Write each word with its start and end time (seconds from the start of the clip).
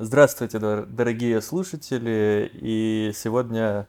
Здравствуйте, 0.00 0.60
дорогие 0.60 1.42
слушатели, 1.42 2.48
и 2.54 3.10
сегодня 3.16 3.88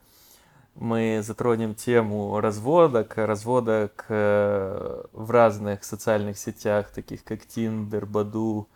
мы 0.73 1.21
затронем 1.23 1.75
тему 1.75 2.39
разводок, 2.39 3.15
разводок 3.15 4.05
э, 4.09 5.03
в 5.11 5.29
разных 5.29 5.83
социальных 5.83 6.39
сетях, 6.39 6.89
таких 6.89 7.23
как 7.23 7.41
Tinder, 7.41 8.07
Баду, 8.07 8.67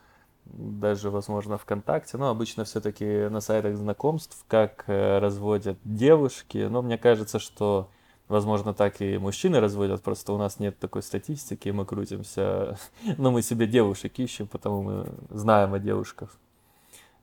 даже, 0.45 1.09
возможно, 1.09 1.57
ВКонтакте, 1.57 2.17
но 2.17 2.29
обычно 2.29 2.65
все-таки 2.65 3.27
на 3.29 3.41
сайтах 3.41 3.77
знакомств, 3.77 4.45
как 4.47 4.83
э, 4.85 5.17
разводят 5.17 5.79
девушки, 5.83 6.67
но 6.69 6.83
мне 6.83 6.99
кажется, 6.99 7.39
что 7.39 7.89
Возможно, 8.29 8.73
так 8.73 9.01
и 9.01 9.17
мужчины 9.17 9.59
разводят, 9.59 10.01
просто 10.01 10.31
у 10.31 10.37
нас 10.37 10.57
нет 10.57 10.79
такой 10.79 11.03
статистики, 11.03 11.69
мы 11.69 11.85
крутимся, 11.85 12.79
но 13.17 13.31
мы 13.31 13.41
себе 13.41 13.67
девушек 13.67 14.17
ищем, 14.17 14.47
потому 14.47 14.81
мы 14.81 15.07
знаем 15.29 15.73
о 15.73 15.79
девушках. 15.79 16.29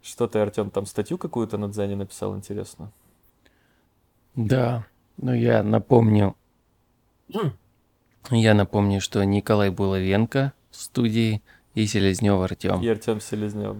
Что 0.03 0.27
ты, 0.27 0.39
Артем, 0.39 0.71
там 0.71 0.87
статью 0.87 1.19
какую-то 1.19 1.59
на 1.59 1.69
Дзене 1.69 1.97
написал, 1.97 2.37
интересно? 2.37 2.91
Да, 4.35 4.87
ну 5.17 5.35
я 5.35 5.63
напомню, 5.63 6.37
я 8.31 8.55
напомню, 8.55 9.01
что 9.01 9.23
Николай 9.25 9.71
Булавенко 9.71 10.53
в 10.71 10.77
студии 10.77 11.43
и 11.75 11.87
Селезнев 11.87 12.41
Артем. 12.41 12.81
И 12.81 12.89
Артем 12.89 13.21
Селезнев. 13.21 13.79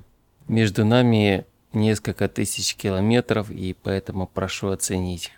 Между 0.49 0.85
нами 0.85 1.47
несколько 1.73 2.29
тысяч 2.29 2.75
километров, 2.75 3.51
и 3.51 3.75
поэтому 3.81 4.27
прошу 4.27 4.69
оценить. 4.69 5.33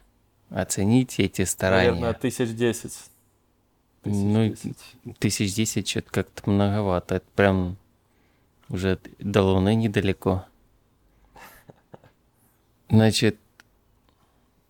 Оценить 0.50 1.18
эти 1.18 1.44
старания. 1.44 1.90
Наверное, 1.90 2.14
тысяч 2.14 2.50
десять. 2.54 2.98
Ну, 4.04 4.54
тысяч 5.18 5.54
десять 5.54 5.88
что-то 5.88 6.10
как-то 6.10 6.50
многовато. 6.50 7.16
Это 7.16 7.26
прям 7.36 7.76
уже 8.68 8.98
до 9.18 9.42
Луны 9.42 9.74
недалеко. 9.74 10.46
Значит, 12.92 13.38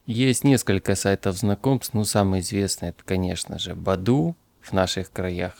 есть 0.06 0.44
несколько 0.44 0.94
сайтов 0.94 1.36
знакомств, 1.36 1.92
ну, 1.92 2.04
самый 2.04 2.38
известный, 2.38 2.90
это, 2.90 3.02
конечно 3.04 3.58
же, 3.58 3.74
Баду 3.74 4.36
в 4.60 4.72
наших 4.72 5.10
краях. 5.10 5.54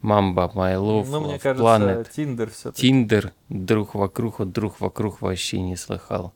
Мамба, 0.00 0.52
Майлов, 0.54 1.10
ну, 1.10 1.20
мне 1.20 1.40
кажется, 1.40 1.64
Planet. 1.64 2.08
Тиндер 2.14 2.50
все 2.50 2.70
Тиндер, 2.70 3.32
друг 3.48 3.96
вокруг, 3.96 4.38
вот 4.38 4.52
друг 4.52 4.80
вокруг 4.80 5.20
вообще 5.20 5.60
не 5.60 5.74
слыхал. 5.74 6.32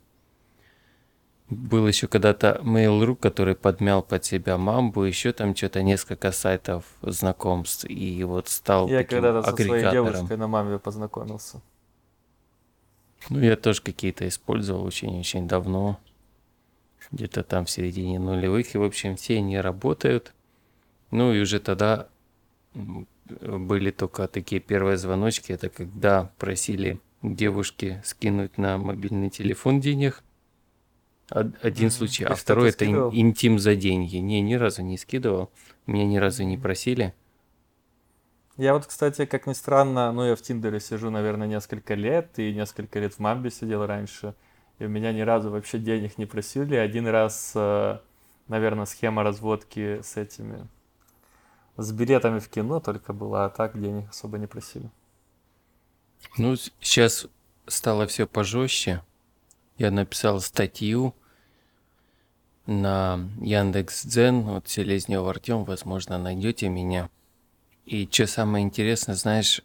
Был 1.49 1.87
еще 1.87 2.09
когда-то 2.09 2.61
Mail.ru, 2.65 3.15
который 3.15 3.55
подмял 3.55 4.03
под 4.03 4.25
себя 4.25 4.59
Мамбу, 4.59 5.05
еще 5.05 5.33
там 5.33 5.55
что-то 5.55 5.85
несколько 5.85 6.33
сайтов 6.33 6.85
знакомств, 7.01 7.85
и 7.89 8.25
вот 8.25 8.49
стал 8.49 8.89
Я 8.89 9.05
когда-то 9.05 9.51
со 9.51 9.55
своей 9.57 9.89
девушкой 9.89 10.37
на 10.37 10.49
Мамбе 10.49 10.81
познакомился. 10.81 11.63
Ну, 13.31 13.41
я 13.41 13.57
тоже 13.57 13.83
какие-то 13.83 14.27
использовал 14.29 14.85
очень-очень 14.85 15.49
давно. 15.49 15.99
Где-то 17.11 17.43
там 17.43 17.65
в 17.65 17.71
середине 17.71 18.19
нулевых. 18.19 18.75
И, 18.75 18.79
в 18.79 18.83
общем, 18.83 19.17
все 19.17 19.39
они 19.39 19.59
работают. 19.59 20.33
Ну, 21.11 21.33
и 21.33 21.41
уже 21.41 21.61
тогда 21.61 22.09
были 22.75 23.91
только 23.91 24.29
такие 24.29 24.61
первые 24.61 24.97
звоночки. 24.97 25.53
Это 25.53 25.69
когда 25.69 26.33
просили 26.39 27.01
девушки 27.23 28.03
скинуть 28.05 28.59
на 28.59 28.79
мобильный 28.79 29.31
телефон 29.31 29.81
денег. 29.81 30.23
Один 31.31 31.55
mm-hmm. 31.63 31.91
случай. 31.91 32.25
А 32.25 32.35
второй 32.35 32.71
это 32.71 32.85
интим 32.85 33.59
за 33.59 33.77
деньги. 33.77 34.17
Не, 34.17 34.41
ни 34.43 34.55
разу 34.55 34.83
не 34.83 34.99
скидывал. 34.99 35.51
Меня 35.87 36.05
ни 36.07 36.19
разу 36.19 36.45
не 36.45 36.59
просили. 36.59 37.15
Я 38.57 38.75
вот, 38.75 38.87
кстати, 38.87 39.27
как 39.27 39.47
ни 39.49 39.53
странно, 39.53 40.13
ну, 40.13 40.25
я 40.25 40.37
в 40.37 40.43
Тиндере 40.43 40.79
сижу, 40.79 41.11
наверное, 41.11 41.49
несколько 41.49 41.95
лет, 41.95 42.39
и 42.39 42.55
несколько 42.55 43.01
лет 43.01 43.15
в 43.15 43.19
Мамбе 43.19 43.51
сидел 43.51 43.85
раньше, 43.85 44.35
и 44.79 44.85
у 44.85 44.89
меня 44.89 45.13
ни 45.13 45.23
разу 45.23 45.51
вообще 45.51 45.79
денег 45.79 46.19
не 46.19 46.27
просили. 46.27 46.77
Один 46.77 47.09
раз, 47.09 47.53
э, 47.57 47.99
наверное, 48.47 48.87
схема 48.87 49.25
разводки 49.25 50.01
с 50.03 50.17
этими, 50.17 50.69
с 51.77 51.91
билетами 51.91 52.39
в 52.39 52.49
кино 52.49 52.79
только 52.79 53.13
была, 53.13 53.47
а 53.47 53.51
так 53.51 53.81
денег 53.81 54.11
особо 54.11 54.39
не 54.39 54.47
просили. 54.47 54.89
Ну, 56.39 56.55
сейчас 56.81 57.27
стало 57.67 58.07
все 58.07 58.27
пожестче. 58.27 59.03
Я 59.79 59.91
написал 59.91 60.41
статью 60.41 61.13
на 62.67 63.19
Яндекс.Дзен, 63.41 64.43
вот 64.43 64.69
Селезнев 64.69 65.27
Артем, 65.27 65.65
возможно, 65.65 66.19
найдете 66.19 66.69
меня. 66.69 67.11
И 67.87 68.09
что 68.11 68.27
самое 68.27 68.65
интересное, 68.65 69.15
знаешь, 69.15 69.63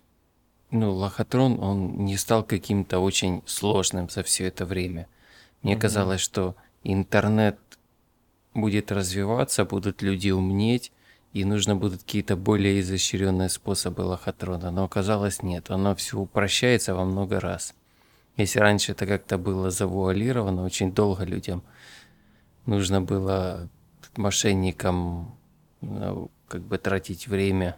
ну, 0.72 0.94
лохотрон, 0.94 1.60
он 1.62 2.06
не 2.06 2.18
стал 2.18 2.44
каким-то 2.44 3.00
очень 3.00 3.42
сложным 3.46 4.10
за 4.10 4.24
все 4.24 4.46
это 4.48 4.66
время. 4.66 5.08
Мне 5.62 5.74
mm-hmm. 5.74 5.80
казалось, 5.80 6.22
что 6.22 6.56
интернет 6.84 7.58
будет 8.54 8.92
развиваться, 8.92 9.66
будут 9.66 10.02
люди 10.02 10.30
умнеть, 10.30 10.92
и 11.34 11.46
нужно 11.46 11.76
будут 11.76 12.02
какие-то 12.02 12.36
более 12.36 12.82
изощренные 12.82 13.50
способы 13.50 14.02
лохотрона. 14.02 14.72
Но 14.72 14.84
оказалось 14.84 15.44
нет, 15.44 15.70
оно 15.70 15.96
все 15.96 16.18
упрощается 16.18 16.96
во 16.96 17.06
много 17.06 17.40
раз. 17.40 17.74
Если 18.38 18.60
раньше 18.60 18.94
это 18.94 19.06
как-то 19.06 19.38
было 19.38 19.70
завуалировано, 19.70 20.64
очень 20.64 20.94
долго 20.94 21.24
людям 21.26 21.64
нужно 22.66 23.02
было 23.02 23.68
мошенникам 24.16 25.36
ну, 25.82 26.30
как 26.48 26.62
бы 26.62 26.78
тратить 26.78 27.28
время 27.28 27.78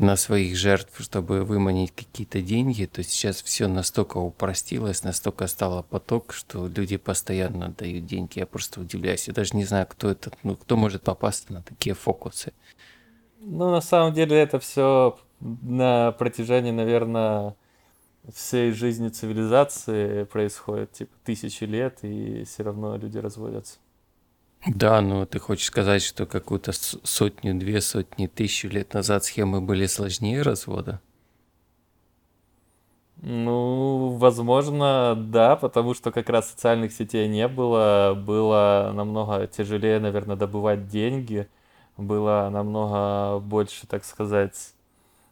на 0.00 0.16
своих 0.16 0.56
жертв, 0.56 1.00
чтобы 1.00 1.44
выманить 1.44 1.92
какие-то 1.92 2.40
деньги, 2.40 2.84
то 2.86 3.02
сейчас 3.02 3.42
все 3.42 3.68
настолько 3.68 4.18
упростилось, 4.18 5.04
настолько 5.04 5.46
стало 5.46 5.82
поток, 5.82 6.32
что 6.32 6.66
люди 6.66 6.96
постоянно 6.96 7.70
дают 7.70 8.06
деньги. 8.06 8.38
Я 8.38 8.46
просто 8.46 8.80
удивляюсь. 8.80 9.28
Я 9.28 9.34
даже 9.34 9.56
не 9.56 9.64
знаю, 9.64 9.86
кто 9.88 10.10
это, 10.10 10.30
ну, 10.42 10.56
кто 10.56 10.76
может 10.76 11.02
попасть 11.02 11.50
на 11.50 11.62
такие 11.62 11.94
фокусы. 11.94 12.52
Ну, 13.40 13.70
на 13.70 13.80
самом 13.80 14.14
деле 14.14 14.36
это 14.36 14.58
все 14.58 15.18
на 15.40 16.12
протяжении, 16.12 16.70
наверное, 16.70 17.54
всей 18.32 18.72
жизни 18.72 19.08
цивилизации 19.08 20.24
происходит, 20.24 20.92
типа, 20.92 21.12
тысячи 21.24 21.64
лет, 21.64 21.98
и 22.02 22.44
все 22.44 22.62
равно 22.62 22.96
люди 22.96 23.18
разводятся. 23.18 23.78
Да, 24.66 25.00
ну 25.00 25.24
ты 25.26 25.38
хочешь 25.38 25.66
сказать, 25.66 26.02
что 26.02 26.26
какую-то 26.26 26.72
сотню, 26.72 27.54
две 27.58 27.80
сотни, 27.80 28.26
тысячу 28.26 28.68
лет 28.68 28.92
назад 28.94 29.24
схемы 29.24 29.60
были 29.62 29.86
сложнее 29.86 30.42
развода? 30.42 31.00
Ну, 33.22 34.16
возможно, 34.18 35.14
да, 35.16 35.56
потому 35.56 35.94
что 35.94 36.10
как 36.12 36.28
раз 36.28 36.50
социальных 36.50 36.92
сетей 36.92 37.26
не 37.28 37.48
было, 37.48 38.14
было 38.14 38.92
намного 38.94 39.46
тяжелее, 39.46 39.98
наверное, 40.00 40.36
добывать 40.36 40.88
деньги, 40.88 41.48
было 41.96 42.50
намного 42.52 43.38
больше, 43.40 43.86
так 43.86 44.04
сказать, 44.04 44.74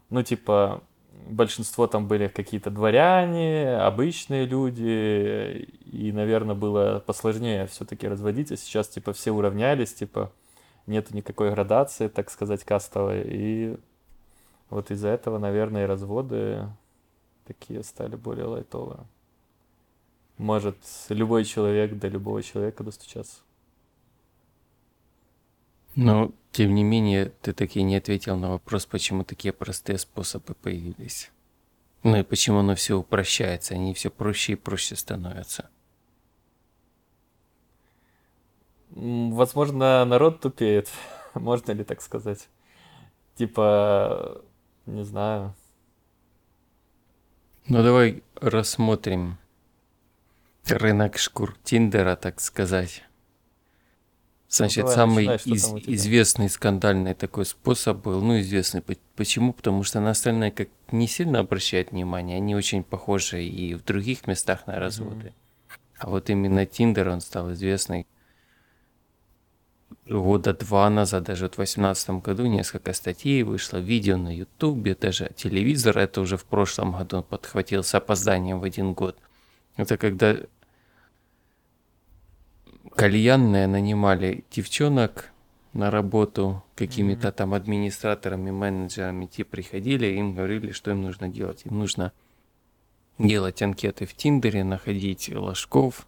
ну, 0.09 0.23
типа, 0.23 0.83
большинство 1.27 1.87
там 1.87 2.07
были 2.07 2.27
какие-то 2.27 2.69
дворяне, 2.69 3.77
обычные 3.77 4.45
люди, 4.45 5.67
и, 5.85 6.11
наверное, 6.11 6.55
было 6.55 7.03
посложнее 7.05 7.67
все-таки 7.67 8.07
разводить, 8.07 8.51
а 8.51 8.57
сейчас, 8.57 8.87
типа, 8.87 9.13
все 9.13 9.31
уравнялись, 9.31 9.93
типа, 9.93 10.31
нету 10.87 11.15
никакой 11.15 11.51
градации, 11.51 12.07
так 12.07 12.29
сказать, 12.29 12.63
кастовой, 12.63 13.23
и 13.25 13.77
вот 14.69 14.91
из-за 14.91 15.09
этого, 15.09 15.37
наверное, 15.37 15.83
и 15.83 15.87
разводы 15.87 16.67
такие 17.45 17.83
стали 17.83 18.15
более 18.15 18.45
лайтовые. 18.45 19.01
Может 20.37 20.77
любой 21.09 21.45
человек 21.45 21.97
до 21.99 22.07
любого 22.07 22.41
человека 22.41 22.83
достучаться. 22.83 23.42
Но, 25.95 26.31
тем 26.51 26.73
не 26.73 26.83
менее, 26.83 27.31
ты 27.41 27.53
таки 27.53 27.83
не 27.83 27.95
ответил 27.95 28.37
на 28.37 28.49
вопрос, 28.49 28.85
почему 28.85 29.23
такие 29.23 29.53
простые 29.53 29.97
способы 29.97 30.55
появились. 30.55 31.31
Ну 32.03 32.17
и 32.17 32.23
почему 32.23 32.59
оно 32.59 32.75
все 32.75 32.97
упрощается, 32.97 33.75
они 33.75 33.93
все 33.93 34.09
проще 34.09 34.53
и 34.53 34.55
проще 34.55 34.95
становятся. 34.95 35.69
Возможно, 38.89 40.03
народ 40.05 40.41
тупеет, 40.41 40.89
можно 41.33 41.71
ли 41.71 41.83
так 41.83 42.01
сказать. 42.01 42.49
Типа, 43.35 44.41
не 44.85 45.03
знаю. 45.03 45.55
Ну 47.67 47.81
давай 47.81 48.23
рассмотрим 48.35 49.37
рынок 50.67 51.17
шкур 51.17 51.55
Тиндера, 51.63 52.15
так 52.15 52.41
сказать. 52.41 53.03
Значит, 54.55 54.83
Давай, 54.83 54.95
самый 54.95 55.27
начинай, 55.27 55.57
из, 55.57 55.73
известный 55.87 56.49
скандальный 56.49 57.15
такой 57.15 57.45
способ 57.45 58.03
был, 58.03 58.21
ну, 58.21 58.39
известный, 58.39 58.83
почему? 59.15 59.51
Потому 59.51 59.83
что 59.83 59.99
на 59.99 60.11
остальные 60.11 60.51
как 60.51 60.69
не 60.91 61.07
сильно 61.07 61.39
обращают 61.39 61.91
внимание, 61.91 62.37
они 62.37 62.55
очень 62.55 62.83
похожи 62.83 63.43
и 63.43 63.73
в 63.73 63.83
других 63.83 64.27
местах 64.27 64.67
на 64.67 64.79
разводы. 64.79 65.27
Mm-hmm. 65.27 65.73
А 65.97 66.09
вот 66.09 66.29
именно 66.29 66.65
Тиндер, 66.67 67.09
он 67.09 67.21
стал 67.21 67.51
известный 67.53 68.05
года 70.05 70.53
два 70.53 70.89
назад, 70.89 71.23
даже 71.23 71.47
в 71.47 71.55
2018 71.55 72.09
году 72.21 72.45
несколько 72.45 72.93
статей 72.93 73.41
вышло, 73.41 73.77
видео 73.77 74.17
на 74.17 74.35
ютубе, 74.35 74.93
даже 74.93 75.31
телевизор, 75.35 75.97
это 75.97 76.21
уже 76.21 76.37
в 76.37 76.45
прошлом 76.45 76.91
году 76.91 77.23
подхватил 77.23 77.83
с 77.83 77.95
опозданием 77.95 78.59
в 78.59 78.63
один 78.63 78.93
год– 78.93 79.17
Это 79.75 79.97
когда 79.97 80.37
кальянные 82.95 83.67
нанимали 83.67 84.45
девчонок 84.51 85.31
на 85.73 85.89
работу 85.89 86.63
какими-то 86.75 87.31
там 87.31 87.53
администраторами, 87.53 88.51
менеджерами, 88.51 89.25
те 89.25 89.43
приходили, 89.43 90.07
им 90.07 90.35
говорили, 90.35 90.71
что 90.71 90.91
им 90.91 91.01
нужно 91.01 91.27
делать. 91.27 91.65
Им 91.65 91.79
нужно 91.79 92.13
делать 93.17 93.61
анкеты 93.61 94.05
в 94.05 94.13
Тиндере, 94.13 94.63
находить 94.63 95.33
ложков, 95.33 96.07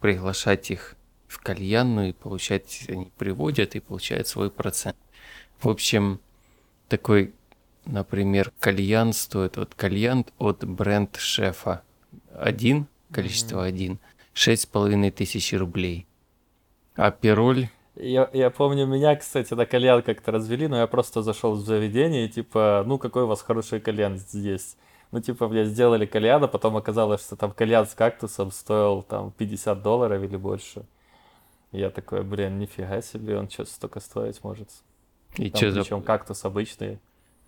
приглашать 0.00 0.70
их 0.70 0.96
в 1.28 1.40
кальянную 1.40 2.10
и 2.10 2.12
получать, 2.12 2.84
они 2.88 3.10
приводят 3.16 3.76
и 3.76 3.80
получают 3.80 4.26
свой 4.28 4.50
процент. 4.50 4.96
В 5.60 5.68
общем, 5.68 6.20
такой, 6.88 7.32
например, 7.86 8.52
кальян 8.60 9.12
стоит, 9.12 9.56
вот 9.56 9.74
кальян 9.74 10.26
от 10.38 10.64
бренд 10.64 11.16
шефа 11.16 11.82
один, 12.32 12.86
количество 13.12 13.64
один, 13.64 13.98
шесть 14.32 14.62
с 14.62 14.66
половиной 14.66 15.10
тысяч 15.10 15.52
рублей. 15.52 16.06
А 16.96 17.10
пироль 17.10 17.68
Я, 17.96 18.28
я 18.32 18.50
помню, 18.50 18.86
меня, 18.86 19.16
кстати, 19.16 19.54
на 19.54 19.66
кальян 19.66 20.02
как-то 20.02 20.32
развели, 20.32 20.68
но 20.68 20.78
я 20.78 20.86
просто 20.86 21.22
зашел 21.22 21.52
в 21.54 21.60
заведение, 21.60 22.26
и 22.26 22.28
типа, 22.28 22.82
ну 22.86 22.98
какой 22.98 23.24
у 23.24 23.26
вас 23.26 23.42
хороший 23.42 23.80
кальян 23.80 24.16
здесь? 24.16 24.76
Ну, 25.14 25.20
типа, 25.20 25.46
мне 25.48 25.64
сделали 25.64 26.06
кальян, 26.06 26.42
а 26.42 26.48
потом 26.48 26.76
оказалось, 26.76 27.24
что 27.24 27.36
там 27.36 27.52
кальян 27.52 27.86
с 27.86 27.94
кактусом 27.94 28.50
стоил 28.50 29.02
там 29.02 29.30
50 29.30 29.80
долларов 29.80 30.20
или 30.22 30.36
больше. 30.36 30.86
И 31.70 31.78
я 31.78 31.90
такой, 31.90 32.22
блин, 32.24 32.58
нифига 32.58 33.00
себе, 33.00 33.38
он 33.38 33.48
что 33.48 33.64
столько 33.64 34.00
стоить 34.00 34.42
может. 34.42 34.70
и 35.36 35.50
Там 35.50 35.56
что 35.56 35.70
за... 35.70 35.80
причем 35.82 36.02
кактус 36.02 36.44
обычный. 36.44 36.98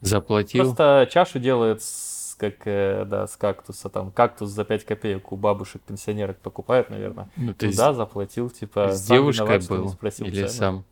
заплатил? 0.01 0.63
Просто 0.63 1.09
чашу 1.11 1.41
делают 1.41 1.83
с, 1.83 1.89
как, 2.37 2.67
э, 2.67 3.05
да, 3.05 3.27
с 3.27 3.37
кактуса, 3.37 3.89
там, 3.89 4.11
кактус 4.11 4.51
за 4.51 4.65
5 4.65 4.85
копеек 4.85 5.33
у 5.33 5.37
бабушек, 5.37 5.83
пенсионерок 5.83 6.39
покупают, 6.39 6.91
наверное. 6.91 7.29
Ну, 7.37 7.55
ты 7.55 7.71
Туда 7.71 7.93
заплатил, 7.93 8.51
типа, 8.51 8.93
с 8.93 9.07
сам 9.07 9.17
девушкой 9.17 9.59
виноват, 9.59 9.69
был 9.69 9.89
спросил 9.91 10.27
или 10.27 10.47
цену. 10.47 10.49
сам? 10.49 10.85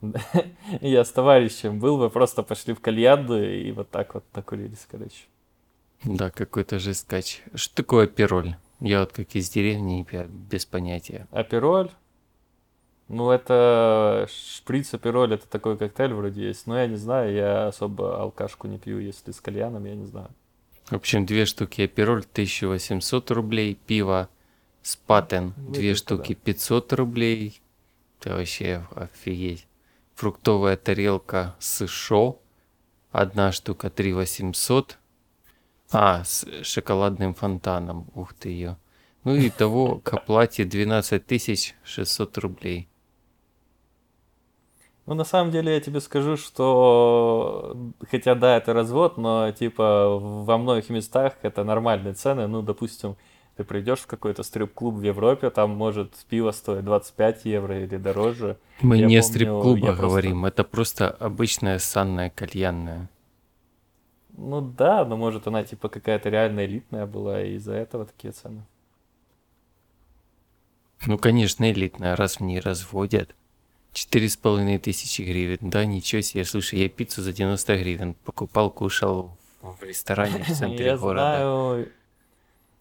Я 0.80 1.04
с 1.04 1.10
товарищем 1.10 1.78
был, 1.78 1.98
мы 1.98 2.10
просто 2.10 2.42
пошли 2.42 2.74
в 2.74 2.80
кальянную 2.80 3.62
и 3.62 3.72
вот 3.72 3.90
так 3.90 4.14
вот 4.14 4.24
накурились, 4.34 4.86
короче. 4.90 5.24
Да, 6.04 6.30
какой-то 6.30 6.78
жесткач. 6.78 7.42
Что 7.54 7.74
такое 7.76 8.06
пироль? 8.06 8.56
Я 8.80 9.00
вот 9.00 9.12
как 9.12 9.34
из 9.34 9.50
деревни, 9.50 10.06
без 10.48 10.64
понятия. 10.64 11.26
Апероль? 11.30 11.90
Ну, 13.08 13.30
это 13.30 14.28
шприц 14.30 14.94
апероль, 14.94 15.34
это 15.34 15.46
такой 15.48 15.76
коктейль 15.76 16.14
вроде 16.14 16.46
есть. 16.46 16.66
Но 16.66 16.78
я 16.78 16.86
не 16.86 16.96
знаю, 16.96 17.34
я 17.34 17.66
особо 17.66 18.20
алкашку 18.20 18.68
не 18.68 18.78
пью, 18.78 19.00
если 19.00 19.32
с 19.32 19.40
кальяном, 19.40 19.84
я 19.84 19.96
не 19.96 20.06
знаю. 20.06 20.30
В 20.90 20.94
общем, 20.94 21.24
две 21.24 21.46
штуки 21.46 21.82
апероль 21.82 22.24
1800 22.32 23.30
рублей, 23.30 23.78
пиво 23.86 24.28
Спатен 24.82 25.54
Ну, 25.56 25.72
две 25.72 25.94
штуки 25.94 26.34
500 26.34 26.92
рублей. 26.94 27.60
Это 28.18 28.34
вообще 28.34 28.86
офигеть. 28.96 29.68
Фруктовая 30.16 30.76
тарелка 30.76 31.54
с 31.60 31.86
шо, 31.86 32.40
одна 33.12 33.52
штука 33.52 33.88
3 33.88 34.14
800. 34.14 34.98
А, 35.92 36.24
с 36.24 36.44
шоколадным 36.64 37.34
фонтаном, 37.34 38.08
ух 38.14 38.34
ты 38.34 38.48
ее. 38.48 38.76
Ну 39.22 39.36
и 39.36 39.48
того 39.48 39.98
к 40.00 40.12
оплате 40.12 40.64
12 40.64 41.76
600 41.84 42.38
рублей. 42.38 42.88
Ну, 45.10 45.16
на 45.16 45.24
самом 45.24 45.50
деле, 45.50 45.74
я 45.74 45.80
тебе 45.80 46.00
скажу, 46.00 46.36
что, 46.36 47.76
хотя 48.12 48.36
да, 48.36 48.56
это 48.56 48.72
развод, 48.72 49.18
но, 49.18 49.50
типа, 49.50 50.16
во 50.20 50.56
многих 50.56 50.88
местах 50.88 51.32
это 51.42 51.64
нормальные 51.64 52.14
цены. 52.14 52.46
Ну, 52.46 52.62
допустим, 52.62 53.16
ты 53.56 53.64
придешь 53.64 53.98
в 53.98 54.06
какой-то 54.06 54.44
стрип-клуб 54.44 54.94
в 54.94 55.02
Европе, 55.02 55.50
там 55.50 55.70
может 55.70 56.14
пиво 56.28 56.52
стоить 56.52 56.84
25 56.84 57.44
евро 57.44 57.82
или 57.82 57.96
дороже. 57.96 58.56
Мы 58.82 58.98
Я 58.98 59.06
не 59.06 59.16
помню, 59.16 59.22
стрип-клубах 59.24 59.82
я 59.82 59.86
просто- 59.86 60.06
говорим, 60.06 60.44
это 60.46 60.62
просто 60.62 61.10
обычная 61.10 61.80
санная 61.80 62.30
кальянная. 62.30 63.10
Ну 64.38 64.60
да, 64.60 65.04
но 65.04 65.16
может 65.16 65.48
она 65.48 65.64
типа 65.64 65.88
какая-то 65.88 66.28
реально 66.28 66.64
элитная 66.64 67.06
была, 67.06 67.42
и 67.42 67.54
из-за 67.54 67.74
этого 67.74 68.04
такие 68.06 68.30
цены. 68.32 68.62
Ну, 71.04 71.18
конечно, 71.18 71.68
элитная, 71.68 72.14
раз 72.14 72.36
в 72.36 72.42
ней 72.44 72.60
разводят. 72.60 73.34
Четыре 73.92 74.28
с 74.28 74.36
половиной 74.36 74.78
тысячи 74.78 75.22
гривен. 75.22 75.58
Да, 75.60 75.84
ничего 75.84 76.22
себе. 76.22 76.44
Слушай, 76.44 76.80
я 76.80 76.88
пиццу 76.88 77.22
за 77.22 77.32
90 77.32 77.76
гривен 77.76 78.14
покупал, 78.24 78.70
кушал 78.70 79.36
в 79.62 79.82
ресторане 79.82 80.44
в 80.44 80.48
центре 80.48 80.86
Я 80.86 80.96
города. 80.96 81.36
знаю, 81.36 81.88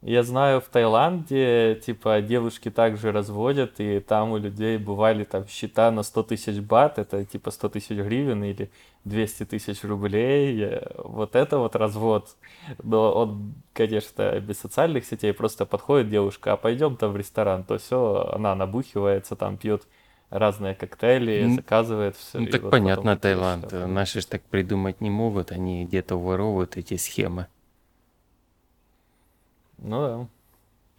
я 0.01 0.23
знаю, 0.23 0.61
в 0.61 0.69
Таиланде, 0.69 1.81
типа, 1.85 2.21
девушки 2.21 2.71
также 2.71 3.11
разводят, 3.11 3.81
и 3.81 3.99
там 3.99 4.31
у 4.31 4.37
людей 4.37 4.77
бывали 4.77 5.25
там 5.25 5.45
счета 5.47 5.91
на 5.91 6.03
100 6.03 6.23
тысяч 6.23 6.59
бат, 6.59 6.99
это 6.99 7.25
типа 7.25 7.51
100 7.51 7.69
тысяч 7.69 7.97
гривен 7.97 8.43
или 8.45 8.69
200 9.03 9.45
тысяч 9.45 9.83
рублей. 9.83 10.79
Вот 11.03 11.35
это 11.35 11.57
вот 11.57 11.75
развод. 11.75 12.37
Но 12.81 13.11
он, 13.11 13.55
конечно, 13.73 14.39
без 14.39 14.59
социальных 14.59 15.05
сетей, 15.05 15.33
просто 15.33 15.65
подходит 15.65 16.09
девушка, 16.09 16.53
а 16.53 16.57
пойдем 16.57 16.95
там 16.95 17.11
в 17.11 17.17
ресторан, 17.17 17.65
то 17.65 17.77
все, 17.77 18.29
она 18.31 18.55
набухивается, 18.55 19.35
там 19.35 19.57
пьет 19.57 19.85
разные 20.29 20.75
коктейли, 20.75 21.43
М, 21.43 21.55
заказывает 21.55 22.15
все. 22.15 22.39
Ну, 22.39 22.47
так 22.47 22.69
понятно, 22.69 23.17
Таиланд. 23.17 23.71
Наши 23.71 24.21
ж 24.21 24.25
так 24.25 24.41
придумать 24.43 25.01
не 25.01 25.09
могут, 25.09 25.51
они 25.51 25.85
где-то 25.85 26.15
воровывают 26.17 26.77
эти 26.77 26.97
схемы. 26.97 27.47
Ну 29.77 30.01
да. 30.01 30.27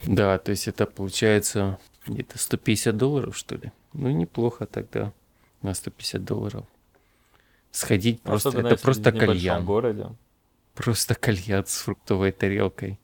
Да, 0.06 0.38
то 0.38 0.50
есть 0.50 0.67
это 0.69 0.87
получается 0.87 1.79
где-то 2.06 2.38
150 2.38 2.97
долларов, 2.97 3.37
что 3.37 3.56
ли? 3.56 3.71
Ну, 3.93 4.11
неплохо 4.11 4.67
тогда 4.67 5.12
на 5.62 5.75
150 5.75 6.25
долларов. 6.25 6.65
Сходить 7.71 8.23
просто, 8.23 8.49
Особенно 8.49 8.69
это 8.69 8.82
просто 8.82 9.11
в 9.11 9.19
кальян. 9.19 9.65
городе. 9.65 10.06
Просто 10.75 11.15
кальян 11.15 11.67
с 11.67 11.77
фруктовой 11.82 12.32
тарелкой. 12.32 12.99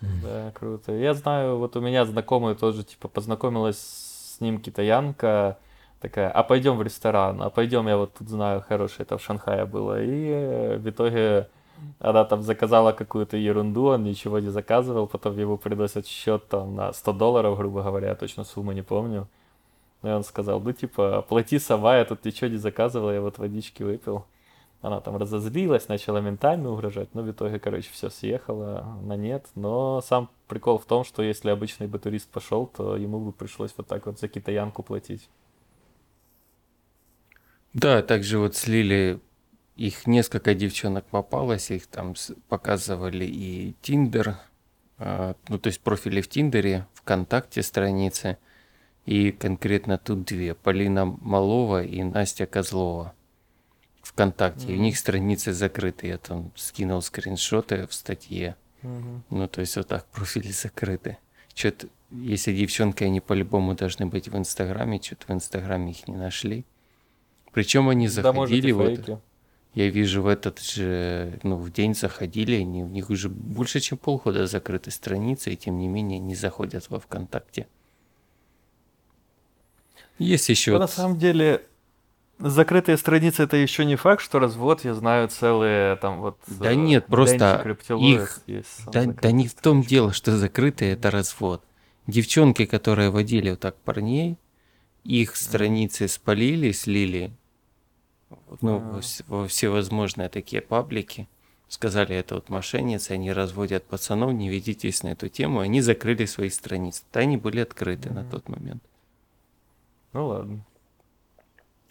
Да, 0.00 0.52
круто. 0.52 0.92
Я 0.92 1.14
знаю, 1.14 1.58
вот 1.58 1.76
у 1.76 1.80
меня 1.80 2.04
знакомая 2.06 2.54
тоже, 2.54 2.84
типа, 2.84 3.08
познакомилась 3.08 4.09
с 4.40 4.42
ним 4.42 4.58
китаянка, 4.58 5.58
такая, 6.00 6.30
а 6.30 6.42
пойдем 6.42 6.78
в 6.78 6.82
ресторан, 6.82 7.42
а 7.42 7.50
пойдем, 7.50 7.88
я 7.88 7.98
вот 7.98 8.14
тут 8.14 8.28
знаю, 8.30 8.62
хорошее, 8.62 9.02
это 9.02 9.18
в 9.18 9.22
Шанхае 9.22 9.66
было. 9.66 10.02
И 10.02 10.28
э, 10.30 10.76
в 10.78 10.88
итоге 10.88 11.48
она 11.98 12.24
там 12.24 12.42
заказала 12.42 12.92
какую-то 12.92 13.36
ерунду, 13.36 13.84
он 13.88 14.04
ничего 14.04 14.38
не 14.38 14.48
заказывал, 14.48 15.06
потом 15.06 15.38
ему 15.38 15.58
приносят 15.58 16.06
счет 16.06 16.48
там 16.48 16.74
на 16.74 16.92
100 16.94 17.12
долларов, 17.12 17.58
грубо 17.58 17.82
говоря, 17.82 18.08
я 18.08 18.14
точно 18.14 18.44
сумму 18.44 18.72
не 18.72 18.82
помню. 18.82 19.28
И 20.02 20.06
он 20.06 20.24
сказал, 20.24 20.58
ну, 20.60 20.72
типа, 20.72 21.22
плати 21.28 21.58
сама, 21.58 21.98
я 21.98 22.06
тут 22.06 22.24
ничего 22.24 22.48
не 22.48 22.56
заказывал, 22.56 23.12
я 23.12 23.20
вот 23.20 23.36
водички 23.36 23.82
выпил. 23.82 24.24
Она 24.82 25.00
там 25.00 25.16
разозлилась, 25.16 25.88
начала 25.88 26.20
ментально 26.20 26.70
угрожать, 26.70 27.14
но 27.14 27.22
в 27.22 27.30
итоге, 27.30 27.58
короче, 27.58 27.90
все 27.92 28.08
съехало 28.08 28.98
на 29.02 29.14
нет. 29.14 29.46
Но 29.54 30.00
сам 30.00 30.30
прикол 30.48 30.78
в 30.78 30.86
том, 30.86 31.04
что 31.04 31.22
если 31.22 31.50
обычный 31.50 31.86
бы 31.86 31.98
турист 31.98 32.30
пошел, 32.30 32.66
то 32.66 32.96
ему 32.96 33.20
бы 33.20 33.32
пришлось 33.32 33.74
вот 33.76 33.86
так 33.86 34.06
вот 34.06 34.18
за 34.18 34.28
китаянку 34.28 34.82
платить. 34.82 35.28
Да, 37.74 38.02
также 38.02 38.38
вот 38.38 38.56
слили 38.56 39.20
их 39.80 40.06
несколько 40.06 40.54
девчонок 40.54 41.06
попалось, 41.06 41.70
их 41.70 41.86
там 41.86 42.14
показывали 42.48 43.24
и 43.24 43.74
Тиндер, 43.80 44.36
а, 44.98 45.34
ну 45.48 45.58
то 45.58 45.68
есть 45.68 45.80
профили 45.80 46.20
в 46.20 46.28
Тиндере, 46.28 46.86
ВКонтакте 46.92 47.62
страницы, 47.62 48.36
и 49.06 49.32
конкретно 49.32 49.96
тут 49.96 50.24
две, 50.24 50.54
Полина 50.54 51.06
Малова 51.06 51.82
и 51.82 52.02
Настя 52.02 52.44
Козлова. 52.44 53.14
ВКонтакте, 54.02 54.72
и 54.72 54.76
у 54.76 54.80
них 54.80 54.98
страницы 54.98 55.52
закрыты, 55.52 56.08
я 56.08 56.18
там 56.18 56.52
скинул 56.56 57.02
скриншоты 57.02 57.86
в 57.86 57.94
статье, 57.94 58.56
ну 58.82 59.46
то 59.48 59.60
есть 59.60 59.76
вот 59.76 59.88
так 59.88 60.06
профили 60.06 60.50
закрыты. 60.50 61.18
Что-то, 61.54 61.88
если 62.10 62.54
девчонки, 62.54 63.04
они 63.04 63.20
по-любому 63.20 63.74
должны 63.74 64.06
быть 64.06 64.28
в 64.28 64.36
Инстаграме, 64.36 65.00
что-то 65.02 65.26
в 65.26 65.30
Инстаграме 65.30 65.90
их 65.90 66.08
не 66.08 66.16
нашли. 66.16 66.64
Причем 67.52 67.88
они 67.88 68.08
Да, 68.08 68.32
может, 68.32 68.50
заходили 68.50 68.72
вот, 68.72 68.86
фейки. 68.88 69.18
я 69.74 69.90
вижу 69.90 70.22
в 70.22 70.28
этот 70.28 70.60
же, 70.60 71.38
ну, 71.42 71.56
в 71.56 71.72
день 71.72 71.94
заходили, 71.94 72.54
они, 72.54 72.84
у 72.84 72.88
них 72.88 73.10
уже 73.10 73.28
больше, 73.28 73.80
чем 73.80 73.98
полгода 73.98 74.46
закрыты 74.46 74.90
страницы, 74.90 75.52
и 75.52 75.56
тем 75.56 75.78
не 75.78 75.88
менее 75.88 76.20
не 76.20 76.34
заходят 76.34 76.88
во 76.88 77.00
ВКонтакте. 77.00 77.66
Есть 80.18 80.48
еще... 80.48 80.72
Ну, 80.72 80.78
на 80.78 80.86
самом 80.86 81.18
деле, 81.18 81.66
закрытые 82.40 82.96
страницы 82.96 83.42
это 83.44 83.56
еще 83.56 83.84
не 83.84 83.96
факт, 83.96 84.22
что 84.22 84.38
развод, 84.38 84.84
я 84.84 84.94
знаю 84.94 85.28
целые 85.28 85.96
там 85.96 86.20
вот... 86.20 86.38
Да 86.46 86.74
нет, 86.74 87.06
просто 87.06 87.76
их- 87.98 88.40
есть, 88.46 88.84
Да, 88.90 89.04
да 89.04 89.30
не 89.32 89.46
в 89.46 89.54
том 89.54 89.82
дело, 89.82 90.12
что 90.12 90.36
закрытый 90.36 90.88
это 90.88 91.10
развод. 91.10 91.62
Девчонки, 92.06 92.64
которые 92.64 93.10
водили 93.10 93.50
вот 93.50 93.60
так 93.60 93.76
парней, 93.76 94.36
их 95.04 95.36
страницы 95.36 96.08
спалили, 96.08 96.72
слили, 96.72 97.32
ну, 98.60 98.78
А. 98.78 99.00
во 99.28 99.48
всевозможные 99.48 100.28
такие 100.28 100.62
паблики. 100.62 101.28
сказали, 101.68 102.16
это 102.16 102.34
вот 102.34 102.48
мошенницы, 102.48 103.12
они 103.12 103.32
разводят 103.32 103.84
пацанов, 103.84 104.32
не 104.32 104.48
ведитесь 104.48 105.04
на 105.04 105.08
эту 105.12 105.28
тему, 105.28 105.60
они 105.60 105.80
закрыли 105.80 106.24
свои 106.24 106.50
страницы. 106.50 107.04
Да, 107.12 107.20
они 107.20 107.36
были 107.36 107.60
открыты 107.60 108.10
на 108.10 108.24
тот 108.24 108.48
момент. 108.48 108.82
Ну 110.12 110.26
ладно. 110.26 110.64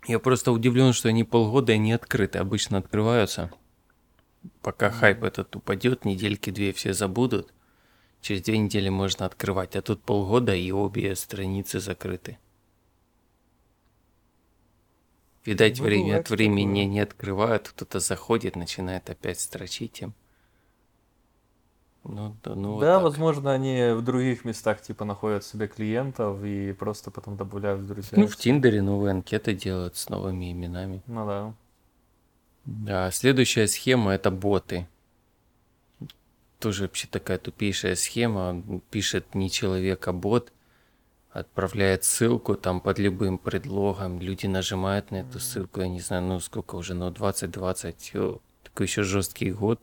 Я 0.08 0.20
просто 0.20 0.52
удивлен, 0.52 0.94
что 0.94 1.10
они 1.10 1.24
полгода 1.24 1.76
не 1.78 1.94
открыты. 1.94 2.40
Обычно 2.40 2.78
открываются. 2.78 3.52
Пока 4.62 4.90
хайп 4.90 5.24
этот 5.24 5.56
упадет, 5.56 6.06
недельки 6.06 6.50
две 6.50 6.74
все 6.74 6.94
забудут. 6.94 7.54
Через 8.22 8.42
две 8.42 8.58
недели 8.58 8.90
можно 8.90 9.26
открывать. 9.26 9.76
А 9.76 9.82
тут 9.82 10.02
полгода 10.02 10.56
и 10.56 10.72
обе 10.72 11.16
страницы 11.16 11.80
закрыты. 11.80 12.38
Видать, 15.46 15.80
Ну, 15.80 15.86
время 15.86 16.20
от 16.20 16.30
времени 16.30 16.82
не 16.82 17.00
открывают, 17.00 17.70
кто-то 17.70 18.00
заходит, 18.00 18.56
начинает 18.56 19.10
опять 19.10 19.40
строчить 19.40 20.02
им. 20.02 20.14
Ну, 22.12 22.36
да, 22.44 22.56
ну 22.56 22.74
вот 22.74 22.82
Да, 22.82 22.96
так. 22.96 23.04
возможно, 23.04 23.52
они 23.54 23.94
в 23.94 24.02
других 24.02 24.44
местах 24.46 24.82
типа 24.82 25.06
находят 25.06 25.44
себе 25.44 25.68
клиентов 25.68 26.44
и 26.44 26.74
просто 26.74 27.12
потом 27.12 27.38
добавляют 27.38 27.82
в 27.82 27.88
друзья. 27.88 28.18
Ну, 28.20 28.28
в 28.28 28.36
Тиндере 28.36 28.82
новые 28.82 29.12
анкеты 29.12 29.54
делают 29.54 29.96
с 29.96 30.10
новыми 30.10 30.52
именами. 30.52 31.02
Ну 31.08 31.26
да. 31.28 31.54
Да, 32.66 33.12
следующая 33.12 33.68
схема 33.68 34.12
это 34.14 34.32
боты. 34.32 34.88
Тоже 36.60 36.84
вообще 36.84 37.08
такая 37.08 37.38
тупейшая 37.38 37.96
схема. 37.96 38.62
Пишет 38.90 39.34
не 39.36 39.50
человек, 39.50 40.08
а 40.08 40.14
бот. 40.14 40.52
Отправляет 41.32 42.04
ссылку 42.04 42.56
там 42.56 42.82
под 42.82 43.00
любым 43.00 43.38
предлогом. 43.38 44.20
Люди 44.20 44.48
нажимают 44.48 45.12
на 45.12 45.18
эту 45.18 45.40
ссылку. 45.40 45.82
Я 45.82 45.88
не 45.88 46.02
знаю, 46.02 46.24
ну 46.24 46.40
сколько 46.40 46.76
уже, 46.76 46.96
ну 46.96 47.10
20-20. 47.12 48.20
о, 48.20 48.40
Такой 48.64 48.88
еще 48.88 49.04
жесткий 49.04 49.52
год. 49.52 49.80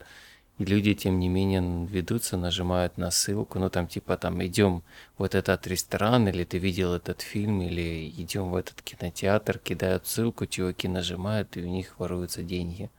Люди, 0.59 0.95
тем 0.95 1.21
не 1.21 1.29
менее, 1.29 1.87
ведутся, 1.87 2.39
нажимают 2.39 2.97
на 2.97 3.11
ссылку. 3.11 3.59
Ну 3.59 3.69
там 3.69 3.87
типа 3.87 4.17
там 4.17 4.45
идем 4.45 4.83
в 5.19 5.23
этот 5.23 5.67
ресторан, 5.67 6.29
или 6.29 6.45
ты 6.45 6.59
видел 6.59 6.95
этот 6.95 7.21
фильм, 7.21 7.61
или 7.61 8.09
идем 8.09 8.51
в 8.51 8.57
этот 8.57 8.81
кинотеатр, 8.81 9.59
кидают 9.59 10.07
ссылку, 10.07 10.47
чуваки 10.47 10.89
нажимают, 10.89 11.57
и 11.57 11.63
у 11.63 11.67
них 11.67 11.99
воруются 11.99 12.43
деньги. 12.43 12.91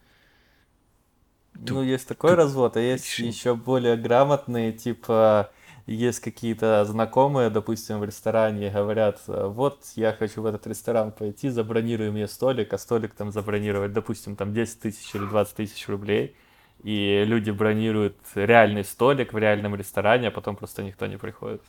Ну, 1.60 1.82
есть 1.82 2.08
такой 2.08 2.36
развод, 2.36 2.78
а 2.78 2.80
есть 2.80 3.04
тупейший. 3.04 3.28
еще 3.28 3.56
более 3.56 3.98
грамотные, 3.98 4.72
типа, 4.72 5.50
есть 5.88 6.20
какие-то 6.20 6.86
знакомые, 6.86 7.50
допустим, 7.50 8.00
в 8.00 8.04
ресторане 8.04 8.70
говорят, 8.70 9.22
«Э, 9.28 9.48
вот, 9.48 9.80
я 9.96 10.14
хочу 10.14 10.42
в 10.42 10.46
этот 10.46 10.68
ресторан 10.68 11.12
пойти, 11.12 11.50
забронируй 11.50 12.12
мне 12.12 12.28
столик, 12.28 12.74
а 12.74 12.78
столик 12.78 13.16
там 13.16 13.32
забронировать, 13.32 13.94
допустим, 13.94 14.36
там 14.36 14.54
10 14.54 14.80
тысяч 14.82 15.16
или 15.16 15.26
20 15.26 15.56
тысяч 15.56 15.88
рублей, 15.88 16.36
и 16.84 17.24
люди 17.26 17.52
бронируют 17.52 18.18
реальный 18.36 18.84
столик 18.84 19.34
в 19.34 19.38
реальном 19.38 19.76
ресторане, 19.76 20.30
а 20.30 20.32
потом 20.32 20.56
просто 20.56 20.84
никто 20.84 21.06
не 21.08 21.18
приходит. 21.18 21.62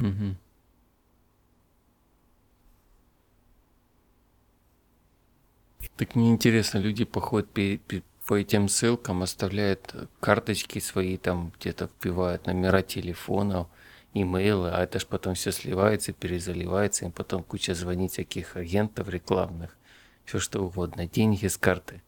Мгм. 0.00 0.36
Так 5.96 6.14
мне 6.14 6.30
интересно, 6.30 6.78
люди 6.78 7.04
походят 7.04 7.48
по 8.26 8.34
этим 8.34 8.68
ссылкам, 8.68 9.22
оставляют 9.22 9.94
карточки 10.20 10.78
свои, 10.78 11.16
там 11.16 11.52
где-то 11.58 11.90
вбивают 12.00 12.46
номера 12.46 12.82
телефонов, 12.82 13.66
имейлы, 14.14 14.70
а 14.70 14.82
это 14.82 15.00
ж 15.00 15.06
потом 15.06 15.34
все 15.34 15.50
сливается, 15.50 16.12
перезаливается, 16.12 17.06
и 17.06 17.10
потом 17.10 17.42
куча 17.42 17.74
звонит 17.74 18.12
всяких 18.12 18.56
агентов 18.56 19.08
рекламных, 19.08 19.76
все 20.24 20.38
что 20.38 20.60
угодно, 20.60 21.06
деньги 21.06 21.46
с 21.46 21.56
карты 21.56 22.02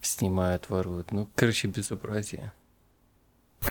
снимают, 0.00 0.70
воруют. 0.70 1.12
Ну, 1.12 1.28
короче, 1.34 1.68
безобразие. 1.68 2.52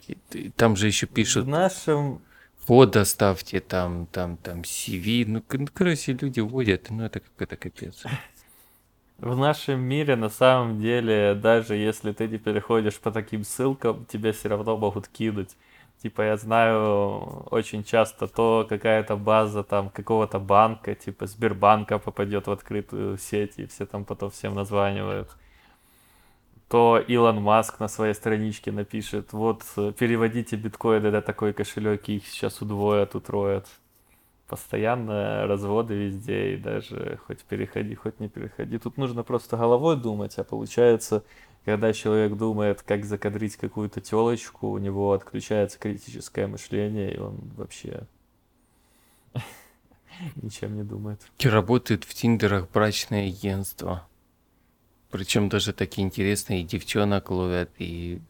И- 0.07 0.49
там 0.49 0.75
же 0.75 0.87
еще 0.87 1.07
пишут, 1.07 1.45
В 1.45 1.49
нашем 1.49 2.21
фото 2.65 3.05
ставьте 3.05 3.59
там, 3.59 4.05
там, 4.07 4.37
там, 4.37 4.61
CV. 4.63 5.25
Ну, 5.27 5.43
ну, 5.51 5.67
короче, 5.73 6.13
люди 6.13 6.39
водят, 6.39 6.89
ну, 6.89 7.03
это 7.05 7.19
какой-то 7.19 7.57
капец. 7.57 8.03
В 9.17 9.35
нашем 9.35 9.81
мире, 9.81 10.15
на 10.15 10.29
самом 10.29 10.79
деле, 10.79 11.35
даже 11.35 11.75
если 11.75 12.13
ты 12.13 12.27
не 12.27 12.37
переходишь 12.37 12.99
по 12.99 13.11
таким 13.11 13.43
ссылкам, 13.43 14.05
тебе 14.05 14.31
все 14.31 14.49
равно 14.49 14.77
могут 14.77 15.07
кинуть. 15.09 15.57
Типа, 16.01 16.21
я 16.21 16.37
знаю 16.37 17.45
очень 17.51 17.83
часто 17.83 18.27
то 18.27 18.65
какая-то 18.69 19.17
база 19.17 19.63
там 19.63 19.89
какого-то 19.89 20.39
банка, 20.39 20.95
типа 20.95 21.27
Сбербанка 21.27 21.99
попадет 21.99 22.47
в 22.47 22.51
открытую 22.51 23.17
сеть, 23.17 23.59
и 23.59 23.65
все 23.65 23.85
там 23.85 24.05
потом 24.05 24.29
всем 24.31 24.53
названивают. 24.55 25.29
То 26.69 26.99
Илон 26.99 27.41
Маск 27.41 27.79
на 27.79 27.87
своей 27.87 28.13
страничке 28.13 28.71
напишет, 28.71 29.33
вот, 29.33 29.63
э, 29.75 29.91
переводите 29.97 30.55
биткоины 30.55 31.09
на 31.09 31.21
такой 31.23 31.51
кошелек, 31.51 32.07
и 32.07 32.17
их 32.17 32.27
сейчас 32.27 32.61
удвоят, 32.61 33.15
утроят. 33.15 33.67
Постоянно 34.47 35.47
разводы 35.47 35.95
везде, 35.95 36.53
и 36.53 36.57
даже 36.57 37.19
хоть 37.25 37.39
переходи, 37.39 37.95
хоть 37.95 38.19
не 38.19 38.29
переходи. 38.29 38.77
Тут 38.77 38.97
нужно 38.97 39.23
просто 39.23 39.57
головой 39.57 39.95
думать, 39.95 40.37
а 40.37 40.43
получается, 40.43 41.23
когда 41.65 41.91
человек 41.91 42.37
думает, 42.37 42.83
как 42.83 43.03
закадрить 43.03 43.55
какую-то 43.55 43.99
телочку, 43.99 44.69
у 44.69 44.77
него 44.77 45.13
отключается 45.13 45.79
критическое 45.79 46.45
мышление, 46.45 47.15
и 47.15 47.17
он 47.17 47.39
вообще 47.57 48.05
ничем 50.35 50.75
не 50.75 50.83
думает. 50.83 51.19
Работают 51.43 52.03
в 52.03 52.13
Тиндерах 52.13 52.69
брачные 52.69 53.29
агентства. 53.29 54.07
Причем 55.09 55.49
даже 55.49 55.73
такие 55.73 56.05
интересные, 56.05 56.61
и 56.61 56.65
девчонок 56.65 57.31
ловят, 57.31 57.71
и, 57.79 58.21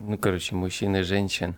ну, 0.00 0.18
короче, 0.18 0.54
мужчин 0.54 0.96
и 0.96 1.02
женщин. 1.02 1.56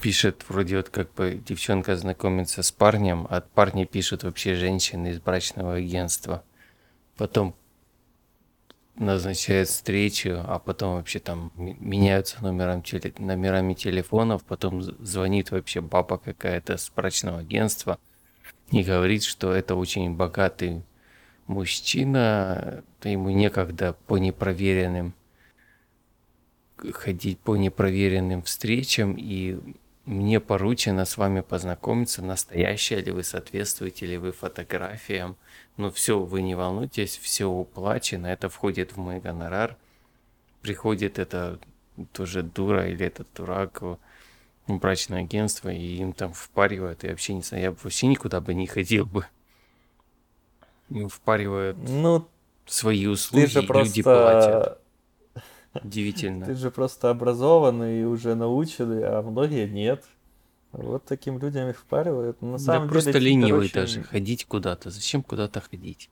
Пишет, 0.00 0.44
вроде 0.48 0.78
вот 0.78 0.88
как 0.88 1.12
бы 1.14 1.40
девчонка 1.46 1.96
знакомится 1.96 2.62
с 2.62 2.72
парнем, 2.72 3.26
а 3.30 3.40
парни 3.40 3.84
пишут 3.84 4.24
вообще 4.24 4.54
женщины 4.54 5.08
из 5.08 5.20
брачного 5.20 5.74
агентства. 5.74 6.44
Потом 7.16 7.54
назначают 8.96 9.68
встречу, 9.68 10.42
а 10.46 10.58
потом 10.58 10.94
вообще 10.94 11.18
там 11.18 11.52
меняются 11.56 12.42
номером 12.42 12.82
номерами 13.18 13.74
телефонов, 13.74 14.44
потом 14.44 14.82
звонит 14.82 15.50
вообще 15.50 15.80
баба 15.80 16.18
какая-то 16.18 16.76
с 16.76 16.90
брачного 16.90 17.40
агентства 17.40 17.98
и 18.70 18.82
говорит, 18.82 19.24
что 19.24 19.52
это 19.52 19.74
очень 19.74 20.14
богатый 20.14 20.82
мужчина, 21.46 22.82
ему 23.02 23.30
некогда 23.30 23.94
по 24.06 24.18
непроверенным 24.18 25.14
ходить 26.92 27.38
по 27.38 27.56
непроверенным 27.56 28.42
встречам, 28.42 29.14
и 29.16 29.58
мне 30.04 30.40
поручено 30.40 31.04
с 31.04 31.16
вами 31.16 31.40
познакомиться, 31.40 32.22
настоящая 32.22 33.00
ли 33.00 33.10
вы, 33.10 33.22
соответствуете 33.22 34.06
ли 34.06 34.18
вы 34.18 34.32
фотографиям. 34.32 35.36
Ну 35.76 35.90
все, 35.90 36.20
вы 36.20 36.42
не 36.42 36.54
волнуйтесь, 36.54 37.16
все 37.16 37.46
уплачено, 37.46 38.26
это 38.26 38.48
входит 38.48 38.92
в 38.92 38.96
мой 38.98 39.20
гонорар. 39.20 39.76
Приходит 40.60 41.18
это 41.18 41.58
тоже 42.12 42.42
дура 42.42 42.88
или 42.88 43.06
этот 43.06 43.28
дурак 43.34 43.82
в 43.82 43.98
брачное 44.66 45.20
агентство, 45.20 45.70
и 45.70 45.96
им 45.96 46.12
там 46.12 46.32
впаривают, 46.32 47.04
и 47.04 47.08
вообще 47.08 47.34
не 47.34 47.42
знаю, 47.42 47.64
я 47.64 47.70
вообще 47.70 48.06
никуда 48.06 48.40
бы 48.40 48.54
не 48.54 48.66
ходил 48.66 49.06
бы. 49.06 49.26
Им 50.90 51.08
впаривают 51.08 51.76
Ну, 51.88 52.28
свои 52.66 53.04
ты 53.04 53.10
услуги, 53.10 53.46
же 53.46 53.62
и 53.62 53.66
люди 53.66 54.02
платят. 54.02 54.52
просто... 54.52 54.78
Удивительно. 55.84 56.46
Ты 56.46 56.54
же 56.54 56.70
просто 56.70 57.10
образованный 57.10 58.02
и 58.02 58.04
уже 58.04 58.34
наученный, 58.34 59.02
а 59.04 59.22
многие 59.22 59.66
нет. 59.68 60.04
Вот 60.72 61.04
таким 61.04 61.38
людям 61.38 61.68
их 61.70 61.78
впаривают. 61.78 62.42
Но 62.42 62.52
На 62.52 62.58
Да 62.58 62.64
самом 62.64 62.88
деле 62.88 62.90
просто 62.92 63.18
ленивый 63.18 63.66
очень- 63.66 63.74
даже 63.74 64.02
ходить 64.02 64.44
куда-то. 64.46 64.90
Зачем 64.90 65.22
куда-то 65.22 65.60
ходить? 65.60 66.10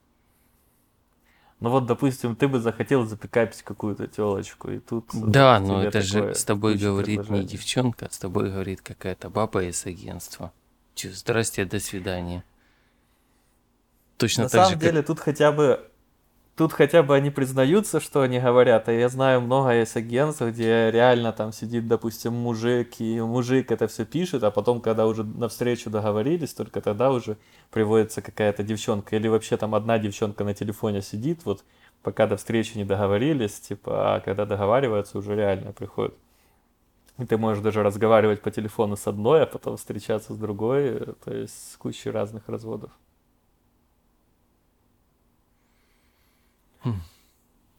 Ну 1.59 1.69
вот, 1.69 1.85
допустим, 1.85 2.35
ты 2.35 2.47
бы 2.49 2.59
захотел 2.59 3.05
запикапить 3.05 3.61
какую-то 3.61 4.07
телочку, 4.07 4.69
и 4.71 4.79
тут 4.79 5.05
Да, 5.13 5.59
но 5.61 5.81
это 5.83 6.01
же 6.01 6.33
с 6.33 6.43
тобой 6.43 6.75
говорит 6.75 7.29
не 7.29 7.43
девчонка, 7.45 8.09
с 8.11 8.17
тобой 8.17 8.49
говорит 8.51 8.81
какая-то 8.81 9.29
баба 9.29 9.63
из 9.63 9.85
агентства. 9.85 10.51
Чё, 10.93 11.09
здрасте, 11.13 11.63
до 11.63 11.79
свидания. 11.79 12.43
Точно 14.23 14.43
На 14.43 14.49
так 14.49 14.59
же, 14.61 14.65
самом 14.67 14.79
как- 14.79 14.89
деле, 14.89 15.03
тут 15.03 15.19
хотя 15.19 15.51
бы 15.51 15.79
тут 16.55 16.71
хотя 16.71 17.03
бы 17.03 17.13
они 17.13 17.29
признаются, 17.29 17.99
что 17.99 18.21
они 18.21 18.39
говорят. 18.39 18.87
А 18.87 18.93
я 18.93 19.09
знаю 19.09 19.41
много 19.41 19.71
есть 19.73 19.97
агентств, 19.97 20.41
где 20.43 20.91
реально 20.91 21.33
там 21.33 21.51
сидит, 21.51 21.87
допустим, 21.89 22.31
мужик, 22.33 23.01
и 23.01 23.19
мужик 23.19 23.69
это 23.71 23.87
все 23.89 24.05
пишет, 24.05 24.43
а 24.43 24.51
потом, 24.51 24.79
когда 24.79 25.07
уже 25.07 25.25
на 25.25 25.49
встречу 25.49 25.89
договорились, 25.89 26.53
только 26.53 26.79
тогда 26.79 27.11
уже 27.11 27.35
приводится 27.69 28.21
какая-то 28.21 28.63
девчонка. 28.63 29.15
Или 29.17 29.27
вообще 29.27 29.57
там 29.57 29.75
одна 29.75 29.99
девчонка 29.99 30.45
на 30.45 30.53
телефоне 30.53 31.01
сидит, 31.01 31.41
вот 31.43 31.65
пока 32.01 32.25
до 32.25 32.37
встречи 32.37 32.77
не 32.77 32.85
договорились, 32.85 33.59
типа, 33.59 34.15
а 34.15 34.19
когда 34.21 34.45
договариваются, 34.45 35.17
уже 35.17 35.35
реально 35.35 35.73
приходит. 35.73 36.13
И 37.17 37.25
ты 37.25 37.37
можешь 37.37 37.61
даже 37.61 37.83
разговаривать 37.83 38.41
по 38.41 38.51
телефону 38.51 38.95
с 38.95 39.05
одной, 39.05 39.43
а 39.43 39.45
потом 39.47 39.75
встречаться 39.75 40.33
с 40.33 40.37
другой, 40.37 40.99
то 41.25 41.33
есть 41.33 41.73
с 41.73 41.77
кучей 41.77 42.09
разных 42.09 42.47
разводов. 42.47 42.91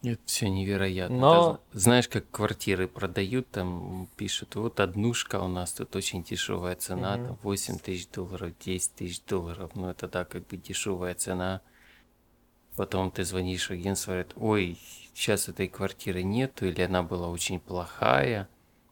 Это 0.03 0.21
все 0.25 0.49
невероятно. 0.49 1.17
Но- 1.17 1.33
Даже 1.33 1.59
знаешь, 1.73 2.07
как 2.07 2.29
квартиры 2.29 2.87
продают, 2.87 3.49
там 3.49 4.07
пишут, 4.17 4.53
вот 4.55 4.79
однушка 4.79 5.39
у 5.41 5.47
нас 5.47 5.73
тут 5.73 5.95
очень 5.95 6.23
дешевая 6.23 6.75
цена, 6.75 7.17
Мгм. 7.17 7.27
там 7.27 7.37
8 7.41 7.79
тысяч 7.79 8.07
долларов, 8.09 8.51
10 8.59 8.93
тысяч 8.93 9.21
долларов. 9.23 9.71
Ну, 9.73 9.89
это 9.89 10.07
да, 10.07 10.23
как 10.25 10.45
бы 10.47 10.57
дешевая 10.57 11.15
цена. 11.15 11.61
Потом 12.75 13.09
ты 13.09 13.23
звонишь 13.23 13.67
в 13.67 13.71
агентство, 13.71 14.11
говорят, 14.11 14.33
ой, 14.35 14.77
сейчас 15.15 15.47
этой 15.49 15.67
квартиры 15.69 16.21
нету, 16.23 16.65
или 16.67 16.81
она 16.81 17.01
была 17.01 17.29
очень 17.29 17.59
плохая. 17.59 18.47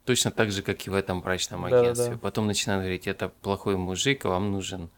Точно 0.06 0.32
так 0.32 0.52
же, 0.52 0.64
как 0.64 0.88
и 0.88 0.90
в 0.90 0.94
этом 0.96 1.22
брачном 1.22 1.66
агентстве. 1.66 2.18
Потом 2.18 2.48
начинают 2.48 2.82
говорить, 2.84 3.08
это 3.08 3.30
плохой 3.30 3.78
мужик, 3.78 4.26
а 4.26 4.30
вам 4.30 4.52
нужен 4.52 4.90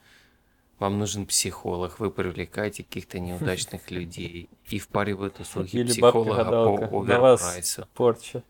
вам 0.80 1.00
нужен 1.00 1.26
психолог, 1.26 2.00
вы 2.00 2.12
привлекаете 2.12 2.84
каких-то 2.84 3.20
неудачных 3.20 3.90
людей 3.92 4.50
и 4.70 4.80
впаривают 4.80 5.40
услуги 5.40 5.78
Или 5.78 5.88
психолога 5.88 6.46
по 6.52 6.78
оверпрайсу. 7.02 7.88
порча. 7.94 8.44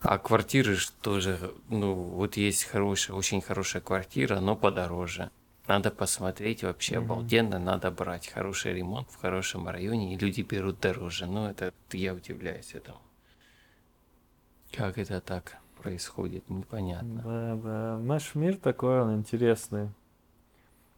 А 0.00 0.18
квартиры 0.18 0.76
тоже, 1.02 1.52
ну, 1.68 1.92
вот 1.94 2.36
есть 2.36 2.64
хорошая, 2.64 3.16
очень 3.16 3.40
хорошая 3.40 3.82
квартира, 3.82 4.38
но 4.40 4.54
подороже. 4.54 5.30
Надо 5.66 5.90
посмотреть, 5.90 6.62
вообще 6.62 6.98
Мгм. 6.98 7.12
обалденно, 7.12 7.58
надо 7.58 7.90
брать 7.90 8.28
хороший 8.28 8.74
ремонт 8.74 9.10
в 9.10 9.20
хорошем 9.20 9.68
районе, 9.68 10.14
и 10.14 10.18
люди 10.18 10.42
берут 10.42 10.80
дороже. 10.80 11.26
Ну, 11.26 11.46
это 11.48 11.74
я 11.92 12.14
удивляюсь 12.14 12.74
этому. 12.74 13.00
Как 14.72 14.98
это 14.98 15.20
так 15.20 15.58
происходит, 15.82 16.48
непонятно. 16.48 17.22
Да, 17.22 17.56
да. 17.56 17.98
Наш 17.98 18.34
мир 18.34 18.56
такой, 18.56 19.00
он 19.02 19.16
интересный. 19.16 19.90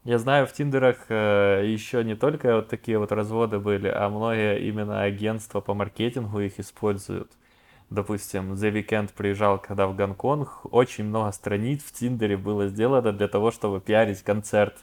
Я 0.04 0.18
знаю, 0.18 0.46
в 0.46 0.52
Тиндерах 0.52 1.10
еще 1.10 2.02
не 2.04 2.16
только 2.16 2.56
вот 2.56 2.68
такие 2.68 2.98
вот 2.98 3.12
разводы 3.12 3.58
были, 3.58 3.88
а 3.88 4.08
многие 4.08 4.58
именно 4.60 5.02
агентства 5.02 5.60
по 5.60 5.74
маркетингу 5.74 6.40
их 6.40 6.58
используют. 6.58 7.30
Допустим, 7.90 8.54
The 8.54 8.72
Weeknd 8.72 9.10
приезжал 9.14 9.58
когда 9.58 9.86
в 9.86 9.94
Гонконг, 9.96 10.72
очень 10.72 11.04
много 11.04 11.32
страниц 11.32 11.82
в 11.82 11.92
Тиндере 11.92 12.36
было 12.38 12.68
сделано 12.68 13.12
для 13.12 13.28
того, 13.28 13.50
чтобы 13.50 13.80
пиарить 13.80 14.22
концерт. 14.22 14.78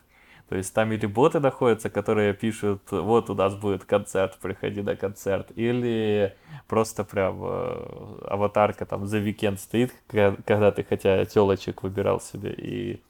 То 0.50 0.56
есть 0.56 0.74
там 0.74 0.92
или 0.92 1.06
боты 1.08 1.40
находятся, 1.40 1.90
которые 1.90 2.34
пишут, 2.34 2.82
вот 2.92 3.30
у 3.30 3.34
нас 3.34 3.56
будет 3.56 3.86
концерт, 3.86 4.38
приходи 4.40 4.82
на 4.82 4.96
концерт, 4.96 5.52
или 5.56 6.36
просто 6.68 7.04
прям 7.04 7.40
э, 7.44 8.20
аватарка 8.30 8.86
там 8.86 9.04
The 9.04 9.24
Weeknd 9.26 9.58
стоит, 9.58 9.94
когда 10.08 10.72
ты 10.72 10.84
хотя 10.84 11.26
телочек 11.26 11.84
выбирал 11.84 12.22
себе, 12.22 12.54
и 12.54 13.02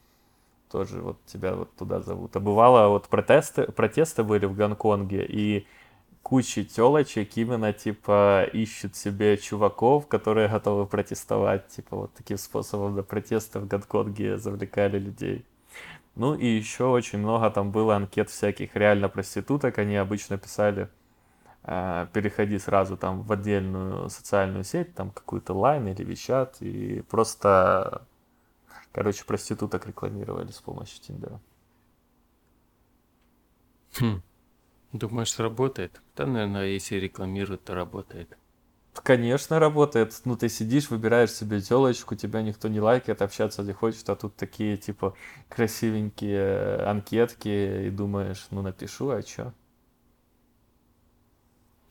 тоже 0.68 1.00
вот 1.00 1.18
тебя 1.26 1.54
вот 1.54 1.74
туда 1.76 2.00
зовут. 2.00 2.36
А 2.36 2.40
бывало 2.40 2.88
вот 2.88 3.08
протесты, 3.08 3.64
протесты 3.72 4.22
были 4.22 4.46
в 4.46 4.54
Гонконге, 4.54 5.24
и 5.24 5.66
куча 6.22 6.64
телочек 6.64 7.36
именно 7.36 7.72
типа 7.72 8.44
ищут 8.52 8.96
себе 8.96 9.36
чуваков, 9.38 10.06
которые 10.08 10.48
готовы 10.48 10.86
протестовать, 10.86 11.68
типа 11.68 11.96
вот 11.96 12.14
таким 12.14 12.38
способом 12.38 12.94
до 12.96 13.02
протеста 13.02 13.60
в 13.60 13.66
Гонконге 13.66 14.38
завлекали 14.38 14.98
людей. 14.98 15.44
Ну 16.16 16.34
и 16.34 16.46
еще 16.46 16.84
очень 16.86 17.20
много 17.20 17.48
там 17.50 17.70
было 17.70 17.96
анкет 17.96 18.28
всяких 18.28 18.74
реально 18.74 19.08
проституток, 19.08 19.78
они 19.78 19.96
обычно 19.96 20.36
писали, 20.36 20.88
а, 21.62 22.06
переходи 22.06 22.58
сразу 22.58 22.96
там 22.96 23.22
в 23.22 23.30
отдельную 23.30 24.08
социальную 24.10 24.64
сеть, 24.64 24.94
там 24.94 25.10
какую-то 25.10 25.54
лайн 25.54 25.86
или 25.86 26.02
вещат, 26.02 26.56
и 26.60 27.02
просто, 27.08 28.02
короче, 28.92 29.24
проституток 29.24 29.86
рекламировали 29.86 30.50
с 30.50 30.60
помощью 30.60 31.00
Тиндера. 31.00 31.40
Хм. 33.98 34.22
Думаешь, 34.92 35.32
сработает? 35.32 36.00
Да, 36.16 36.26
наверное, 36.26 36.66
если 36.66 36.96
рекламируют, 36.96 37.64
то 37.64 37.74
работает. 37.74 38.36
Конечно, 38.94 39.58
работает. 39.58 40.14
Ну, 40.24 40.36
ты 40.36 40.48
сидишь, 40.48 40.90
выбираешь 40.90 41.32
себе 41.32 41.60
телочку, 41.60 42.14
тебя 42.16 42.42
никто 42.42 42.68
не 42.68 42.80
лайкает, 42.80 43.22
общаться 43.22 43.62
не 43.62 43.72
хочет, 43.72 44.08
а 44.10 44.16
тут 44.16 44.34
такие, 44.36 44.76
типа, 44.76 45.14
красивенькие 45.48 46.82
анкетки, 46.84 47.86
и 47.86 47.90
думаешь, 47.90 48.46
ну, 48.50 48.62
напишу, 48.62 49.10
а 49.10 49.22
чё? 49.22 49.52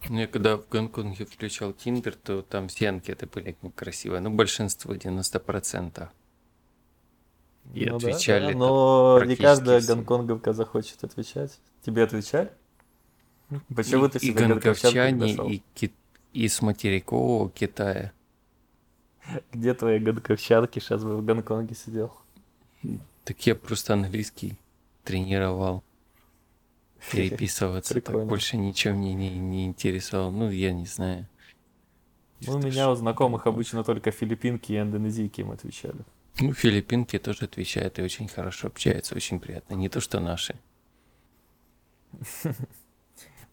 Ну, 0.09 0.19
я 0.19 0.27
когда 0.27 0.57
в 0.57 0.67
Гонконге 0.69 1.25
включал 1.25 1.73
Тиндер, 1.73 2.15
то 2.15 2.41
там 2.41 2.67
все 2.67 2.89
анкеты 2.89 3.25
были 3.27 3.57
красивые. 3.75 4.21
Ну, 4.21 4.29
большинство, 4.31 4.93
90%. 4.93 6.09
И 7.73 7.85
Ну 7.85 7.97
отвечали 7.97 8.53
да, 8.53 8.57
но 8.57 9.23
не 9.25 9.35
каждая 9.35 9.79
все. 9.79 9.95
гонконговка 9.95 10.53
захочет 10.53 11.03
отвечать. 11.03 11.59
Тебе 11.85 12.03
отвечали? 12.03 12.51
Почему 13.75 14.05
и, 14.05 14.09
ты 14.09 14.19
и 14.19 14.29
не 14.29 14.33
гонковчане, 14.33 15.33
и, 15.53 15.61
ки- 15.75 15.93
и 16.33 16.47
с 16.47 16.61
материкового 16.61 17.49
Китая. 17.49 18.11
Где 19.51 19.73
твои 19.73 19.99
гонкончанки? 19.99 20.79
Сейчас 20.79 21.03
бы 21.03 21.17
в 21.17 21.25
Гонконге 21.25 21.75
сидел. 21.75 22.13
Так 23.25 23.45
я 23.45 23.55
просто 23.55 23.93
английский 23.93 24.57
тренировал. 25.03 25.83
Переписываться. 27.11 27.99
Так 28.01 28.25
больше 28.25 28.57
ничего 28.57 28.95
мне 28.95 29.13
не, 29.13 29.29
не 29.29 29.65
интересовало. 29.65 30.31
Ну, 30.31 30.49
я 30.49 30.71
не 30.73 30.85
знаю. 30.85 31.27
Ну, 32.41 32.55
у 32.55 32.59
меня 32.59 32.91
у 32.91 32.95
знакомых 32.95 33.47
обычно 33.47 33.83
только 33.83 34.11
филиппинки 34.11 34.71
и 34.71 34.79
индонезийки 34.79 35.41
им 35.41 35.51
отвечали. 35.51 36.05
Ну, 36.39 36.53
филиппинки 36.53 37.17
тоже 37.17 37.45
отвечают 37.45 37.97
и 37.99 38.03
очень 38.03 38.27
хорошо 38.27 38.67
общаются, 38.67 39.15
очень 39.15 39.39
приятно. 39.39 39.73
Не 39.73 39.89
то, 39.89 39.99
что 39.99 40.19
наши. 40.19 40.55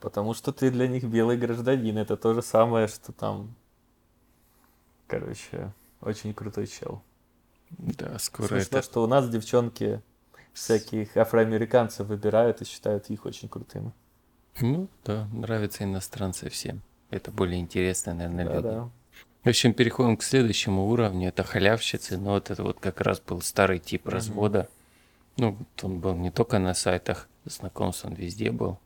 Потому 0.00 0.34
что 0.34 0.52
ты 0.52 0.70
для 0.70 0.86
них 0.86 1.04
белый 1.04 1.38
гражданин. 1.38 1.96
Это 1.96 2.16
то 2.16 2.34
же 2.34 2.42
самое, 2.42 2.88
что 2.88 3.12
там... 3.12 3.54
Короче, 5.06 5.72
очень 6.00 6.34
крутой 6.34 6.66
чел. 6.66 7.02
Да, 7.70 8.18
скоро 8.18 8.48
Смешно, 8.48 8.78
это... 8.78 8.82
что 8.82 9.02
у 9.02 9.06
нас 9.06 9.28
девчонки 9.28 10.02
всяких 10.52 11.16
афроамериканцев 11.16 12.06
выбирают 12.06 12.60
и 12.60 12.64
считают 12.64 13.08
их 13.10 13.24
очень 13.24 13.48
крутыми. 13.48 13.92
Ну, 14.60 14.88
да, 15.04 15.26
нравятся 15.32 15.84
иностранцы 15.84 16.48
всем. 16.48 16.82
Это 17.10 17.30
более 17.30 17.60
интересно, 17.60 18.14
наверное, 18.14 18.44
люди. 18.44 18.62
Да-да. 18.62 18.90
В 19.44 19.48
общем, 19.48 19.74
переходим 19.74 20.16
к 20.16 20.22
следующему 20.22 20.88
уровню. 20.88 21.28
Это 21.28 21.42
халявщицы. 21.44 22.16
Но 22.16 22.30
вот 22.32 22.50
это 22.50 22.62
вот 22.62 22.80
как 22.80 23.00
раз 23.02 23.20
был 23.20 23.42
старый 23.42 23.78
тип 23.78 24.08
развода. 24.08 24.68
Ну, 25.36 25.52
вот 25.52 25.84
он 25.84 25.98
был 26.00 26.14
не 26.14 26.30
только 26.30 26.58
на 26.58 26.72
сайтах 26.74 27.28
знакомств, 27.44 28.06
он 28.06 28.14
везде 28.14 28.50
был. 28.50 28.78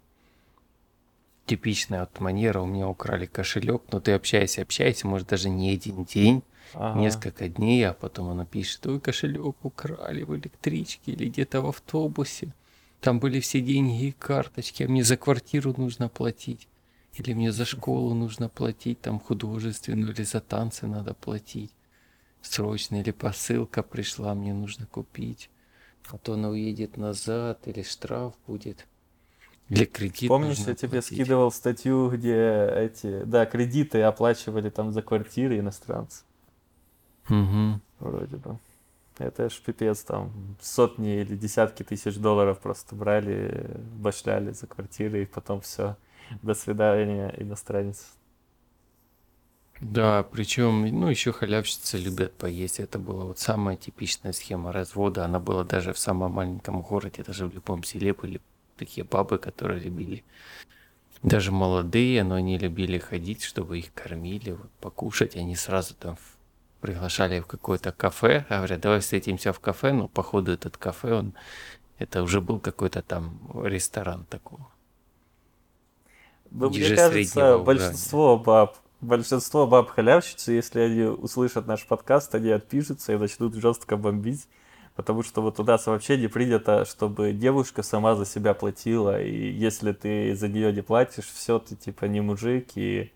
Типичная 1.47 2.01
вот 2.01 2.19
манера. 2.21 2.61
У 2.61 2.67
меня 2.67 2.89
украли 2.89 3.27
кошелек, 3.27 3.83
но 3.93 4.01
ты 4.01 4.13
общаешься, 4.13 4.63
общаешься, 4.63 5.07
может 5.07 5.29
даже 5.29 5.49
не 5.49 5.71
один 5.71 6.05
день, 6.05 6.43
Ага. 6.75 6.99
несколько 6.99 7.49
дней, 7.49 7.89
а 7.89 7.95
потом 7.95 8.29
она 8.29 8.45
пишет, 8.45 8.87
ой, 8.87 9.01
кошелек 9.01 9.65
украли 9.65 10.25
в 10.25 10.37
электричке 10.37 11.13
или 11.13 11.29
где-то 11.29 11.63
в 11.63 11.69
автобусе. 11.69 12.53
Там 13.01 13.21
были 13.21 13.41
все 13.41 13.61
деньги 13.61 14.07
и 14.07 14.13
карточки, 14.13 14.83
а 14.83 14.89
мне 14.89 15.05
за 15.05 15.17
квартиру 15.17 15.73
нужно 15.77 16.09
платить. 16.09 16.67
Или 17.19 17.35
мне 17.35 17.53
за 17.53 17.65
школу 17.67 18.15
нужно 18.15 18.49
платить, 18.49 19.01
там 19.03 19.21
художественную, 19.21 20.13
или 20.15 20.23
за 20.23 20.41
танцы 20.41 20.87
надо 20.87 21.15
платить. 21.15 21.73
Срочно, 22.43 23.01
или 23.01 23.11
посылка 23.13 23.83
пришла, 23.83 24.35
мне 24.35 24.55
нужно 24.55 24.87
купить. 24.87 25.51
А 26.11 26.19
то 26.19 26.35
она 26.35 26.51
уедет 26.51 26.97
назад, 26.97 27.69
или 27.69 27.83
штраф 27.83 28.35
будет. 28.47 28.87
Или 29.69 29.85
кредит 29.85 30.29
Помнишь, 30.29 30.59
я 30.67 30.75
тебе 30.75 31.01
платить. 31.01 31.05
скидывал 31.05 31.51
статью, 31.53 32.11
где 32.11 32.67
эти, 32.75 33.23
да, 33.25 33.47
кредиты 33.47 34.03
оплачивали 34.03 34.71
там 34.71 34.93
за 34.93 35.03
квартиры 35.03 35.59
иностранцы, 35.59 36.25
Мгм. 37.29 37.81
вроде 37.99 38.37
бы. 38.37 38.59
Это 39.19 39.51
ж 39.51 39.61
пипец, 39.65 40.03
там 40.05 40.33
сотни 40.63 41.21
или 41.23 41.37
десятки 41.37 41.83
тысяч 41.83 42.17
долларов 42.17 42.61
просто 42.61 42.95
брали, 42.97 43.69
башляли 43.99 44.53
за 44.53 44.67
квартиры, 44.67 45.23
и 45.23 45.27
потом 45.27 45.61
все, 45.61 45.97
до 46.43 46.55
свидания, 46.55 47.35
иностранец. 47.39 48.07
Да, 49.81 50.25
причем, 50.25 50.87
ну, 50.87 51.09
еще 51.09 51.33
халявщицы 51.33 51.99
любят 51.99 52.33
поесть. 52.33 52.81
Это 52.81 52.99
была 52.99 53.25
вот 53.25 53.39
самая 53.39 53.77
типичная 53.77 54.33
схема 54.33 54.73
развода. 54.73 55.25
Она 55.25 55.39
была 55.39 55.63
даже 55.65 55.93
в 55.93 55.99
самом 55.99 56.33
маленьком 56.33 56.83
городе, 56.83 57.23
даже 57.23 57.47
в 57.47 57.55
любом 57.55 57.85
селе 57.85 58.13
были 58.13 58.41
такие 58.77 59.05
бабы, 59.05 59.39
которые 59.39 59.81
любили. 59.81 60.25
Даже 61.23 61.53
молодые, 61.53 62.25
но 62.25 62.37
они 62.37 62.59
любили 62.59 62.99
ходить, 62.99 63.43
чтобы 63.43 63.79
их 63.79 63.93
кормили, 63.95 64.53
вот, 64.53 64.71
покушать. 64.81 65.37
Они 65.37 65.55
сразу 65.55 65.95
там 65.95 66.17
приглашали 66.81 67.41
в 67.41 67.47
какое-то 67.47 67.93
кафе, 67.93 68.47
говорят, 68.49 68.81
давай 68.81 69.01
встретимся 69.01 69.53
в 69.53 69.61
кафе, 69.61 69.93
но 69.93 70.09
походу 70.09 70.53
этот 70.53 70.77
кафе, 70.77 71.15
он, 71.15 71.35
это 71.99 72.23
уже 72.23 72.41
был 72.41 72.61
какой-то 72.61 73.03
там 73.03 73.39
ресторан 73.65 74.25
такого. 74.25 74.69
Мне 76.51 76.95
кажется, 76.97 77.49
уровня. 77.49 77.65
большинство 77.65 78.39
баб, 78.39 78.77
большинство 79.01 79.67
баб 79.67 79.91
халявщицы, 79.91 80.53
если 80.53 80.81
они 80.81 81.03
услышат 81.03 81.67
наш 81.67 81.87
подкаст, 81.87 82.35
они 82.35 82.51
отпишутся 82.51 83.13
и 83.13 83.17
начнут 83.17 83.55
жестко 83.55 83.97
бомбить, 83.97 84.49
потому 84.97 85.23
что 85.23 85.43
вот 85.43 85.61
у 85.61 85.65
нас 85.65 85.87
вообще 85.87 86.17
не 86.17 86.29
принято, 86.29 86.85
чтобы 86.85 87.33
девушка 87.33 87.83
сама 87.83 88.15
за 88.15 88.25
себя 88.25 88.55
платила, 88.55 89.23
и 89.23 89.51
если 89.51 89.93
ты 89.93 90.35
за 90.35 90.49
нее 90.49 90.73
не 90.73 90.83
платишь, 90.83 91.27
все, 91.27 91.59
ты 91.59 91.77
типа 91.77 92.07
не 92.07 92.21
мужик, 92.21 92.69
и 92.75 93.13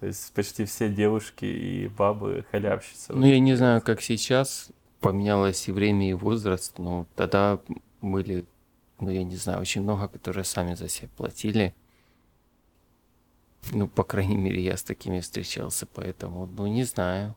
То 0.00 0.06
есть 0.06 0.32
почти 0.32 0.64
все 0.64 0.88
девушки 0.88 1.44
и 1.44 1.88
бабы 1.88 2.46
халявщицы. 2.50 3.12
Ну, 3.12 3.26
я 3.26 3.38
не 3.38 3.54
знаю, 3.54 3.82
как 3.82 4.00
сейчас 4.00 4.70
поменялось 5.00 5.68
и 5.68 5.72
время, 5.72 6.10
и 6.10 6.14
возраст, 6.14 6.78
но 6.78 7.06
тогда 7.16 7.58
были, 8.00 8.46
ну, 9.00 9.10
я 9.10 9.24
не 9.24 9.36
знаю, 9.36 9.60
очень 9.60 9.82
много, 9.82 10.08
которые 10.08 10.44
сами 10.44 10.74
за 10.74 10.88
себя 10.88 11.08
платили. 11.16 11.74
Ну, 13.72 13.88
по 13.88 14.04
крайней 14.04 14.36
мере, 14.36 14.62
я 14.62 14.76
с 14.76 14.82
такими 14.82 15.20
встречался, 15.20 15.86
поэтому, 15.86 16.46
ну, 16.46 16.66
не 16.66 16.84
знаю. 16.84 17.34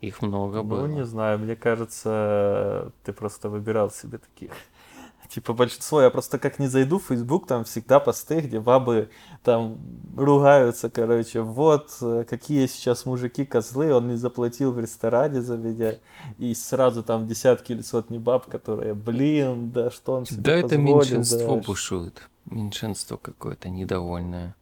Их 0.00 0.22
много 0.22 0.58
Ну, 0.58 0.64
было. 0.64 0.86
не 0.86 1.04
знаю, 1.04 1.38
мне 1.40 1.56
кажется, 1.56 2.92
ты 3.02 3.12
просто 3.12 3.48
выбирал 3.48 3.90
себе 3.90 4.18
таких. 4.18 4.52
Типа 5.28 5.52
большинство, 5.52 6.00
я 6.00 6.10
просто 6.10 6.38
как 6.38 6.58
не 6.58 6.68
зайду 6.68 6.98
в 6.98 7.04
Facebook, 7.04 7.46
там 7.48 7.64
всегда 7.64 7.98
посты, 7.98 8.40
где 8.40 8.60
бабы 8.60 9.10
там 9.42 9.78
ругаются, 10.16 10.88
короче, 10.88 11.40
вот, 11.40 11.90
э, 12.00 12.24
какие 12.30 12.66
сейчас 12.66 13.04
мужики 13.06 13.44
козлы, 13.44 13.92
он 13.92 14.08
не 14.08 14.16
заплатил 14.16 14.72
в 14.72 14.78
ресторане 14.78 15.42
за 15.42 15.56
меня, 15.58 15.96
и 16.38 16.54
сразу 16.54 17.02
там 17.02 17.26
десятки 17.26 17.72
или 17.72 17.82
сотни 17.82 18.18
баб, 18.18 18.46
которые, 18.46 18.94
блин, 18.94 19.70
да 19.70 19.90
что 19.90 20.14
он 20.14 20.26
себе 20.26 20.42
Да, 20.42 20.52
это 20.52 20.68
позволил, 20.68 20.96
меньшинство 20.96 21.56
да, 21.56 21.62
бушует. 21.62 22.28
Меньшинство 22.46 23.18
какое-то 23.18 23.68
недовольное. 23.68 24.54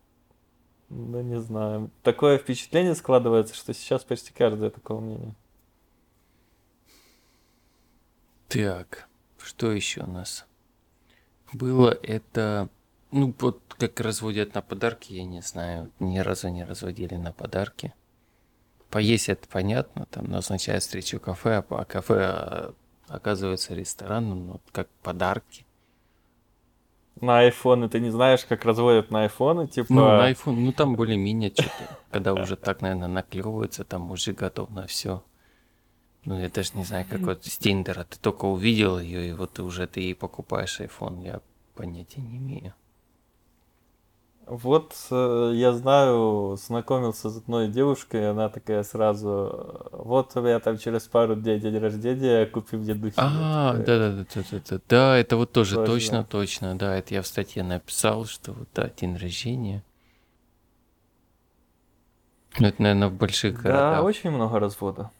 Ну, 0.88 1.20
не 1.20 1.40
знаю. 1.40 1.90
Такое 2.02 2.38
впечатление 2.38 2.94
складывается, 2.94 3.54
что 3.54 3.74
сейчас 3.74 4.04
почти 4.04 4.32
каждый 4.32 4.70
такого 4.70 5.00
мнения. 5.00 5.34
Так, 8.48 9.08
что 9.38 9.72
еще 9.72 10.02
у 10.02 10.06
нас? 10.06 10.46
Было 11.52 11.90
это... 12.02 12.68
Ну, 13.10 13.34
вот 13.38 13.60
как 13.78 14.00
разводят 14.00 14.54
на 14.54 14.62
подарки, 14.62 15.12
я 15.12 15.24
не 15.24 15.42
знаю. 15.42 15.90
Ни 16.00 16.18
разу 16.18 16.48
не 16.48 16.64
разводили 16.64 17.16
на 17.16 17.32
подарки. 17.32 17.94
Поесть 18.90 19.28
это 19.28 19.48
понятно, 19.48 20.06
там 20.06 20.26
назначают 20.26 20.82
встречу 20.82 21.18
кафе, 21.18 21.64
а 21.68 21.84
кафе 21.84 22.14
а, 22.14 22.74
оказывается 23.08 23.74
рестораном, 23.74 24.46
но 24.46 24.60
как 24.72 24.88
подарки. 25.02 25.65
На 27.20 27.40
айфоны 27.40 27.88
ты 27.88 27.98
не 28.00 28.10
знаешь, 28.10 28.44
как 28.44 28.64
разводят 28.64 29.10
на 29.10 29.22
айфоны, 29.22 29.66
типа... 29.66 29.92
Ну, 29.92 30.04
на 30.04 30.30
iPhone, 30.30 30.56
ну 30.56 30.72
там 30.72 30.96
более-менее 30.96 31.50
что-то. 31.50 31.98
Когда 32.10 32.34
уже 32.34 32.56
так, 32.56 32.82
наверное, 32.82 33.08
наклевывается, 33.08 33.84
там 33.84 34.10
уже 34.10 34.32
готов 34.32 34.70
на 34.70 34.86
все. 34.86 35.22
Ну, 36.26 36.38
я 36.38 36.50
даже 36.50 36.72
не 36.74 36.84
знаю, 36.84 37.06
как 37.08 37.20
вот 37.20 37.44
с 37.44 37.56
Тиндера. 37.56 38.04
Ты 38.04 38.18
только 38.18 38.44
увидел 38.44 38.98
ее, 38.98 39.30
и 39.30 39.32
вот 39.32 39.58
уже 39.60 39.86
ты 39.86 40.00
ей 40.00 40.14
покупаешь 40.14 40.80
iPhone. 40.80 41.24
Я 41.24 41.40
понятия 41.74 42.20
не 42.20 42.36
имею. 42.36 42.74
Вот 44.46 44.94
э, 45.10 45.50
я 45.54 45.72
знаю, 45.72 46.56
знакомился 46.56 47.30
с 47.30 47.36
одной 47.36 47.66
девушкой, 47.66 48.30
она 48.30 48.48
такая 48.48 48.84
сразу, 48.84 49.88
вот 49.90 50.36
у 50.36 50.40
меня 50.40 50.60
там 50.60 50.78
через 50.78 51.02
пару 51.08 51.34
дней 51.34 51.58
день 51.58 51.76
рождения, 51.78 52.46
купи 52.46 52.76
мне 52.76 52.94
духи. 52.94 53.14
А, 53.16 53.72
такой, 53.72 53.86
да-да-да-да-да. 53.86 54.80
Да, 54.88 55.16
это 55.16 55.36
вот 55.36 55.50
тоже 55.50 55.74
Точно. 55.74 55.92
точно, 55.92 56.24
точно. 56.24 56.78
Да, 56.78 56.94
это 56.94 57.14
я 57.14 57.22
в 57.22 57.26
статье 57.26 57.64
написал, 57.64 58.24
что 58.26 58.52
вот, 58.52 58.68
да, 58.72 58.88
день 58.88 59.16
рождения. 59.16 59.82
Ну, 62.60 62.68
это, 62.68 62.80
наверное, 62.80 63.08
в 63.08 63.14
больших 63.14 63.56
Да, 63.56 63.62
городах. 63.62 64.04
очень 64.04 64.30
много 64.30 64.60
развода. 64.60 65.10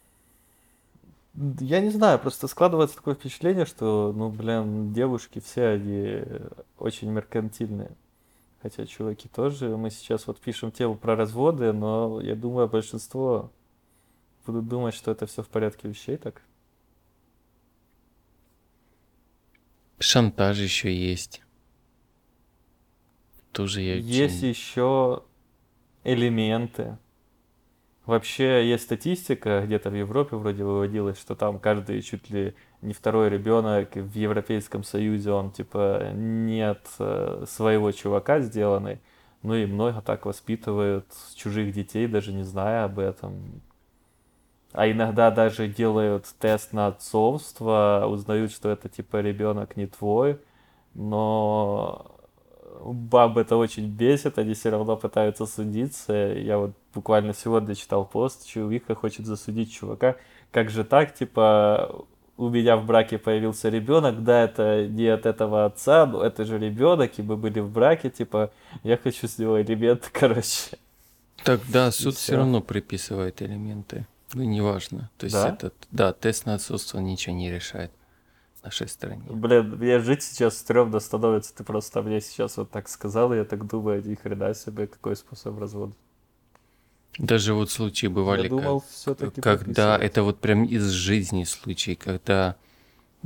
Я 1.59 1.81
не 1.81 1.91
знаю, 1.91 2.21
просто 2.21 2.47
складывается 2.47 2.97
такое 2.97 3.15
впечатление, 3.17 3.67
что, 3.67 4.13
ну, 4.17 4.29
блин, 4.31 4.93
девушки 4.93 5.43
все 5.45 5.67
они 5.71 6.23
очень 6.79 7.11
меркантильные. 7.11 7.91
Хотя 8.67 8.85
чуваки 8.85 9.29
тоже. 9.29 9.77
Мы 9.77 9.91
сейчас 9.91 10.27
вот 10.27 10.41
пишем 10.41 10.73
тему 10.73 10.97
про 10.97 11.15
разводы, 11.15 11.73
но 11.73 12.21
я 12.21 12.35
думаю, 12.35 12.67
большинство 12.67 13.53
будут 14.45 14.67
думать, 14.67 14.93
что 14.93 15.13
это 15.13 15.25
все 15.27 15.45
в 15.45 15.49
порядке 15.49 15.87
вещей, 15.87 16.17
так? 16.17 16.43
Шантаж 20.01 20.59
еще 20.59 20.93
есть. 20.93 21.43
Тоже 23.53 23.83
я 23.83 23.95
Есть 23.99 24.43
еще 24.43 25.23
элементы. 26.03 26.99
Вообще 28.07 28.69
есть 28.69 28.85
статистика, 28.85 29.63
где-то 29.67 29.91
в 29.91 29.95
Европе 29.95 30.37
вроде 30.37 30.63
выводилась, 30.63 31.19
что 31.19 31.35
там 31.35 31.59
каждый 31.59 32.01
чуть 32.03 32.31
ли 32.31 32.55
не 32.81 32.93
второй 32.93 33.29
ребенок 33.29 33.97
в 33.97 34.15
Европейском 34.15 34.85
Союзе, 34.85 35.33
он 35.33 35.51
типа 35.51 36.13
нет 36.15 36.87
э, 37.01 37.45
своего 37.49 37.91
чувака 37.91 38.41
сделанный. 38.41 39.01
Ну 39.43 39.55
и 39.57 39.67
много 39.67 40.01
так 40.03 40.25
воспитывают 40.25 41.07
чужих 41.35 41.73
детей, 41.73 42.07
даже 42.07 42.33
не 42.33 42.45
зная 42.45 42.85
об 42.85 43.01
этом. 43.01 43.61
А 44.73 44.89
иногда 44.89 45.33
даже 45.33 45.67
делают 45.67 46.27
тест 46.39 46.73
на 46.73 46.89
отцовство, 46.89 48.05
узнают, 48.09 48.53
что 48.53 48.71
это 48.71 48.89
типа 48.89 49.21
ребенок 49.21 49.77
не 49.77 49.87
твой, 49.87 50.39
но 50.95 52.16
баб 52.85 53.37
это 53.39 53.57
очень 53.57 53.87
бесит, 53.87 54.39
они 54.39 54.55
все 54.55 54.71
равно 54.71 54.97
пытаются 54.97 55.47
судиться. 55.47 56.13
Я 56.13 56.59
вот 56.59 56.73
буквально 56.95 57.35
сегодня 57.35 57.75
читал 57.75 58.05
пост, 58.05 58.47
чувиха 58.47 58.95
хочет 58.95 59.27
засудить 59.27 59.73
чувака. 59.73 60.17
Как 60.51 60.71
же 60.71 60.85
так, 60.85 61.15
типа, 61.15 62.05
у 62.37 62.49
меня 62.49 62.77
в 62.77 62.87
браке 62.87 63.19
появился 63.19 63.69
ребенок, 63.69 64.23
да, 64.23 64.45
это 64.45 64.87
не 64.87 65.07
от 65.09 65.27
этого 65.27 65.65
отца, 65.65 66.07
но 66.07 66.23
это 66.23 66.45
же 66.45 66.59
ребенок, 66.59 67.19
и 67.19 67.23
мы 67.23 67.37
были 67.37 67.61
в 67.61 67.71
браке, 67.71 68.11
типа, 68.11 68.51
я 68.83 68.97
хочу 68.97 69.27
с 69.29 69.39
него 69.39 69.61
элементы, 69.61 70.09
короче. 70.13 70.79
Так, 71.45 71.61
да, 71.69 71.91
суд 71.91 72.15
все 72.17 72.37
равно 72.37 72.61
приписывает 72.61 73.43
элементы. 73.43 74.07
Ну, 74.35 74.43
неважно. 74.43 75.11
То 75.19 75.25
есть 75.27 75.37
Да? 75.37 75.49
этот, 75.51 75.75
да, 75.91 76.13
тест 76.13 76.47
на 76.47 76.55
отцовство 76.55 76.99
ничего 76.99 77.35
не 77.35 77.51
решает 77.51 77.91
нашей 78.67 78.89
стране. 78.89 79.23
Блин, 79.31 79.77
мне 79.79 79.99
жить 80.01 80.23
сейчас 80.23 80.59
стрёмно 80.59 81.01
становится, 81.01 81.55
ты 81.55 81.65
просто 81.65 82.03
мне 82.03 82.21
сейчас 82.21 82.57
вот 82.57 82.71
так 82.71 82.89
сказал, 82.89 83.33
и 83.33 83.37
я 83.37 83.45
так 83.45 83.67
думаю, 83.67 84.03
ни 84.07 84.15
хрена 84.15 84.55
себе, 84.55 84.87
какой 84.87 85.17
способ 85.17 85.59
развода. 85.59 85.93
Даже 87.19 87.55
вот 87.55 87.71
случаи 87.71 88.09
бывали, 88.09 88.43
Я 88.43 88.49
как- 88.51 88.59
думал, 88.59 88.85
все-таки 88.91 89.41
когда 89.41 89.97
это 89.97 90.23
вот 90.23 90.39
прям 90.39 90.65
из 90.65 90.85
жизни 90.91 91.45
случай, 91.45 91.95
когда 91.95 92.57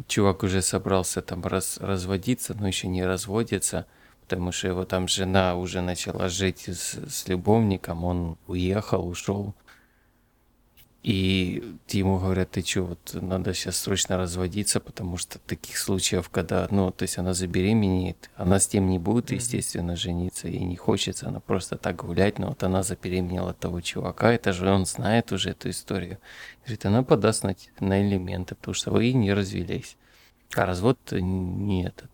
чувак 0.06 0.42
уже 0.44 0.62
собрался 0.62 1.22
там 1.22 1.42
раз, 1.44 1.78
разводиться, 1.80 2.54
но 2.54 2.68
еще 2.68 2.86
не 2.88 3.04
разводится, 3.04 3.86
потому 4.20 4.52
что 4.52 4.68
его 4.68 4.84
там 4.84 5.08
жена 5.08 5.56
уже 5.56 5.80
начала 5.80 6.28
жить 6.28 6.68
с, 6.68 6.94
с 7.08 7.28
любовником, 7.28 8.04
он 8.04 8.36
уехал, 8.46 9.08
ушел. 9.08 9.54
И 11.02 11.78
ему 11.88 12.18
говорят, 12.18 12.50
ты 12.50 12.62
что, 12.62 12.82
вот 12.82 13.14
надо 13.14 13.54
сейчас 13.54 13.78
срочно 13.78 14.18
разводиться, 14.18 14.80
потому 14.80 15.16
что 15.16 15.38
таких 15.38 15.78
случаев, 15.78 16.28
когда, 16.28 16.68
ну, 16.70 16.90
то 16.90 17.04
есть 17.04 17.16
она 17.16 17.32
забеременеет, 17.32 18.30
она 18.36 18.60
с 18.60 18.66
тем 18.66 18.90
не 18.90 18.98
будет, 18.98 19.30
естественно, 19.30 19.96
жениться, 19.96 20.46
ей 20.46 20.62
не 20.62 20.76
хочется, 20.76 21.28
она 21.28 21.40
просто 21.40 21.78
так 21.78 21.96
гулять, 22.04 22.38
но 22.38 22.48
вот 22.48 22.62
она 22.64 22.82
забеременела 22.82 23.50
от 23.50 23.58
того 23.58 23.80
чувака, 23.80 24.30
это 24.30 24.52
же 24.52 24.70
он 24.70 24.84
знает 24.84 25.32
уже 25.32 25.50
эту 25.50 25.70
историю. 25.70 26.18
Говорит, 26.64 26.84
она 26.84 27.02
подаст 27.02 27.44
на, 27.44 27.56
на 27.80 28.06
элементы, 28.06 28.54
потому 28.54 28.74
что 28.74 28.90
вы 28.90 29.12
не 29.14 29.32
развелись. 29.32 29.96
А 30.54 30.66
развод 30.66 30.98
не 31.12 31.84
этот. 31.84 32.10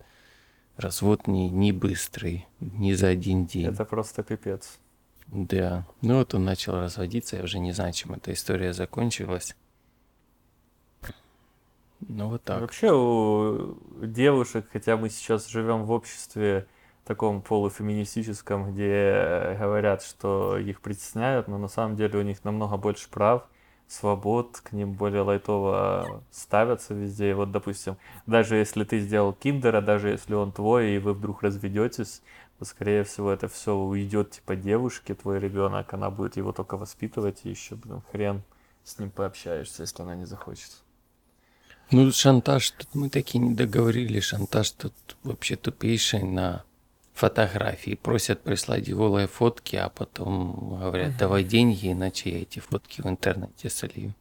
Развод 0.77 1.27
не, 1.27 1.49
не 1.49 1.72
быстрый, 1.72 2.46
не 2.61 2.94
за 2.94 3.09
один 3.09 3.46
день. 3.46 3.66
Это 3.66 3.85
просто 3.85 4.22
пипец. 4.22 4.79
Да. 5.29 5.87
Ну 6.03 6.19
вот 6.19 6.35
он 6.35 6.45
начал 6.45 6.79
разводиться, 6.81 7.37
я 7.37 7.43
уже 7.43 7.59
не 7.59 7.73
знаю, 7.73 7.93
чем 7.93 8.15
эта 8.15 8.33
история 8.33 8.73
закончилась. 8.73 9.57
Ну 12.01 12.29
вот 12.29 12.43
так. 12.45 12.61
Вообще 12.61 12.93
у 12.93 13.77
девушек, 14.01 14.67
хотя 14.73 14.97
мы 14.97 15.11
сейчас 15.11 15.49
живем 15.49 15.85
в 15.85 15.91
обществе 15.91 16.67
таком 17.05 17.41
полуфеминистическом, 17.41 18.73
где 18.73 19.57
говорят, 19.59 20.03
что 20.03 20.59
их 20.59 20.81
притесняют, 20.81 21.49
но 21.49 21.57
на 21.59 21.69
самом 21.69 21.97
деле 21.97 22.19
у 22.19 22.23
них 22.23 22.45
намного 22.45 22.77
больше 22.77 23.09
прав, 23.09 23.47
свобод, 23.89 24.61
к 24.62 24.73
ним 24.73 24.93
более 24.93 25.23
лайтово 25.23 26.23
ставятся 26.31 26.95
везде. 26.95 27.31
И 27.31 27.35
вот, 27.35 27.53
допустим, 27.53 27.97
даже 28.27 28.57
если 28.57 28.85
ты 28.85 28.99
сделал 28.99 29.33
киндера, 29.33 29.81
даже 29.81 30.09
если 30.09 30.35
он 30.35 30.53
твой, 30.53 30.93
и 30.93 30.99
вы 30.99 31.15
вдруг 31.15 31.43
разведетесь, 31.43 32.23
скорее 32.64 33.05
всего, 33.05 33.31
это 33.31 33.49
все 33.49 33.75
уйдет 33.75 34.31
типа 34.33 34.57
девушке, 34.57 35.14
твой 35.14 35.38
ребенок, 35.38 35.92
она 35.92 36.11
будет 36.11 36.37
его 36.37 36.53
только 36.53 36.77
воспитывать, 36.77 37.40
и 37.45 37.51
еще, 37.51 37.75
блин, 37.75 38.03
хрен 38.11 38.42
с 38.85 38.99
ним 38.99 39.11
пообщаешься, 39.11 39.83
если 39.83 40.03
она 40.03 40.14
не 40.14 40.25
захочет. 40.25 40.71
Ну, 41.90 42.11
шантаж, 42.11 42.71
тут 42.73 42.95
мы 42.95 43.11
такие 43.11 43.38
не 43.38 43.55
договорили. 43.55 44.19
Шантаж 44.21 44.71
тут 44.73 44.95
вообще 45.23 45.57
тупейший 45.57 46.23
на 46.23 46.64
фотографии. 47.14 47.95
Просят 47.95 48.42
прислать 48.42 48.92
голые 48.92 49.29
фотки, 49.29 49.77
а 49.77 49.88
потом 49.88 50.79
говорят, 50.81 51.16
давай 51.16 51.45
деньги, 51.45 51.92
иначе 51.92 52.31
я 52.31 52.42
эти 52.42 52.59
фотки 52.59 53.03
в 53.03 53.07
интернете 53.07 53.71
солью. 53.71 54.14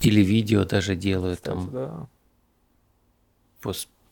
Или 0.00 0.20
видео 0.20 0.64
даже 0.64 0.96
делают 0.96 1.40
Кстати, 1.40 1.54
там 1.54 1.70
да. 1.70 2.08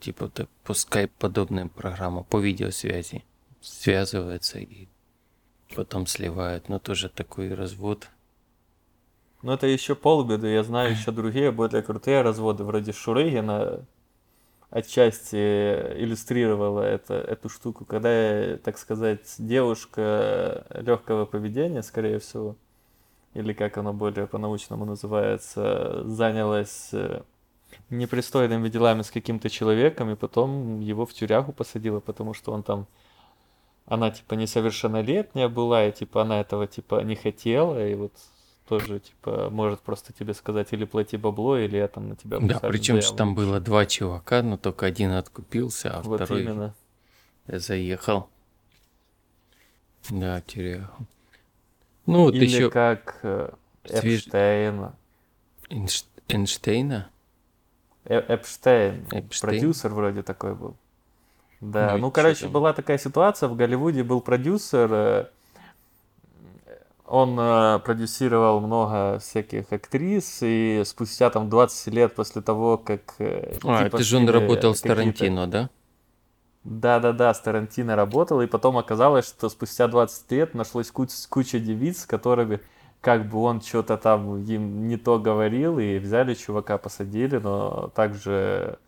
Типа 0.01 0.31
по 0.65 0.75
скайп 0.75 1.13
подобным 1.19 1.69
программам, 1.69 2.25
по 2.25 2.39
видеосвязи 2.39 3.25
связываются 3.61 4.59
и 4.59 4.89
потом 5.75 6.07
сливают. 6.07 6.69
Но 6.69 6.79
тоже 6.79 7.09
такой 7.09 7.55
развод. 7.55 8.09
Но 9.43 9.55
это 9.55 9.67
еще 9.67 9.95
полбеды. 9.95 10.49
Я 10.49 10.65
знаю 10.65 10.93
еще 10.93 11.13
другие 11.13 11.51
более 11.53 11.83
крутые 11.83 12.23
разводы, 12.23 12.65
вроде 12.65 12.93
Шурыгина 12.93 13.87
отчасти 14.71 15.37
иллюстрировала 15.37 16.83
это, 16.83 17.15
эту 17.15 17.49
штуку, 17.49 17.85
когда, 17.85 18.57
так 18.59 18.79
сказать, 18.79 19.35
девушка 19.39 20.65
легкого 20.71 21.25
поведения, 21.27 21.83
скорее 21.83 22.21
всего, 22.21 22.57
или 23.35 23.53
как 23.53 23.79
оно 23.79 23.93
более 23.93 24.27
по-научному 24.27 24.85
называется, 24.85 26.05
занялась 26.05 26.91
непристойными 27.91 28.69
делами 28.69 29.03
с 29.03 29.11
каким-то 29.11 29.51
человеком, 29.51 30.11
и 30.11 30.17
потом 30.17 30.81
его 30.81 31.05
в 31.07 31.13
тюрягу 31.13 31.53
посадила, 31.53 32.01
потому 32.01 32.35
что 32.35 32.53
он 32.53 32.63
там 32.63 32.87
она 33.87 34.11
типа 34.11 34.35
несовершеннолетняя 34.35 35.49
была, 35.49 35.87
и 35.87 35.93
типа 35.93 36.23
она 36.23 36.41
этого 36.41 36.67
типа 36.67 37.03
не 37.03 37.17
хотела, 37.17 37.85
и 37.89 37.95
вот 37.95 38.13
тоже 38.69 39.01
типа 39.01 39.49
может 39.51 39.81
просто 39.81 40.13
тебе 40.13 40.33
сказать 40.35 40.69
или 40.73 40.85
плати 40.85 41.17
бабло, 41.17 41.59
или 41.59 41.77
я 41.77 41.89
там 41.89 42.09
на 42.11 42.17
тебя 42.17 42.39
Да, 42.39 42.61
причем 42.61 43.03
же 43.03 43.13
там 43.15 43.35
было 43.35 43.59
два 43.59 43.87
чувака, 43.87 44.43
но 44.43 44.57
только 44.57 44.87
один 44.87 45.11
откупился, 45.11 45.91
а 45.99 46.03
Вот 46.03 46.21
второй 46.23 46.43
именно. 46.43 46.75
заехал. 47.49 48.29
Да, 50.09 50.41
тюрягу. 50.43 51.07
Ну 52.07 52.23
вот 52.23 52.35
Или 52.35 52.45
еще 52.45 52.71
как 52.71 53.19
э, 53.23 53.51
свеж- 53.85 54.27
Эпштейна. 54.27 54.95
Эйнш- 55.69 56.07
Эйнштейна. 56.29 57.11
Э- 58.05 58.25
Эпштейн, 58.35 59.07
Эпштейн? 59.11 59.51
продюсер 59.51 59.91
вроде 59.93 60.23
такой 60.23 60.55
был. 60.55 60.75
Да, 61.61 61.93
Ну 61.93 61.99
ну, 61.99 62.11
короче, 62.11 62.43
там? 62.45 62.53
была 62.53 62.73
такая 62.73 62.97
ситуация, 62.99 63.49
в 63.49 63.55
Голливуде 63.57 64.03
был 64.03 64.21
продюсер, 64.23 64.89
э, 64.93 65.27
он 67.07 67.37
э, 67.39 67.81
продюсировал 67.81 68.61
много 68.61 69.19
всяких 69.19 69.73
актрис, 69.73 70.39
и 70.43 70.83
спустя 70.87 71.29
там 71.29 71.51
20 71.51 71.93
лет 71.93 72.15
после 72.15 72.41
того, 72.41 72.79
как... 72.79 73.01
А, 73.19 73.53
типа 73.55 73.87
это 73.87 74.03
же 74.03 74.17
он 74.17 74.29
работал 74.29 74.75
с 74.75 74.81
Тарантино, 74.81 75.47
да? 75.47 75.69
Да-да-да, 76.65 77.33
с 77.35 77.41
Тарантино 77.41 77.97
работал, 77.97 78.41
и 78.43 78.47
потом 78.47 78.79
оказалось, 78.79 79.27
что 79.27 79.49
спустя 79.49 79.89
20 79.89 80.31
лет 80.33 80.55
нашлось 80.55 80.91
куч- 80.91 81.27
куча 81.29 81.59
девиц, 81.59 82.03
с 82.03 82.07
которыми 82.07 82.61
как 83.01 83.29
бы 83.29 83.39
он 83.39 83.61
что-то 83.61 83.97
там 83.97 84.43
им 84.45 84.89
не 84.89 84.97
то 84.97 85.19
говорил, 85.19 85.79
и 85.79 85.99
взяли 85.99 86.35
чувака, 86.35 86.79
посадили, 86.79 87.39
но 87.39 87.91
также 87.95 88.79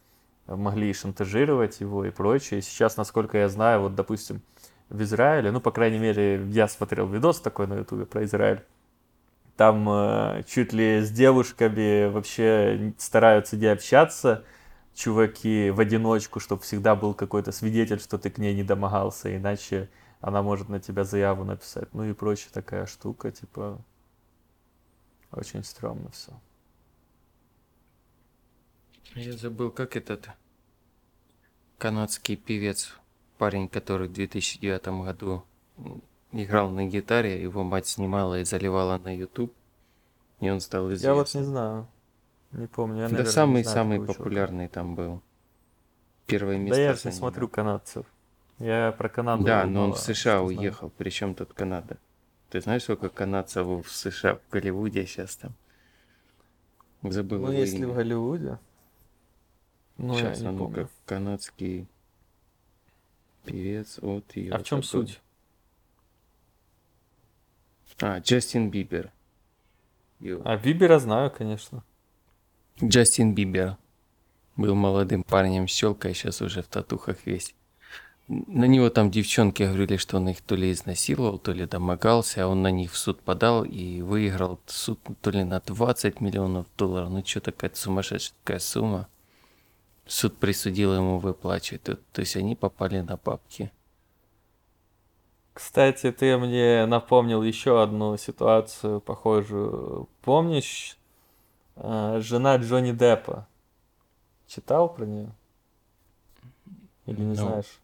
могли 0.47 0.93
шантажировать 0.93 1.81
его 1.81 2.05
и 2.05 2.11
прочее. 2.11 2.61
И 2.61 2.63
сейчас, 2.63 2.97
насколько 2.97 3.39
я 3.39 3.49
знаю, 3.49 3.83
вот, 3.83 3.95
допустим, 3.95 4.43
в 4.89 5.03
Израиле, 5.03 5.51
ну, 5.51 5.61
по 5.61 5.71
крайней 5.71 5.99
мере, 5.99 6.45
я 6.51 6.69
смотрел 6.69 7.07
видос 7.09 7.41
такой 7.41 7.67
на 7.67 7.75
ютубе 7.75 8.05
про 8.05 8.25
Израиль, 8.25 8.63
там 9.57 9.89
э, 9.89 10.43
чуть 10.47 10.73
ли 10.73 11.01
с 11.01 11.11
девушками 11.11 12.11
вообще 12.11 12.95
стараются 12.99 13.57
не 13.57 13.67
общаться, 13.67 14.45
чуваки 14.95 15.71
в 15.71 15.81
одиночку, 15.81 16.41
чтобы 16.41 16.63
всегда 16.63 16.95
был 16.95 17.15
какой-то 17.15 17.53
свидетель, 17.53 18.01
что 18.01 18.19
ты 18.19 18.31
к 18.31 18.39
ней 18.39 18.55
не 18.55 18.63
домогался, 18.63 19.35
иначе 19.37 19.89
она 20.21 20.43
может 20.43 20.69
на 20.69 20.81
тебя 20.81 21.05
заяву 21.05 21.45
написать. 21.45 21.89
Ну 21.93 22.05
и 22.05 22.13
прочая 22.13 22.53
такая 22.53 22.87
штука, 22.87 23.31
типа, 23.31 23.79
очень 25.33 25.65
стрёмно 25.65 26.11
все. 26.11 26.33
Я 29.15 29.33
забыл, 29.33 29.71
как 29.71 29.97
этот 29.97 30.29
канадский 31.79 32.37
певец, 32.37 32.95
парень, 33.39 33.69
который 33.69 34.09
в 34.09 34.13
2009 34.13 34.87
году 35.05 35.45
играл 36.33 36.71
на 36.71 36.87
гитаре, 36.87 37.43
его 37.43 37.63
мать 37.63 37.87
снимала 37.89 38.41
и 38.41 38.45
заливала 38.45 38.99
на 38.99 39.15
YouTube, 39.15 39.53
и 40.41 40.49
он 40.49 40.61
стал 40.61 40.87
известным. 40.89 41.11
Я 41.11 41.15
вот 41.15 41.35
не 41.35 41.43
знаю, 41.43 41.89
не 42.53 42.67
помню. 42.67 43.03
Я, 43.03 43.07
Да 43.09 43.13
наверное, 43.13 43.33
самый-самый 43.33 43.97
чувака. 43.99 44.15
популярный 44.15 44.69
там 44.69 44.95
был. 44.95 45.21
Первое 46.27 46.57
место 46.57 46.77
Да 46.77 46.83
я 46.83 46.95
же 46.95 47.01
не 47.05 47.13
смотрю 47.13 47.49
канадцев. 47.49 48.07
Я 48.59 48.93
про 48.93 49.09
Канаду 49.09 49.45
Да, 49.45 49.67
но 49.67 49.85
он 49.85 49.93
в 49.95 49.99
США 49.99 50.41
уехал. 50.41 50.91
Причем 50.97 51.35
тут 51.35 51.53
Канада? 51.53 51.99
Ты 52.53 52.61
знаешь, 52.61 52.83
сколько 52.83 53.09
канадцев 53.09 53.67
в 53.67 53.91
США, 53.91 54.35
в 54.35 54.51
Голливуде 54.51 55.07
сейчас 55.07 55.37
там? 55.37 55.55
Забыл 57.03 57.39
Ну, 57.47 57.51
если 57.51 57.79
имя. 57.79 57.89
в 57.89 57.95
Голливуде. 57.95 58.59
Ну, 59.97 60.15
Сейчас, 60.19 60.43
я 60.43 60.51
а 60.51 60.53
не 60.53 60.59
ну-ка, 60.59 60.73
помню. 60.75 60.89
канадский 61.07 61.87
певец 63.47 63.99
от 64.03 64.37
ее. 64.37 64.53
А 64.53 64.59
в 64.59 64.65
чем 64.65 64.83
суть? 64.83 65.23
А, 68.03 68.19
Джастин 68.19 68.69
Бибер. 68.69 69.11
Ё. 70.21 70.43
А 70.45 70.59
Бибера 70.59 70.99
знаю, 70.99 71.31
конечно. 71.31 71.83
Джастин 72.85 73.35
Бибер. 73.35 73.79
Был 74.57 74.75
молодым 74.75 75.23
парнем 75.23 75.69
с 75.69 75.71
щелкой, 75.71 76.13
сейчас 76.13 76.43
уже 76.43 76.61
в 76.61 76.67
татухах 76.67 77.25
весь. 77.25 77.55
На 78.33 78.65
него 78.65 78.89
там 78.89 79.11
девчонки 79.11 79.63
говорили, 79.63 79.99
что 79.99 80.17
он 80.17 80.29
их 80.31 80.41
то 80.41 80.55
ли 80.55 80.73
изнасиловал, 80.73 81.39
то 81.39 81.53
ли 81.53 81.67
домогался, 81.67 82.45
а 82.45 82.47
он 82.47 82.63
на 82.63 82.71
них 82.71 82.93
в 82.93 82.97
суд 82.97 83.21
подал 83.21 83.63
и 83.63 84.01
выиграл 84.01 84.59
суд 84.67 84.99
то 85.21 85.31
ли 85.31 85.45
на 85.45 85.61
20 85.61 86.21
миллионов 86.23 86.67
долларов, 86.79 87.11
ну 87.11 87.23
что 87.27 87.43
такая 87.43 87.71
сумасшедшая 87.75 88.35
такая 88.43 88.59
сумма. 88.59 89.09
Суд 90.07 90.39
присудил 90.39 90.95
ему 90.95 91.19
выплачивать, 91.19 91.83
то, 91.83 91.97
то 91.97 92.21
есть 92.21 92.35
они 92.37 92.57
попали 92.57 93.01
на 93.01 93.19
бабки. 93.19 93.71
Кстати, 95.53 96.11
ты 96.11 96.39
мне 96.39 96.87
напомнил 96.87 97.43
еще 97.43 97.83
одну 97.83 98.17
ситуацию 98.17 99.03
похожую. 99.03 100.09
Помнишь, 100.23 100.97
э, 101.77 102.19
жена 102.23 102.57
Джонни 102.57 102.93
Деппа? 102.93 103.47
Читал 104.47 104.89
про 104.89 105.05
нее? 105.05 105.31
Или 107.05 107.21
не 107.21 107.27
Ну. 107.27 107.35
знаешь? 107.35 107.82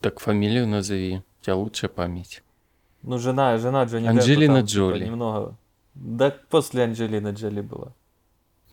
Так 0.00 0.20
фамилию 0.20 0.66
назови, 0.66 1.22
у 1.40 1.44
тебя 1.44 1.56
лучшая 1.56 1.88
память. 1.90 2.42
Ну, 3.02 3.18
жена, 3.18 3.56
жена 3.58 3.84
Джонни 3.84 4.06
Анджелина 4.08 4.54
Деппа 4.54 4.58
там, 4.60 4.66
типа, 4.66 4.76
Джоли. 4.78 5.04
немного... 5.04 5.56
Да 5.94 6.34
после 6.50 6.84
Анджелины 6.84 7.28
Джоли 7.32 7.60
была. 7.60 7.92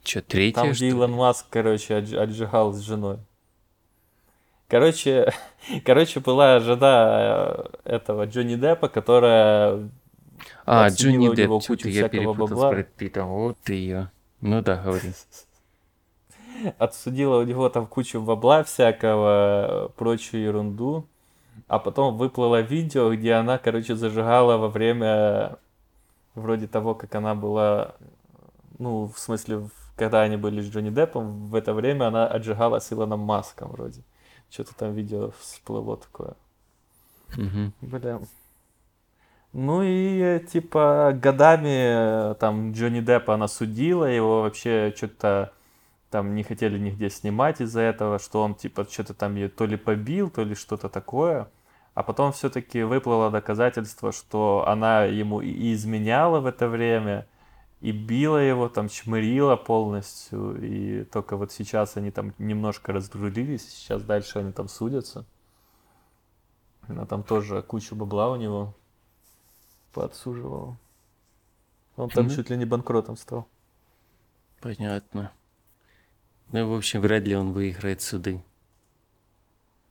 Че, 0.03 0.21
третья, 0.21 0.61
Там, 0.61 0.71
где 0.71 0.85
ли? 0.85 0.91
Илон 0.91 1.11
Маск, 1.13 1.47
короче, 1.49 1.95
отж- 1.95 2.17
отжигал 2.17 2.73
с 2.73 2.79
женой. 2.81 3.17
Короче, 4.67 5.31
короче, 5.85 6.19
была 6.19 6.59
жена 6.59 7.65
э, 7.83 7.89
этого 7.95 8.25
Джонни 8.25 8.55
Деппа, 8.55 8.87
которая 8.87 9.89
А, 10.65 10.89
Джонни 10.89 11.33
Депп, 11.35 11.49
кучу 11.49 11.63
что-то 11.63 11.89
я 11.89 12.07
перепутал 12.09 12.47
бабла. 12.47 12.69
с 12.69 12.71
Брэд 12.71 12.93
Питтом. 12.93 13.27
Вот 13.29 13.57
ты 13.63 13.73
ее. 13.73 14.11
Ну 14.41 14.61
да, 14.61 14.75
говори. 14.77 15.11
отсудила 16.77 17.39
у 17.39 17.43
него 17.43 17.69
там 17.69 17.87
кучу 17.87 18.21
бабла 18.21 18.63
всякого, 18.63 19.91
прочую 19.97 20.43
ерунду. 20.43 21.07
А 21.67 21.79
потом 21.79 22.17
выплыло 22.17 22.61
видео, 22.61 23.13
где 23.13 23.33
она, 23.33 23.57
короче, 23.57 23.95
зажигала 23.95 24.57
во 24.57 24.69
время 24.69 25.57
вроде 26.35 26.67
того, 26.67 26.95
как 26.95 27.15
она 27.15 27.33
была, 27.33 27.95
ну, 28.77 29.07
в 29.07 29.17
смысле, 29.17 29.69
когда 29.95 30.21
они 30.21 30.37
были 30.37 30.61
с 30.61 30.69
Джонни 30.69 30.89
Деппом, 30.89 31.47
в 31.47 31.55
это 31.55 31.73
время 31.73 32.07
она 32.07 32.27
отжигала 32.27 32.79
с 32.79 32.91
Илоном 32.91 33.21
Маском 33.21 33.71
вроде. 33.71 34.01
Что-то 34.49 34.75
там 34.75 34.93
видео 34.93 35.31
всплыло 35.39 35.97
такое. 35.97 36.35
Мгм. 37.35 37.73
Бля. 37.81 38.19
Ну 39.53 39.81
и 39.83 40.19
э, 40.19 40.39
типа 40.39 41.17
годами 41.19 42.31
э, 42.31 42.35
там 42.35 42.73
Джонни 42.73 42.99
Деппа 42.99 43.35
она 43.35 43.47
судила, 43.47 44.05
его 44.05 44.41
вообще 44.41 44.93
что-то 44.95 45.53
там 46.15 46.33
не 46.33 46.43
хотели 46.43 46.79
нигде 46.79 47.09
снимать 47.09 47.59
из-за 47.59 47.81
этого, 47.81 48.19
что 48.19 48.41
он 48.41 48.55
типа 48.55 48.87
что-то 48.89 49.13
там 49.13 49.35
ее 49.35 49.49
то 49.49 49.65
ли 49.65 49.75
побил, 49.75 50.29
то 50.29 50.45
ли 50.45 50.55
что-то 50.55 50.87
такое. 50.87 51.49
А 51.93 52.03
потом 52.03 52.31
все-таки 52.31 52.83
выплыло 52.83 53.29
доказательство, 53.29 54.13
что 54.13 54.63
она 54.65 55.03
ему 55.03 55.41
и 55.41 55.73
изменяла 55.73 56.39
в 56.39 56.45
это 56.45 56.69
время, 56.69 57.27
и 57.81 57.91
била 57.91 58.37
его, 58.37 58.69
там 58.69 58.87
чмырила 58.87 59.57
полностью, 59.57 60.57
и 60.63 61.03
только 61.03 61.35
вот 61.35 61.51
сейчас 61.51 61.97
они 61.97 62.11
там 62.11 62.33
немножко 62.37 62.93
раздружились, 62.93 63.67
сейчас 63.69 64.01
дальше 64.01 64.39
они 64.39 64.53
там 64.53 64.69
судятся. 64.69 65.25
Она 66.87 67.05
там 67.05 67.23
тоже 67.23 67.61
кучу 67.61 67.93
бабла 67.93 68.31
у 68.31 68.37
него 68.37 68.73
поотсуживала. 69.91 70.77
Он 71.97 72.09
там 72.09 72.27
Ну. 72.27 72.29
чуть 72.33 72.49
ли 72.49 72.55
не 72.55 72.63
банкротом 72.63 73.17
стал. 73.17 73.49
Понятно. 74.61 75.33
Ну, 76.51 76.69
в 76.69 76.75
общем, 76.77 77.01
вряд 77.01 77.23
ли 77.23 77.35
он 77.35 77.51
выиграет 77.53 78.01
суды. 78.01 78.41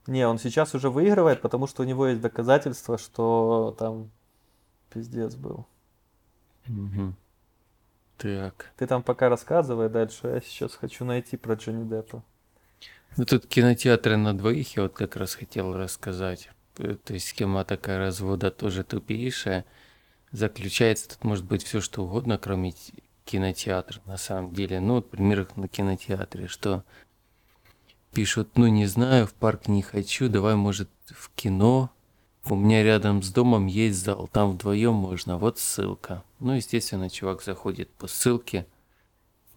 Не, 0.07 0.27
он 0.29 0.39
сейчас 0.39 0.75
уже 0.75 0.91
выигрывает, 0.91 1.41
потому 1.41 1.67
что 1.67 1.83
у 1.83 1.87
него 1.87 2.07
есть 2.07 2.21
доказательства, 2.21 2.99
что 2.99 3.75
там 3.79 4.11
пиздец 4.93 5.35
был. 5.35 5.67
Мгм. 6.67 7.17
Так. 8.19 8.71
Ты 8.77 8.87
там 8.87 9.03
пока 9.03 9.29
рассказывай 9.29 9.89
дальше, 9.89 10.29
я 10.29 10.41
сейчас 10.41 10.75
хочу 10.75 11.05
найти 11.05 11.37
про 11.37 11.55
Джонни 11.55 11.89
Деппа. 11.89 12.23
Ну, 13.17 13.25
тут 13.25 13.47
кинотеатры 13.47 14.17
на 14.17 14.37
двоих 14.37 14.77
я 14.77 14.85
вот 14.85 14.95
как 14.95 15.17
раз 15.17 15.35
хотел 15.35 15.77
рассказать. 15.77 16.51
э, 16.79 16.97
то 16.97 17.15
есть 17.15 17.29
схема 17.29 17.65
такая 17.65 17.99
развода 17.99 18.51
тоже 18.51 18.83
тупейшая. 18.85 19.65
Заключается 20.33 21.11
тут 21.11 21.25
может 21.25 21.45
быть 21.45 21.63
все 21.63 21.81
что 21.81 22.05
угодно, 22.05 22.39
кроме 22.39 22.75
кинотеатра 23.25 24.01
на 24.07 24.17
самом 24.17 24.53
деле. 24.53 24.81
Ну, 24.81 24.95
вот 24.95 25.11
пример 25.11 25.49
на 25.57 25.69
кинотеатре, 25.69 26.47
что 26.49 26.85
пишут, 28.13 28.57
ну 28.57 28.67
не 28.67 28.87
знаю, 28.87 29.27
в 29.27 29.35
парк 29.35 29.69
не 29.69 29.83
хочу, 29.83 30.29
давай, 30.29 30.55
может, 30.55 30.89
в 31.07 31.31
кино. 31.31 31.91
У 32.47 32.55
меня 32.55 32.83
рядом 32.83 33.23
с 33.23 33.31
домом 33.31 33.67
есть 33.67 34.05
зал, 34.05 34.29
там 34.31 34.53
вдвоем 34.53 34.95
можно, 34.95 35.39
вот 35.39 35.59
ссылка. 35.59 36.23
Ну, 36.41 36.53
естественно, 36.53 37.09
чувак 37.09 37.43
заходит 37.43 37.91
по 37.91 38.07
ссылке, 38.07 38.67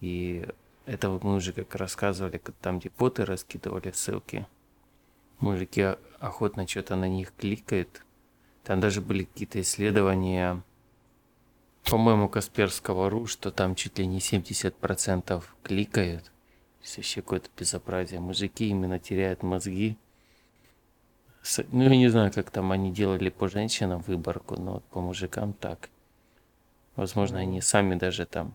и 0.00 0.48
это 0.86 1.10
мы 1.10 1.34
уже 1.34 1.52
как 1.52 1.74
рассказывали, 1.74 2.40
там 2.62 2.78
где 2.78 2.90
боты 2.96 3.26
раскидывали 3.26 3.92
ссылки. 3.92 4.46
Мужики 5.38 5.96
охотно 6.18 6.66
что-то 6.66 6.96
на 6.96 7.08
них 7.08 7.32
кликают. 7.36 8.04
Там 8.64 8.80
даже 8.80 9.02
были 9.02 9.24
какие-то 9.24 9.60
исследования, 9.60 10.62
по-моему, 11.90 12.28
Касперского 12.28 13.08
РУ, 13.08 13.26
что 13.26 13.50
там 13.50 13.74
чуть 13.74 13.98
ли 13.98 14.06
не 14.06 14.18
70% 14.18 15.42
кликают. 15.62 16.30
Есть 16.82 16.96
вообще 16.98 17.22
какое-то 17.22 17.48
безобразие. 17.56 18.20
Мужики 18.20 18.68
именно 18.68 18.98
теряют 18.98 19.42
мозги. 19.42 19.96
Ну, 21.72 21.82
я 21.82 21.96
не 21.96 22.08
знаю, 22.08 22.32
как 22.32 22.50
там 22.50 22.72
они 22.72 22.92
делали 22.92 23.30
по 23.30 23.48
женщинам 23.48 24.02
выборку, 24.02 24.60
но 24.60 24.74
вот 24.74 24.84
по 24.84 25.00
мужикам 25.00 25.54
так. 25.54 25.88
Возможно, 26.96 27.38
они 27.38 27.60
сами 27.60 27.94
даже 27.94 28.26
там 28.26 28.54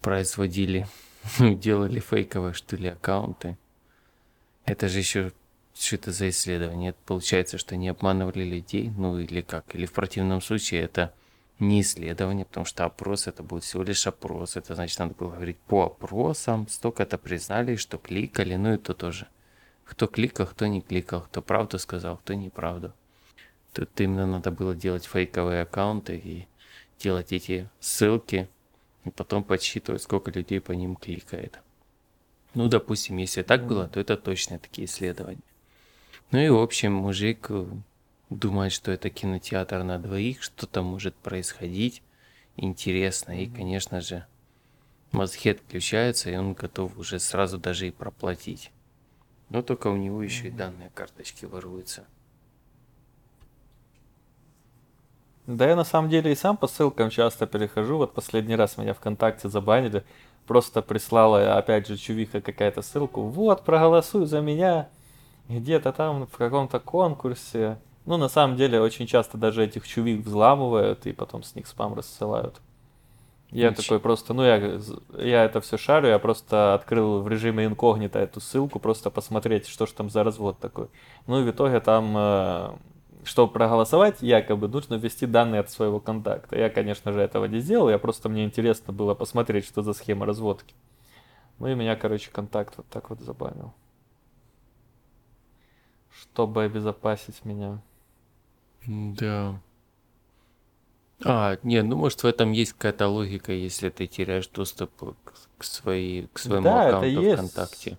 производили, 0.00 0.88
делали 1.38 2.00
фейковые, 2.00 2.54
что 2.54 2.76
ли, 2.76 2.88
аккаунты. 2.88 3.56
Это 4.64 4.88
же 4.88 4.98
еще 4.98 5.32
что 5.74 5.94
это 5.94 6.10
за 6.10 6.28
исследование? 6.30 6.90
Это 6.90 6.98
получается, 7.06 7.56
что 7.56 7.76
они 7.76 7.88
обманывали 7.88 8.42
людей, 8.42 8.90
ну 8.96 9.18
или 9.18 9.42
как? 9.42 9.76
Или 9.76 9.86
в 9.86 9.92
противном 9.92 10.40
случае 10.40 10.82
это 10.82 11.14
не 11.58 11.80
исследование, 11.80 12.44
потому 12.44 12.66
что 12.66 12.84
опрос 12.84 13.26
это 13.26 13.42
будет 13.42 13.64
всего 13.64 13.82
лишь 13.82 14.06
опрос. 14.06 14.56
Это 14.56 14.74
значит, 14.74 14.98
надо 14.98 15.14
было 15.14 15.30
говорить 15.30 15.58
по 15.58 15.84
опросам, 15.86 16.68
столько-то 16.68 17.18
признали, 17.18 17.76
что 17.76 17.98
кликали, 17.98 18.56
ну 18.56 18.74
и 18.74 18.78
то 18.78 18.94
тоже. 18.94 19.26
Кто 19.84 20.06
кликал, 20.06 20.46
кто 20.46 20.66
не 20.66 20.80
кликал, 20.80 21.22
кто 21.22 21.42
правду 21.42 21.78
сказал, 21.78 22.18
кто 22.18 22.34
неправду. 22.34 22.92
Тут 23.72 24.00
именно 24.00 24.26
надо 24.26 24.50
было 24.50 24.74
делать 24.74 25.04
фейковые 25.04 25.62
аккаунты 25.62 26.16
и 26.16 26.46
делать 26.98 27.32
эти 27.32 27.68
ссылки, 27.80 28.48
и 29.04 29.10
потом 29.10 29.44
подсчитывать, 29.44 30.02
сколько 30.02 30.30
людей 30.30 30.60
по 30.60 30.72
ним 30.72 30.96
кликает. 30.96 31.60
Ну, 32.54 32.68
допустим, 32.68 33.16
если 33.18 33.42
так 33.42 33.66
было, 33.66 33.88
то 33.88 34.00
это 34.00 34.16
точно 34.16 34.58
такие 34.58 34.86
исследования. 34.86 35.42
Ну 36.30 36.38
и, 36.38 36.48
в 36.48 36.58
общем, 36.58 36.92
мужик 36.92 37.50
думает, 38.30 38.72
что 38.72 38.90
это 38.90 39.10
кинотеатр 39.10 39.82
на 39.82 39.98
двоих, 39.98 40.42
что-то 40.42 40.82
может 40.82 41.14
происходить 41.14 42.02
интересно. 42.56 43.40
И, 43.42 43.46
конечно 43.46 44.00
же, 44.00 44.26
мозги 45.12 45.50
отключаются, 45.50 46.30
и 46.30 46.36
он 46.36 46.54
готов 46.54 46.98
уже 46.98 47.18
сразу 47.18 47.58
даже 47.58 47.88
и 47.88 47.92
проплатить. 47.92 48.70
Но 49.48 49.62
только 49.62 49.88
у 49.88 49.96
него 49.96 50.22
еще 50.22 50.48
и 50.48 50.50
данные 50.50 50.90
карточки 50.94 51.46
воруются. 51.46 52.04
Да 55.46 55.66
я 55.66 55.76
на 55.76 55.84
самом 55.84 56.10
деле 56.10 56.30
и 56.30 56.34
сам 56.34 56.58
по 56.58 56.66
ссылкам 56.66 57.08
часто 57.08 57.46
перехожу. 57.46 57.96
Вот 57.96 58.12
последний 58.12 58.54
раз 58.54 58.76
меня 58.76 58.92
ВКонтакте 58.92 59.48
забанили. 59.48 60.04
Просто 60.46 60.82
прислала, 60.82 61.56
опять 61.56 61.86
же, 61.86 61.96
чувиха 61.96 62.42
какая-то 62.42 62.82
ссылку. 62.82 63.22
Вот, 63.22 63.64
проголосуй 63.64 64.26
за 64.26 64.42
меня. 64.42 64.90
Где-то 65.48 65.92
там 65.92 66.26
в 66.26 66.36
каком-то 66.36 66.80
конкурсе. 66.80 67.78
Ну, 68.08 68.16
на 68.16 68.30
самом 68.30 68.56
деле, 68.56 68.80
очень 68.80 69.06
часто 69.06 69.36
даже 69.36 69.62
этих 69.62 69.86
чувик 69.86 70.24
взламывают 70.24 71.06
и 71.06 71.12
потом 71.12 71.42
с 71.42 71.54
них 71.54 71.66
спам 71.66 71.92
рассылают. 71.92 72.58
Я 73.50 73.70
Оч- 73.70 73.76
такой 73.76 74.00
просто, 74.00 74.34
ну 74.34 74.44
я, 74.44 74.80
я 75.18 75.44
это 75.44 75.60
все 75.60 75.76
шарю, 75.78 76.08
я 76.08 76.18
просто 76.18 76.74
открыл 76.74 77.22
в 77.22 77.28
режиме 77.28 77.66
инкогнито 77.66 78.18
эту 78.18 78.40
ссылку, 78.40 78.78
просто 78.78 79.10
посмотреть, 79.10 79.68
что 79.68 79.86
ж 79.86 79.92
там 79.92 80.10
за 80.10 80.24
развод 80.24 80.58
такой. 80.58 80.88
Ну 81.26 81.40
и 81.40 81.44
в 81.44 81.50
итоге 81.50 81.80
там, 81.80 82.14
э, 82.16 82.70
чтобы 83.24 83.52
проголосовать, 83.52 84.22
якобы 84.22 84.68
нужно 84.68 84.94
ввести 84.94 85.26
данные 85.26 85.60
от 85.60 85.70
своего 85.70 86.00
контакта. 86.00 86.58
Я, 86.58 86.70
конечно 86.70 87.12
же, 87.12 87.20
этого 87.20 87.44
не 87.46 87.60
сделал, 87.60 87.90
я 87.90 87.98
просто 87.98 88.30
мне 88.30 88.44
интересно 88.44 88.92
было 88.92 89.14
посмотреть, 89.14 89.66
что 89.66 89.82
за 89.82 89.92
схема 89.94 90.26
разводки. 90.26 90.74
Ну 91.60 91.68
и 91.68 91.74
меня, 91.74 91.96
короче, 91.96 92.30
контакт 92.32 92.74
вот 92.78 92.86
так 92.88 93.10
вот 93.10 93.20
забанил. 93.20 93.72
Чтобы 96.10 96.64
обезопасить 96.64 97.44
меня. 97.46 97.80
Да. 98.88 99.60
А, 101.24 101.58
не, 101.62 101.82
ну 101.82 101.96
может 101.96 102.22
в 102.22 102.26
этом 102.26 102.52
есть 102.52 102.72
какая-то 102.72 103.08
логика, 103.08 103.52
если 103.52 103.90
ты 103.90 104.06
теряешь 104.06 104.48
доступ 104.48 104.90
к, 105.58 105.64
своей, 105.64 106.28
к 106.32 106.38
своему 106.38 106.64
Да, 106.64 106.88
это 106.88 106.96
аккаунту 106.98 107.20
есть. 107.20 107.34
ВКонтакте. 107.34 107.98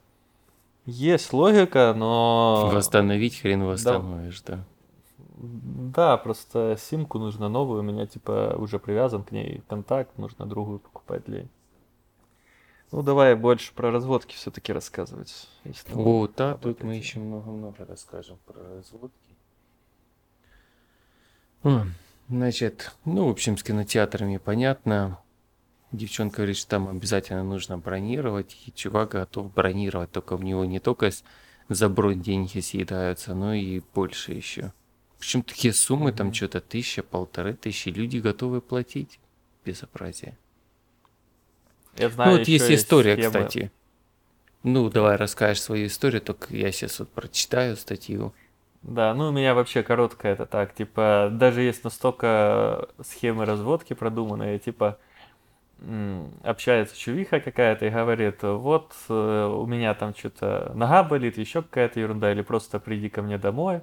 Есть 0.86 1.34
логика, 1.34 1.94
но... 1.96 2.72
Восстановить 2.74 3.40
хрен 3.40 3.64
восстановишь, 3.64 4.42
да. 4.42 4.66
Да, 5.38 6.18
просто 6.18 6.78
симку 6.80 7.20
нужно 7.20 7.50
новую, 7.50 7.82
у 7.82 7.84
меня 7.84 8.08
типа 8.08 8.56
уже 8.58 8.80
привязан 8.80 9.24
к 9.24 9.32
ней 9.32 9.62
контакт, 9.68 10.18
нужно 10.18 10.46
другую 10.46 10.80
покупать 10.80 11.28
лень. 11.28 11.50
Ну 12.92 13.04
давай 13.04 13.36
больше 13.36 13.74
про 13.74 13.92
разводки 13.92 14.36
все-таки 14.36 14.74
рассказывать. 14.74 15.48
О, 15.94 16.28
да, 16.36 16.56
тут 16.56 16.82
мы 16.84 16.96
еще 16.96 17.20
много-много 17.20 17.86
расскажем 17.86 18.38
про 18.46 18.78
разводки. 18.78 19.29
Значит, 22.30 22.92
ну, 23.06 23.28
в 23.28 23.30
общем, 23.32 23.58
с 23.58 23.64
кинотеатрами 23.64 24.38
понятно. 24.38 25.20
Девчонка 25.92 26.38
говорит, 26.38 26.58
что 26.58 26.70
там 26.70 26.88
обязательно 26.88 27.44
нужно 27.44 27.78
бронировать, 27.80 28.56
и 28.68 28.72
чувак 28.72 29.10
готов 29.12 29.52
бронировать, 29.52 30.12
только 30.12 30.38
в 30.38 30.44
него 30.44 30.64
не 30.66 30.80
только 30.80 31.10
за 31.68 31.90
бронь 31.90 32.22
деньги 32.22 32.60
съедаются, 32.60 33.34
но 33.34 33.54
и 33.56 33.82
больше 33.96 34.34
еще. 34.34 34.72
Причем 35.18 35.42
такие 35.42 35.74
суммы, 35.74 36.12
там 36.14 36.28
Мгм. 36.28 36.34
что-то 36.36 36.62
тысяча, 36.62 37.02
полторы 37.02 37.56
тысячи, 37.56 37.90
люди 37.90 38.18
готовы 38.20 38.62
платить. 38.62 39.20
Безобразие. 39.66 40.38
Я 41.98 42.10
знаю, 42.10 42.32
Ну, 42.34 42.38
вот 42.38 42.48
есть 42.48 42.70
история, 42.72 43.16
схемы- 43.16 43.28
кстати. 43.46 43.72
Ну, 44.64 44.90
давай 44.90 45.16
расскажешь 45.16 45.62
свою 45.64 45.88
историю, 45.88 46.22
только 46.22 46.56
я 46.56 46.72
сейчас 46.72 47.00
вот 47.00 47.10
прочитаю 47.10 47.76
статью. 47.76 48.34
Да, 48.82 49.14
ну 49.14 49.28
у 49.30 49.32
меня 49.32 49.54
вообще 49.56 49.84
короткая 49.84 50.34
это 50.34 50.46
так, 50.46 50.74
типа, 50.74 51.30
даже 51.32 51.62
есть 51.62 51.84
настолько 51.84 52.88
схемы 53.02 53.46
разводки 53.46 53.94
продуманные, 53.94 54.58
типа, 54.60 54.98
общается 56.44 56.98
чувиха 56.98 57.40
какая-то 57.40 57.86
и 57.86 57.90
говорит, 57.90 58.44
вот 58.44 58.94
э, 59.10 59.46
у 59.46 59.66
меня 59.66 59.94
там 59.94 60.14
что-то 60.16 60.72
нога 60.76 61.04
болит, 61.04 61.38
еще 61.38 61.62
какая-то 61.62 62.00
ерунда, 62.00 62.32
или 62.32 62.42
просто 62.42 62.80
приди 62.80 63.10
ко 63.10 63.22
мне 63.22 63.38
домой, 63.38 63.82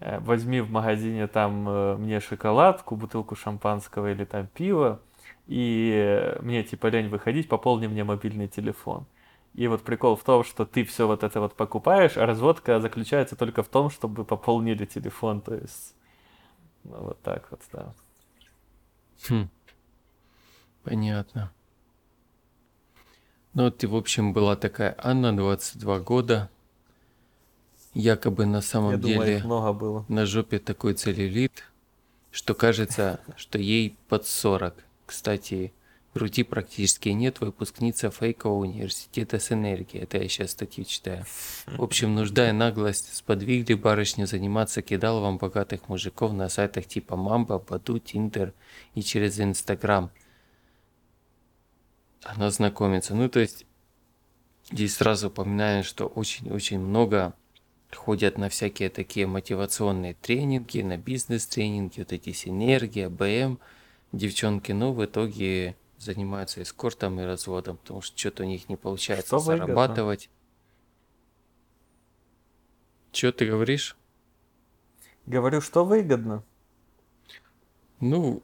э, 0.00 0.18
возьми 0.20 0.60
в 0.60 0.70
магазине 0.70 1.28
там 1.28 1.68
э, 1.68 1.96
мне 1.98 2.20
шоколадку, 2.20 2.96
бутылку 2.96 3.36
шампанского 3.36 4.12
или 4.12 4.24
там 4.24 4.48
пиво, 4.48 5.00
и 5.48 6.34
мне 6.42 6.64
типа 6.64 6.88
лень 6.88 7.08
выходить, 7.08 7.48
пополни 7.48 7.88
мне 7.88 8.04
мобильный 8.04 8.48
телефон. 8.48 9.06
И 9.54 9.68
вот 9.68 9.82
прикол 9.82 10.16
в 10.16 10.24
том, 10.24 10.42
что 10.42 10.66
ты 10.66 10.84
все 10.84 11.06
вот 11.06 11.22
это 11.22 11.40
вот 11.40 11.54
покупаешь, 11.54 12.16
а 12.16 12.26
разводка 12.26 12.80
заключается 12.80 13.36
только 13.36 13.62
в 13.62 13.68
том, 13.68 13.88
чтобы 13.88 14.24
пополнили 14.24 14.84
телефон, 14.84 15.40
то 15.40 15.54
есть, 15.54 15.94
ну 16.82 17.04
вот 17.04 17.22
так 17.22 17.48
вот, 17.50 17.60
да. 17.72 17.94
Хм. 19.28 19.48
Понятно. 20.82 21.52
Ну 23.54 23.64
вот, 23.64 23.84
и, 23.84 23.86
в 23.86 23.94
общем, 23.94 24.32
была 24.32 24.56
такая 24.56 24.96
Анна, 24.98 25.34
22 25.34 26.00
года. 26.00 26.50
Якобы 27.94 28.44
на 28.44 28.60
самом 28.60 28.90
Я 28.90 28.96
думаю, 28.96 29.20
деле 29.20 29.36
их 29.38 29.44
много 29.44 29.72
было. 29.72 30.04
на 30.08 30.26
жопе 30.26 30.58
такой 30.58 30.94
целлюлит, 30.94 31.62
что 32.32 32.54
кажется, 32.54 33.20
что 33.36 33.56
ей 33.58 33.96
под 34.08 34.26
40. 34.26 34.74
Кстати, 35.06 35.72
груди 36.14 36.44
практически 36.44 37.08
нет, 37.08 37.40
выпускница 37.40 38.10
фейкового 38.10 38.60
университета 38.60 39.38
с 39.38 39.50
энергией. 39.50 40.04
Это 40.04 40.18
я 40.18 40.28
сейчас 40.28 40.52
статью 40.52 40.84
читаю. 40.84 41.24
В 41.66 41.82
общем, 41.82 42.14
нужда 42.14 42.48
и 42.48 42.52
наглость 42.52 43.14
сподвигли 43.14 43.74
барышню 43.74 44.26
заниматься 44.26 44.80
кидаловом 44.80 45.38
богатых 45.38 45.88
мужиков 45.88 46.32
на 46.32 46.48
сайтах 46.48 46.86
типа 46.86 47.16
Мамба, 47.16 47.58
Баду, 47.58 47.98
Тиндер 47.98 48.54
и 48.94 49.02
через 49.02 49.40
Инстаграм. 49.40 50.10
Она 52.22 52.50
знакомится. 52.50 53.14
Ну, 53.14 53.28
то 53.28 53.40
есть, 53.40 53.66
здесь 54.70 54.96
сразу 54.96 55.28
упоминаю, 55.28 55.84
что 55.84 56.06
очень-очень 56.06 56.78
много 56.78 57.34
ходят 57.92 58.38
на 58.38 58.48
всякие 58.48 58.88
такие 58.88 59.26
мотивационные 59.26 60.14
тренинги, 60.14 60.80
на 60.80 60.96
бизнес-тренинги, 60.96 61.98
вот 61.98 62.12
эти 62.12 62.32
синергия, 62.32 63.08
БМ, 63.08 63.58
девчонки, 64.12 64.72
но 64.72 64.92
в 64.92 65.04
итоге 65.04 65.76
занимаются 65.98 66.62
эскортом 66.62 67.20
и 67.20 67.24
разводом, 67.24 67.76
потому 67.78 68.00
что 68.02 68.16
что-то 68.18 68.42
у 68.44 68.46
них 68.46 68.68
не 68.68 68.76
получается 68.76 69.38
Что 69.38 69.40
выгодно? 69.40 69.66
зарабатывать. 69.66 70.30
Что 73.12 73.32
ты 73.32 73.46
говоришь? 73.46 73.96
Говорю, 75.26 75.60
что 75.60 75.84
выгодно. 75.84 76.42
Ну, 78.00 78.42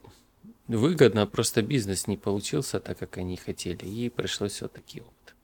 выгодно, 0.69 1.27
просто 1.27 1.63
бизнес 1.63 2.07
не 2.07 2.17
получился 2.17 2.81
так, 2.81 2.99
как 2.99 3.19
они 3.19 3.37
хотели, 3.37 3.85
и 3.85 4.09
пришлось 4.09 4.63
вот 4.63 4.73
такие 4.73 5.03
вот. 5.05 5.35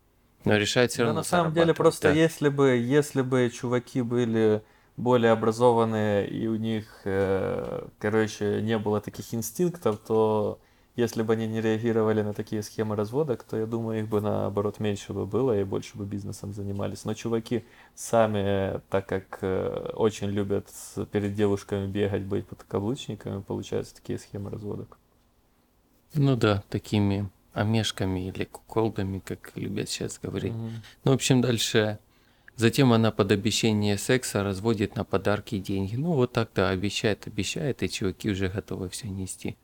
Но 0.44 0.56
решать 0.56 0.92
все 0.92 1.04
Да, 1.04 1.04
равно 1.06 1.20
на 1.20 1.24
самом 1.24 1.52
деле, 1.52 1.74
просто 1.74 2.08
да. 2.08 2.14
если 2.14 2.48
бы, 2.48 2.70
если 2.76 3.22
бы 3.22 3.50
чуваки 3.52 4.02
были 4.02 4.62
более 4.96 5.32
образованные 5.32 6.28
и 6.28 6.46
у 6.46 6.56
них, 6.56 7.02
э, 7.04 7.88
короче, 7.98 8.62
не 8.62 8.78
было 8.78 9.00
таких 9.00 9.34
инстинктов, 9.34 9.98
то 10.00 10.60
если 10.96 11.22
бы 11.22 11.34
они 11.34 11.46
не 11.46 11.60
реагировали 11.60 12.22
на 12.22 12.32
такие 12.32 12.62
схемы 12.62 12.96
разводок, 12.96 13.44
то 13.44 13.56
я 13.58 13.66
думаю, 13.66 14.00
их 14.00 14.08
бы 14.08 14.22
наоборот 14.22 14.80
меньше 14.80 15.12
бы 15.12 15.26
было 15.26 15.58
и 15.58 15.62
больше 15.62 15.98
бы 15.98 16.06
бизнесом 16.06 16.54
занимались. 16.54 17.04
Но 17.04 17.12
чуваки 17.12 17.64
сами, 17.94 18.80
так 18.88 19.06
как 19.06 19.38
э, 19.42 19.92
очень 19.94 20.28
любят 20.28 20.68
перед 21.12 21.34
девушками 21.34 21.86
бегать, 21.86 22.22
быть 22.22 22.46
подкаблучниками, 22.46 23.42
получаются 23.42 23.94
такие 23.94 24.18
схемы 24.18 24.50
разводок. 24.50 24.98
Ну 26.14 26.34
да, 26.34 26.64
такими 26.70 27.28
омешками 27.52 28.28
или 28.28 28.44
куколдами, 28.44 29.18
как 29.18 29.52
любят 29.54 29.90
сейчас 29.90 30.18
говорить. 30.18 30.52
Мгм. 30.52 30.82
Ну, 31.04 31.10
в 31.12 31.14
общем, 31.14 31.42
дальше. 31.42 31.98
Затем 32.56 32.94
она 32.94 33.10
под 33.10 33.32
обещание 33.32 33.98
секса 33.98 34.42
разводит 34.42 34.96
на 34.96 35.04
подарки 35.04 35.58
деньги. 35.58 35.96
Ну, 35.96 36.12
вот 36.12 36.32
так, 36.32 36.50
да, 36.54 36.70
обещает, 36.70 37.26
обещает, 37.26 37.82
и 37.82 37.90
чуваки 37.90 38.30
уже 38.30 38.48
готовы 38.48 38.88
все 38.88 39.08
нести. 39.08 39.58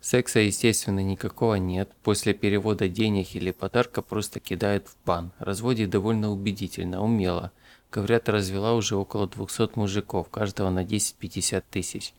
Секса, 0.00 0.40
естественно, 0.40 1.00
никакого 1.00 1.54
нет. 1.54 1.90
После 2.02 2.32
перевода 2.34 2.88
денег 2.88 3.34
или 3.34 3.50
подарка 3.50 4.02
просто 4.02 4.40
кидает 4.40 4.88
в 4.88 4.96
бан. 5.04 5.32
Разводит 5.38 5.90
довольно 5.90 6.30
убедительно, 6.30 7.02
умело. 7.02 7.50
Говорят, 7.90 8.28
развела 8.28 8.74
уже 8.74 8.96
около 8.96 9.26
200 9.26 9.78
мужиков, 9.78 10.28
каждого 10.28 10.70
на 10.70 10.84
10-50 10.84 11.64
тысяч. 11.70 12.12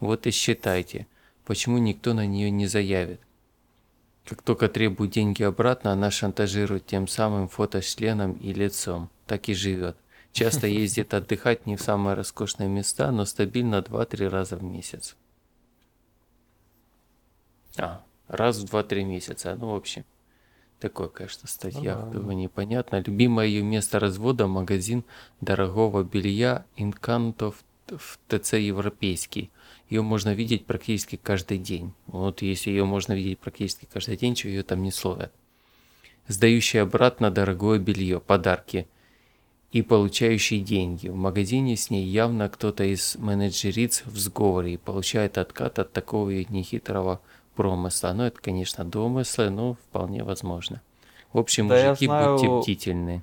Вот 0.00 0.26
и 0.26 0.30
считайте, 0.30 1.06
почему 1.44 1.78
никто 1.78 2.14
на 2.14 2.26
нее 2.26 2.50
не 2.50 2.66
заявит. 2.66 3.20
Как 4.26 4.42
только 4.42 4.68
требует 4.68 5.12
деньги 5.12 5.42
обратно, 5.42 5.92
она 5.92 6.10
шантажирует 6.10 6.86
тем 6.86 7.08
самым 7.08 7.48
фоточленом 7.48 8.32
и 8.34 8.52
лицом. 8.52 9.10
Так 9.26 9.48
и 9.48 9.54
живет. 9.54 9.96
Часто 10.32 10.66
ездит 10.66 11.14
отдыхать 11.14 11.66
не 11.66 11.76
в 11.76 11.82
самые 11.82 12.14
роскошные 12.14 12.68
места, 12.68 13.10
но 13.10 13.24
стабильно 13.24 13.76
2-3 13.76 14.28
раза 14.28 14.56
в 14.56 14.62
месяц. 14.62 15.16
А, 17.76 18.02
раз 18.28 18.58
в 18.58 18.64
2-3 18.74 19.04
месяца. 19.04 19.56
Ну, 19.58 19.72
в 19.72 19.74
общем, 19.74 20.04
такое, 20.78 21.08
конечно, 21.08 21.48
статья, 21.48 21.96
Ну 21.96 22.12
да. 22.12 22.18
было 22.18 22.30
непонятно. 22.32 23.02
Любимое 23.04 23.46
ее 23.46 23.62
место 23.62 23.98
развода– 23.98 24.46
магазин 24.48 25.04
дорогого 25.40 26.02
белья 26.04 26.64
Инканто 26.76 27.52
в, 27.52 28.18
ТЦ 28.28 28.54
Европейский. 28.54 29.50
Ее 29.88 30.02
можно 30.02 30.32
видеть 30.32 30.66
практически 30.66 31.16
каждый 31.16 31.58
день. 31.58 31.92
Вот 32.06 32.42
если 32.42 32.70
ее 32.70 32.84
можно 32.84 33.12
видеть 33.12 33.40
практически 33.40 33.88
каждый 33.92 34.16
день, 34.16 34.36
что 34.36 34.48
ее 34.48 34.62
там 34.62 34.82
не 34.82 34.92
словят. 34.92 35.32
Сдающий 36.28 36.80
обратно 36.80 37.30
дорогое 37.32 37.80
белье, 37.80 38.20
подарки 38.20 38.86
и 39.72 39.82
получающий 39.82 40.60
деньги. 40.60 41.08
В 41.08 41.16
магазине 41.16 41.76
с 41.76 41.90
ней 41.90 42.04
явно 42.04 42.48
кто-то 42.48 42.84
из 42.84 43.16
менеджериц 43.16 44.02
в 44.06 44.16
сговоре 44.18 44.74
и 44.74 44.76
получает 44.76 45.38
откат 45.38 45.78
от 45.80 45.92
такого 45.92 46.30
нехитрого 46.30 47.20
промысла. 47.60 48.12
Ну, 48.14 48.22
это, 48.22 48.40
конечно, 48.40 48.84
домыслы, 48.86 49.50
но 49.50 49.74
вполне 49.74 50.24
возможно. 50.24 50.80
В 51.34 51.38
общем, 51.38 51.68
Да, 51.68 51.88
мужики, 51.90 52.06
знаю- 52.06 52.32
будьте 52.38 52.48
бдительны. 52.48 53.22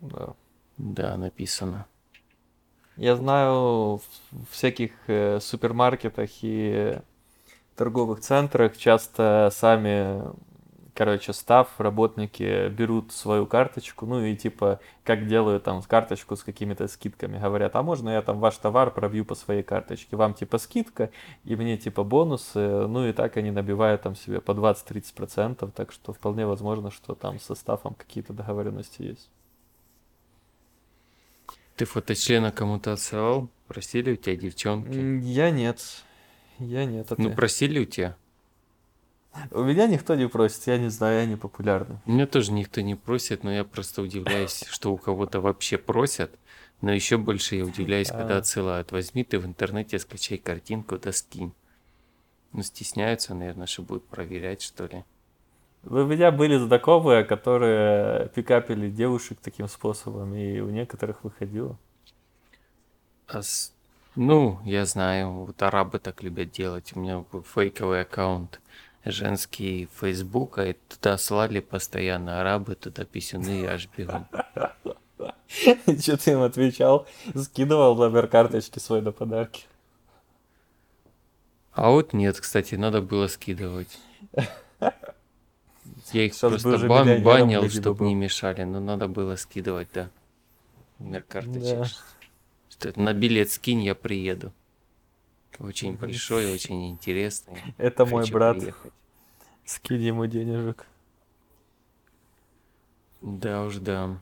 Да. 0.00 0.28
Да, 0.78 1.16
написано. 1.18 1.84
Я 2.96 3.14
знаю, 3.16 4.00
в 4.30 4.46
всяких 4.50 4.92
э, 5.06 5.38
супермаркетах 5.40 6.30
и 6.40 6.98
торговых 7.76 8.20
центрах 8.20 8.78
часто 8.78 9.50
сами, 9.52 10.22
короче, 10.96 11.32
став, 11.32 11.68
работники 11.78 12.68
берут 12.68 13.12
свою 13.12 13.46
карточку, 13.46 14.06
ну 14.06 14.24
и 14.24 14.34
типа, 14.34 14.80
как 15.04 15.26
делают 15.28 15.64
там 15.64 15.82
карточку 15.82 16.36
с 16.36 16.42
какими-то 16.42 16.88
скидками, 16.88 17.38
говорят, 17.38 17.76
а 17.76 17.82
можно 17.82 18.10
я 18.10 18.22
там 18.22 18.40
ваш 18.40 18.56
товар 18.56 18.90
пробью 18.90 19.24
по 19.24 19.34
своей 19.34 19.62
карточке, 19.62 20.16
вам 20.16 20.32
типа 20.34 20.58
скидка, 20.58 21.10
и 21.44 21.54
мне 21.54 21.76
типа 21.76 22.02
бонусы, 22.02 22.86
ну 22.86 23.06
и 23.06 23.12
так 23.12 23.36
они 23.36 23.50
набивают 23.50 24.02
там 24.02 24.16
себе 24.16 24.40
по 24.40 24.52
20-30%, 24.52 25.70
так 25.72 25.92
что 25.92 26.12
вполне 26.14 26.46
возможно, 26.46 26.90
что 26.90 27.14
там 27.14 27.38
со 27.40 27.54
стафом 27.54 27.94
какие-то 27.94 28.32
договоренности 28.32 29.02
есть. 29.02 29.28
Ты 31.76 31.84
фоточлена 31.84 32.52
кому-то 32.52 32.94
отсылал? 32.94 33.48
Просили 33.68 34.12
у 34.12 34.16
тебя 34.16 34.34
девчонки? 34.34 34.96
Я 35.26 35.50
нет. 35.50 35.78
Я 36.58 36.86
нет, 36.86 37.12
а 37.12 37.16
Ну, 37.18 37.28
ты? 37.28 37.36
просили 37.36 37.80
у 37.80 37.84
тебя? 37.84 38.16
У 39.50 39.62
меня 39.62 39.86
никто 39.86 40.14
не 40.14 40.28
просит, 40.28 40.66
я 40.66 40.78
не 40.78 40.88
знаю, 40.90 41.20
я 41.20 41.26
не 41.26 41.36
популярный. 41.36 41.98
Меня 42.06 42.26
тоже 42.26 42.52
никто 42.52 42.80
не 42.80 42.94
просит, 42.94 43.44
но 43.44 43.52
я 43.52 43.64
просто 43.64 44.02
удивляюсь, 44.02 44.64
что 44.70 44.92
у 44.92 44.96
кого-то 44.96 45.40
вообще 45.40 45.78
просят. 45.78 46.30
Но 46.82 46.92
еще 46.92 47.16
больше 47.16 47.56
я 47.56 47.64
удивляюсь, 47.64 48.08
когда 48.10 48.36
отсылают. 48.38 48.92
Возьми 48.92 49.24
ты 49.24 49.38
в 49.38 49.46
интернете, 49.46 49.98
скачай 49.98 50.38
картинку, 50.38 50.98
да 50.98 51.12
скинь. 51.12 51.52
Ну, 52.52 52.62
стесняются, 52.62 53.34
наверное, 53.34 53.66
что 53.66 53.82
будут 53.82 54.06
проверять, 54.06 54.62
что 54.62 54.86
ли. 54.86 55.04
У 55.84 55.94
меня 56.04 56.30
были 56.32 56.56
знакомые, 56.58 57.24
которые 57.24 58.28
пикапили 58.30 58.90
девушек 58.90 59.38
таким 59.42 59.68
способом, 59.68 60.34
и 60.34 60.60
у 60.60 60.68
некоторых 60.70 61.24
выходило. 61.24 61.78
А 63.28 63.42
с- 63.42 63.72
Ну, 64.16 64.58
я 64.64 64.84
знаю, 64.86 65.30
вот 65.30 65.62
арабы 65.62 65.98
так 65.98 66.22
любят 66.22 66.50
делать. 66.50 66.92
У 66.94 67.00
меня 67.00 67.24
фейковый 67.54 68.00
аккаунт 68.02 68.60
женский 69.10 69.88
Фейсбука, 70.00 70.66
и 70.70 70.72
туда 70.88 71.18
слали 71.18 71.60
постоянно 71.60 72.40
арабы, 72.40 72.74
туда 72.74 73.04
писюны, 73.04 73.66
аж 73.66 73.88
бегом. 73.96 74.26
Что 75.48 76.16
ты 76.16 76.32
им 76.32 76.42
отвечал? 76.42 77.06
Скидывал 77.34 77.94
номер 77.96 78.26
карточки 78.26 78.78
свой 78.78 79.00
на 79.02 79.12
подарки. 79.12 79.64
А 81.72 81.90
вот 81.90 82.12
нет, 82.12 82.40
кстати, 82.40 82.74
надо 82.74 83.02
было 83.02 83.26
скидывать. 83.26 83.98
Я 86.12 86.24
их 86.24 86.34
Сейчас 86.34 86.62
просто 86.62 86.88
бан- 86.88 87.22
банил, 87.22 87.68
чтобы 87.68 88.04
не 88.06 88.14
мешали, 88.14 88.62
но 88.64 88.80
надо 88.80 89.08
было 89.08 89.36
скидывать, 89.36 89.88
да. 89.92 90.08
Номер 90.98 91.22
карточек. 91.22 91.78
Да. 91.78 91.86
Что 92.70 93.00
на 93.00 93.12
билет 93.12 93.50
скинь, 93.50 93.82
я 93.82 93.94
приеду. 93.94 94.52
Очень 95.58 95.96
большой, 95.96 96.52
очень 96.52 96.90
интересный. 96.90 97.62
Это 97.78 98.04
мой 98.04 98.22
Хочу 98.22 98.34
брат. 98.34 98.58
приехать. 98.58 98.92
Скинь 99.64 100.02
ему 100.02 100.26
денежек. 100.26 100.86
Да 103.22 103.64
уж, 103.64 103.76
да. 103.76 104.20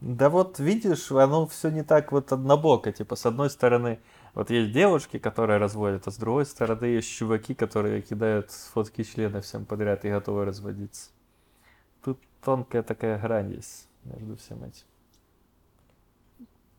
Да 0.00 0.30
вот 0.30 0.60
видишь, 0.60 1.10
оно 1.10 1.46
все 1.46 1.70
не 1.70 1.82
так 1.82 2.12
вот 2.12 2.30
однобоко. 2.30 2.92
Типа, 2.92 3.16
с 3.16 3.26
одной 3.26 3.50
стороны, 3.50 3.98
вот 4.34 4.50
есть 4.50 4.72
девушки, 4.72 5.18
которые 5.18 5.58
разводят, 5.58 6.06
а 6.06 6.12
с 6.12 6.16
другой 6.16 6.46
стороны 6.46 6.84
есть 6.84 7.10
чуваки, 7.10 7.54
которые 7.54 8.02
кидают 8.02 8.52
фотки 8.52 9.02
члена 9.02 9.40
всем 9.40 9.64
подряд 9.64 10.04
и 10.04 10.10
готовы 10.10 10.44
разводиться. 10.44 11.10
Тут 12.04 12.20
тонкая 12.44 12.84
такая 12.84 13.18
грань 13.18 13.52
есть 13.54 13.88
между 14.04 14.36
всем 14.36 14.62
этим. 14.62 14.84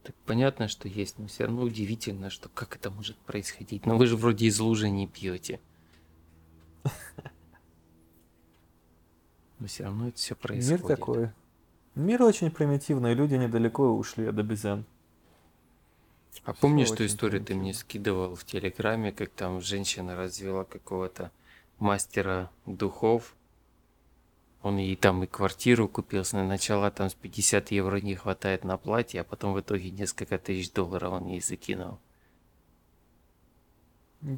Так 0.04 0.16
понятно, 0.26 0.68
что 0.68 0.88
есть, 0.88 1.20
но 1.20 1.28
все 1.28 1.45
равно 1.45 1.64
удивительно, 1.64 2.30
что 2.30 2.50
как 2.50 2.76
это 2.76 2.89
может 2.89 3.18
происходить. 3.18 3.86
Но 3.86 3.97
вы 3.97 4.08
же 4.08 4.16
вроде 4.16 4.45
из 4.45 4.60
лужи 4.60 4.89
не 4.89 5.08
пьете. 5.08 5.60
Но 9.60 9.68
все 9.68 9.84
равно 9.84 10.08
это 10.08 10.18
все 10.18 10.36
происходит. 10.36 10.82
Мир 10.82 10.88
такой. 10.88 11.30
Мир 11.95 12.24
очень 12.24 12.50
примитивный, 12.50 13.14
люди 13.14 13.36
недалеко 13.36 13.91
ушли 13.91 14.26
от 14.26 14.38
обезьян. 14.39 14.86
А 16.45 16.54
помнишь 16.54 16.88
Всё 16.88 16.95
ту 16.95 17.06
историю 17.06 17.43
ты 17.43 17.56
мне 17.56 17.74
скидывал 17.74 18.36
в 18.36 18.45
Телеграме, 18.45 19.12
как 19.12 19.32
там 19.32 19.60
женщина 19.62 20.16
развела 20.16 20.64
какого-то 20.64 21.32
мастера 21.80 22.50
духов? 22.66 23.36
Он 24.62 24.78
ей 24.78 24.95
там 24.97 25.24
и 25.24 25.28
квартиру 25.28 25.88
купил, 25.88 26.26
сначала 26.26 26.91
там 26.91 27.10
с 27.10 27.14
50 27.14 27.72
евро 27.72 27.97
не 27.97 28.16
хватает 28.16 28.66
на 28.66 28.78
платье, 28.78 29.22
а 29.22 29.24
потом 29.24 29.53
в 29.53 29.60
итоге 29.62 29.89
несколько 29.89 30.38
тысяч 30.38 30.72
долларов 30.72 31.14
он 31.14 31.28
ей 31.28 31.39
закинул. 31.41 31.99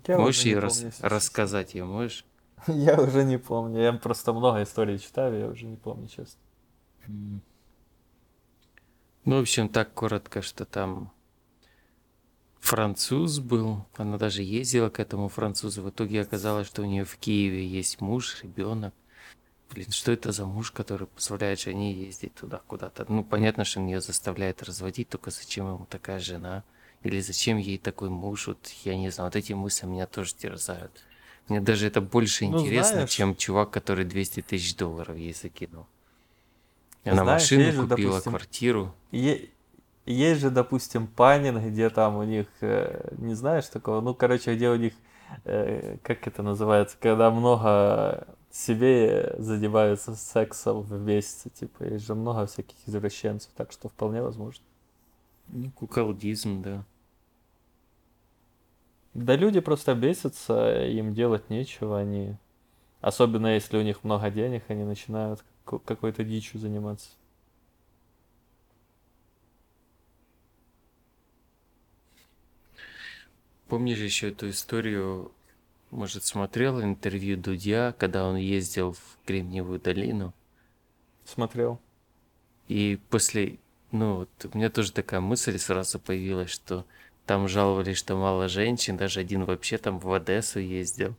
Я 0.08 0.18
можешь 0.20 0.44
помню, 0.44 0.60
рас- 0.62 1.02
рассказать 1.02 1.74
ее, 1.74 1.86
можешь? 1.86 2.24
Я 2.68 3.02
уже 3.02 3.24
не 3.24 3.38
помню. 3.38 3.82
Я 3.82 3.94
просто 3.94 4.32
много 4.34 4.62
историй 4.62 5.00
читаю, 5.00 5.40
я 5.40 5.48
уже 5.48 5.66
не 5.66 5.78
помню, 5.78 6.08
честно. 6.08 6.40
Ну, 9.26 9.38
в 9.38 9.42
общем, 9.42 9.70
так 9.70 9.94
коротко, 9.94 10.44
что 10.44 10.66
там 10.66 11.12
француз 12.60 13.40
был, 13.40 13.86
она 13.96 14.18
даже 14.18 14.44
ездила 14.44 14.90
к 14.90 15.00
этому 15.00 15.30
французу. 15.30 15.82
В 15.82 15.90
итоге 15.90 16.22
оказалось, 16.22 16.68
что 16.68 16.84
у 16.84 16.86
нее 16.86 17.06
в 17.06 17.18
Киеве 17.18 17.66
есть 17.66 18.02
муж, 18.02 18.44
ребенок. 18.44 18.94
Блин, 19.74 19.92
что 19.92 20.12
это 20.12 20.32
за 20.32 20.46
муж, 20.46 20.72
который 20.72 21.08
позволяет 21.08 21.60
жене 21.60 21.94
ездить 21.94 22.34
туда 22.36 22.62
куда-то? 22.68 23.06
Ну, 23.10 23.24
понятно, 23.24 23.66
что 23.66 23.80
он 23.80 23.88
ее 23.88 24.02
заставляет 24.02 24.64
разводить, 24.64 25.10
только 25.10 25.32
зачем 25.32 25.68
ему 25.68 25.86
такая 25.90 26.20
жена? 26.20 26.64
Или 27.04 27.20
зачем 27.22 27.58
ей 27.58 27.78
такой 27.78 28.10
муж? 28.10 28.48
Вот 28.48 28.72
я 28.84 28.96
не 28.96 29.10
знаю, 29.10 29.30
вот 29.30 29.36
эти 29.36 29.54
мысли 29.54 29.88
меня 29.88 30.06
тоже 30.06 30.36
терзают. 30.36 30.92
Мне 31.48 31.62
даже 31.62 31.88
это 31.88 32.02
больше 32.02 32.46
Ну, 32.46 32.58
интересно, 32.60 32.94
знаешь, 32.94 33.10
чем 33.10 33.36
чувак, 33.36 33.72
который 33.72 34.06
200 34.06 34.42
тысяч 34.42 34.76
долларов 34.76 35.18
ей 35.18 35.34
закинул. 35.34 35.88
Она 37.04 37.24
знаешь, 37.24 37.44
машину 37.44 37.72
же, 37.72 37.82
купила, 37.82 38.12
допустим, 38.12 38.32
квартиру. 38.32 38.94
Е- 39.12 39.50
Есть 40.06 40.42
же, 40.42 40.50
допустим, 40.50 41.08
панинг, 41.08 41.64
где 41.64 41.90
там 41.90 42.18
у 42.18 42.24
них, 42.24 42.48
э, 42.62 43.10
не 43.18 43.36
знаешь 43.36 43.68
такого, 43.68 44.02
ну, 44.02 44.14
короче, 44.16 44.56
где 44.56 44.70
у 44.70 44.76
них, 44.76 44.94
э, 45.46 45.98
как 46.04 46.28
это 46.28 46.44
называется, 46.44 46.98
когда 47.00 47.30
много 47.32 48.28
себе 48.52 49.36
занимаются 49.38 50.16
сексом 50.16 50.82
вместе, 50.82 51.50
типа, 51.50 51.84
есть 51.86 52.06
же 52.06 52.16
много 52.16 52.46
всяких 52.48 52.76
извращенцев, 52.88 53.52
так 53.56 53.72
что 53.72 53.90
вполне 53.90 54.22
возможно. 54.22 54.64
Ну, 55.50 55.72
куколдизм, 55.72 56.62
да. 56.64 56.86
Да 59.14 59.36
люди 59.36 59.60
просто 59.60 59.94
бесятся, 59.96 60.86
им 60.86 61.14
делать 61.14 61.50
нечего, 61.50 61.98
они, 62.00 62.36
особенно 63.02 63.48
если 63.56 63.78
у 63.78 63.84
них 63.84 64.04
много 64.04 64.30
денег, 64.32 64.64
они 64.70 64.84
начинают 64.86 65.44
ка- 65.66 65.80
какой-то 65.80 66.24
дичью 66.24 66.60
заниматься. 66.60 67.10
Помнишь 73.68 73.98
еще 73.98 74.30
эту 74.30 74.50
историю, 74.52 75.32
может, 75.92 76.24
смотрел 76.26 76.82
интервью 76.82 77.38
Дудя, 77.38 77.94
когда 77.98 78.28
он 78.28 78.36
ездил 78.38 78.94
в 78.94 79.18
Кремниевую 79.26 79.80
долину? 79.80 80.34
Смотрел. 81.26 81.80
И 82.68 83.00
после, 83.10 83.60
ну, 83.92 84.16
вот 84.18 84.30
у 84.54 84.58
меня 84.58 84.70
тоже 84.70 84.92
такая 84.94 85.20
мысль 85.20 85.58
сразу 85.60 86.00
появилась, 86.00 86.50
что 86.50 86.86
там 87.26 87.48
жаловались, 87.48 87.98
что 87.98 88.16
мало 88.16 88.48
женщин, 88.48 88.98
даже 88.98 89.20
один 89.20 89.46
вообще 89.46 89.78
там 89.78 90.00
в 90.00 90.12
Одессу 90.14 90.60
ездил. 90.60 91.16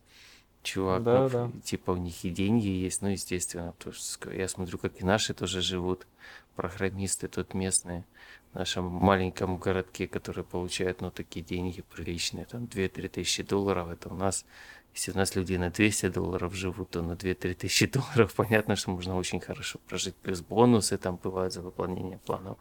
Чувак, 0.63 0.99
ну, 0.99 1.05
Да, 1.05 1.29
да. 1.29 1.51
типа 1.63 1.91
у 1.91 1.97
них 1.97 2.23
и 2.25 2.29
деньги 2.29 2.67
есть, 2.67 3.01
ну, 3.01 3.09
естественно, 3.09 3.73
потому 3.73 3.93
что 3.93 4.31
я 4.31 4.47
смотрю, 4.47 4.77
как 4.77 5.01
и 5.01 5.05
наши 5.05 5.33
тоже 5.33 5.61
живут, 5.61 6.07
программисты 6.55 7.27
тут 7.27 7.53
местные, 7.53 8.05
нашем 8.53 8.85
маленьком 8.85 9.57
городке, 9.57 10.07
которые 10.07 10.43
получают, 10.43 11.01
ну, 11.01 11.11
такие 11.11 11.43
деньги 11.45 11.81
приличные, 11.81 12.45
там 12.45 12.63
2-3 12.63 13.09
тысячи 13.09 13.43
долларов, 13.43 13.89
это 13.89 14.09
у 14.09 14.15
нас, 14.15 14.45
если 14.93 15.11
у 15.11 15.15
нас 15.15 15.35
люди 15.35 15.55
на 15.55 15.69
200 15.69 16.09
долларов 16.09 16.53
живут, 16.53 16.91
то 16.91 17.01
на 17.01 17.13
2-3 17.13 17.55
тысячи 17.55 17.87
долларов 17.87 18.33
понятно, 18.35 18.75
что 18.75 18.91
можно 18.91 19.17
очень 19.17 19.39
хорошо 19.39 19.79
прожить, 19.87 20.15
плюс 20.15 20.41
бонусы 20.41 20.97
там 20.97 21.19
бывают 21.23 21.53
за 21.53 21.61
выполнение 21.61 22.19
планов. 22.19 22.57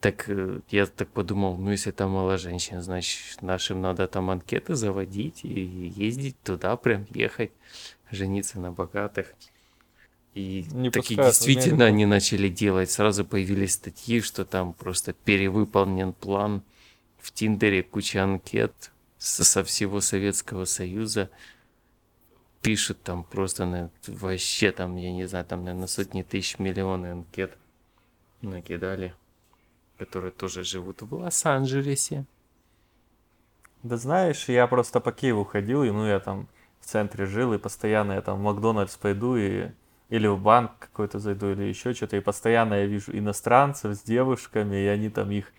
Так 0.00 0.28
э, 0.28 0.60
я 0.70 0.86
так 0.86 1.08
подумал, 1.08 1.56
ну 1.56 1.70
если 1.70 1.92
там 1.92 2.10
мало 2.10 2.36
женщин, 2.36 2.82
значит 2.82 3.40
нашим 3.40 3.80
надо 3.80 4.08
там 4.08 4.30
анкеты 4.30 4.74
заводить 4.74 5.44
и 5.44 5.92
ездить 5.96 6.36
туда, 6.42 6.76
прям 6.76 7.06
ехать, 7.10 7.52
жениться 8.10 8.58
на 8.58 8.72
богатых. 8.72 9.32
И 10.34 10.64
Не 10.72 10.90
такие 10.90 11.16
пускают 11.16 11.34
действительно 11.34 11.84
они 11.84 12.06
начали 12.06 12.48
делать. 12.48 12.90
Сразу 12.90 13.24
появились 13.24 13.74
статьи, 13.74 14.20
что 14.20 14.44
там 14.44 14.72
просто 14.72 15.12
перевыполнен 15.12 16.12
план 16.12 16.62
в 17.18 17.32
Тиндере, 17.32 17.82
куча 17.82 18.24
анкет 18.24 18.92
со, 19.18 19.44
со 19.44 19.62
всего 19.62 20.00
Советского 20.00 20.64
Союза. 20.64 21.30
Пишут 22.62 23.02
там 23.02 23.24
просто 23.24 23.66
на, 23.66 23.90
вообще 24.06 24.72
там, 24.72 24.96
я 24.96 25.12
не 25.12 25.26
знаю, 25.26 25.44
там 25.44 25.64
наверное, 25.64 25.88
сотни 25.88 26.22
тысяч, 26.22 26.58
миллионы 26.58 27.08
анкет 27.08 27.56
накидали 28.40 29.14
которые 30.02 30.32
тоже 30.32 30.64
живут 30.64 31.02
в 31.02 31.14
Лос-Анджелесе. 31.14 32.24
Да 33.84 33.96
знаешь, 33.96 34.48
я 34.48 34.66
просто 34.66 34.98
по 34.98 35.12
Киеву 35.12 35.44
ходил, 35.44 35.84
и 35.84 35.92
ну 35.92 36.06
я 36.06 36.18
там 36.18 36.48
в 36.80 36.86
центре 36.86 37.26
жил, 37.26 37.52
и 37.52 37.58
постоянно 37.58 38.12
я 38.12 38.20
там 38.20 38.38
в 38.38 38.42
Макдональдс 38.42 38.96
пойду, 38.96 39.36
и 39.36 39.68
или 40.12 40.26
в 40.26 40.38
банк 40.38 40.72
какой-то 40.78 41.18
зайду, 41.18 41.52
или 41.52 41.62
еще 41.62 41.94
что-то, 41.94 42.18
и 42.18 42.20
постоянно 42.20 42.74
я 42.74 42.84
вижу 42.84 43.16
иностранцев 43.16 43.96
с 43.96 44.02
девушками, 44.02 44.76
и 44.76 44.86
они 44.86 45.08
там 45.08 45.30
их 45.30 45.50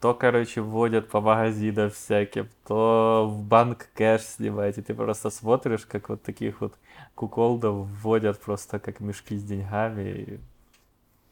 то, 0.00 0.14
короче, 0.14 0.62
вводят 0.62 1.10
по 1.10 1.20
магазинам 1.20 1.90
всяким, 1.90 2.48
то 2.66 3.28
в 3.30 3.42
банк 3.42 3.88
кэш 3.92 4.22
снимать, 4.22 4.78
и 4.78 4.82
ты 4.82 4.94
просто 4.94 5.28
смотришь, 5.28 5.84
как 5.84 6.08
вот 6.08 6.22
таких 6.22 6.62
вот 6.62 6.72
куколдов 7.14 7.88
вводят 8.02 8.40
просто 8.40 8.78
как 8.78 9.00
мешки 9.00 9.36
с 9.36 9.42
деньгами, 9.42 10.08
и 10.08 10.40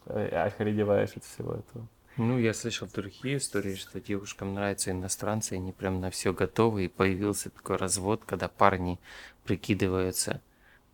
э, 0.05 0.29
охреневаешь 0.29 1.17
от 1.17 1.25
всего 1.25 1.55
этого. 1.55 1.87
Ну, 2.19 2.39
я 2.39 2.53
слышал 2.53 2.87
другие 2.93 3.39
истории, 3.39 3.77
что 3.77 3.99
девушкам 3.99 4.53
нравятся 4.53 4.91
иностранцы, 4.91 5.55
и 5.55 5.59
они 5.59 5.73
прям 5.73 6.03
на 6.03 6.11
все 6.11 6.35
готовы, 6.35 6.85
и 6.85 6.89
появился 6.89 7.49
такой 7.49 7.77
развод, 7.77 8.25
когда 8.27 8.49
парни 8.49 8.99
прикидываются 9.45 10.43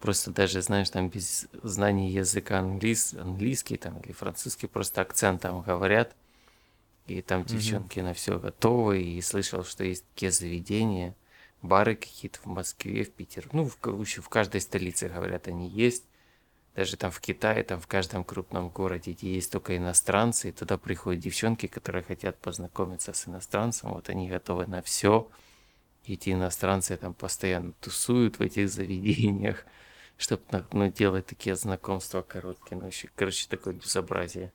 просто 0.04 0.32
даже, 0.32 0.60
знаешь, 0.60 0.90
там 0.90 1.08
без 1.08 1.48
знания 1.62 2.10
языка 2.10 2.58
английс, 2.58 3.14
английский 3.14 3.78
там 3.78 3.98
или 4.00 4.12
французский, 4.12 4.66
просто 4.66 5.00
акцентом 5.00 5.62
говорят, 5.62 6.14
и 7.06 7.22
там 7.22 7.44
Мгм. 7.44 7.48
девчонки 7.48 8.00
на 8.00 8.12
все 8.12 8.38
готовы, 8.38 9.02
и 9.02 9.22
слышал, 9.22 9.64
что 9.64 9.82
есть 9.82 10.04
такие 10.12 10.30
заведения, 10.30 11.16
бары 11.62 11.96
какие-то 11.96 12.38
в 12.40 12.46
Москве, 12.46 13.04
в 13.04 13.12
Питере, 13.12 13.48
ну, 13.52 13.66
в, 13.66 13.78
короче, 13.78 14.20
в 14.20 14.28
каждой 14.28 14.60
столице, 14.60 15.08
говорят, 15.08 15.48
они 15.48 15.70
есть, 15.70 16.04
даже 16.74 16.98
там 16.98 17.10
в 17.10 17.20
Китае, 17.20 17.64
там 17.64 17.80
в 17.80 17.86
каждом 17.86 18.24
крупном 18.24 18.68
городе, 18.68 19.12
где 19.12 19.34
есть 19.34 19.52
только 19.52 19.74
иностранцы, 19.74 20.50
и 20.50 20.52
туда 20.52 20.76
приходят 20.76 21.22
девчонки, 21.22 21.66
которые 21.66 22.02
хотят 22.02 22.38
познакомиться 22.40 23.14
с 23.14 23.26
иностранцем, 23.26 23.94
вот 23.94 24.10
они 24.10 24.28
готовы 24.28 24.66
на 24.66 24.82
все. 24.82 25.30
Эти 26.06 26.30
иностранцы 26.30 26.96
там 26.98 27.14
постоянно 27.14 27.72
тусуют 27.80 28.38
в 28.38 28.42
этих 28.42 28.68
заведениях, 28.70 29.64
чтобы 30.16 30.42
ну, 30.72 30.88
делать 30.90 31.26
такие 31.26 31.56
знакомства 31.56 32.22
короткие. 32.22 32.80
Ну, 32.80 32.86
еще, 32.86 33.08
короче, 33.14 33.48
такое 33.48 33.74
безобразие 33.74 34.52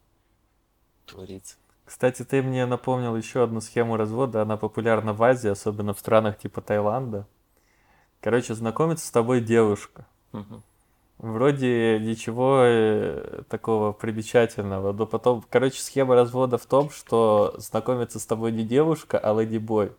творится. 1.06 1.56
Кстати, 1.86 2.24
ты 2.24 2.44
мне 2.44 2.66
напомнил 2.66 3.16
еще 3.16 3.44
одну 3.44 3.62
схему 3.62 3.98
развода. 3.98 4.44
Она 4.44 4.58
популярна 4.58 5.14
в 5.14 5.24
Азии, 5.24 5.50
особенно 5.50 5.94
в 5.94 6.00
странах 6.00 6.38
типа 6.38 6.62
Таиланда. 6.62 7.28
Короче, 8.22 8.54
знакомится 8.54 9.08
с 9.08 9.12
тобой 9.12 9.42
девушка. 9.42 10.06
Мгм. 10.32 10.62
Вроде 11.18 12.00
ничего 12.00 12.62
э, 12.64 13.42
такого 13.50 13.92
примечательного, 13.92 14.94
но 14.94 15.06
потом, 15.06 15.44
короче, 15.50 15.82
схема 15.82 16.16
развода 16.16 16.58
в 16.58 16.66
том, 16.66 16.90
что 16.90 17.56
знакомится 17.58 18.20
с 18.20 18.26
тобой 18.26 18.54
не 18.54 18.64
девушка, 18.64 19.20
а 19.20 19.34
леди-бой. 19.34 19.92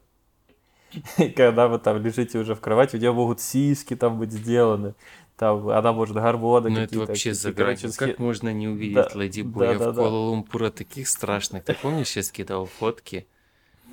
И 1.19 1.29
когда 1.29 1.69
вы 1.69 1.79
там 1.79 2.03
лежите 2.03 2.39
уже 2.39 2.55
в 2.55 2.61
кровати, 2.61 2.97
у 2.97 2.99
нее 2.99 3.13
могут 3.13 3.41
сиськи 3.41 3.97
там 3.97 4.19
быть 4.19 4.33
сделаны, 4.33 4.95
там 5.41 5.71
она 5.71 5.95
может 5.95 6.17
гормоны 6.17 6.69
Ну, 6.69 6.81
это 6.81 6.99
вообще 6.99 7.33
за 7.33 7.55
короче, 7.55 7.89
Как 7.97 8.19
можно 8.19 8.53
не 8.53 8.67
Да, 8.67 8.73
увидеть 8.73 9.15
Леди 9.15 9.41
Боя 9.41 9.79
да, 9.79 9.87
да, 9.87 9.91
в 9.91 9.95
да. 9.95 10.03
Куала-Лумпуре 10.03 10.71
таких 10.71 11.09
страшных? 11.09 11.65
Ты 11.65 11.73
помнишь, 11.73 12.15
я 12.15 12.23
скидывал 12.23 12.67
фотки? 12.67 13.27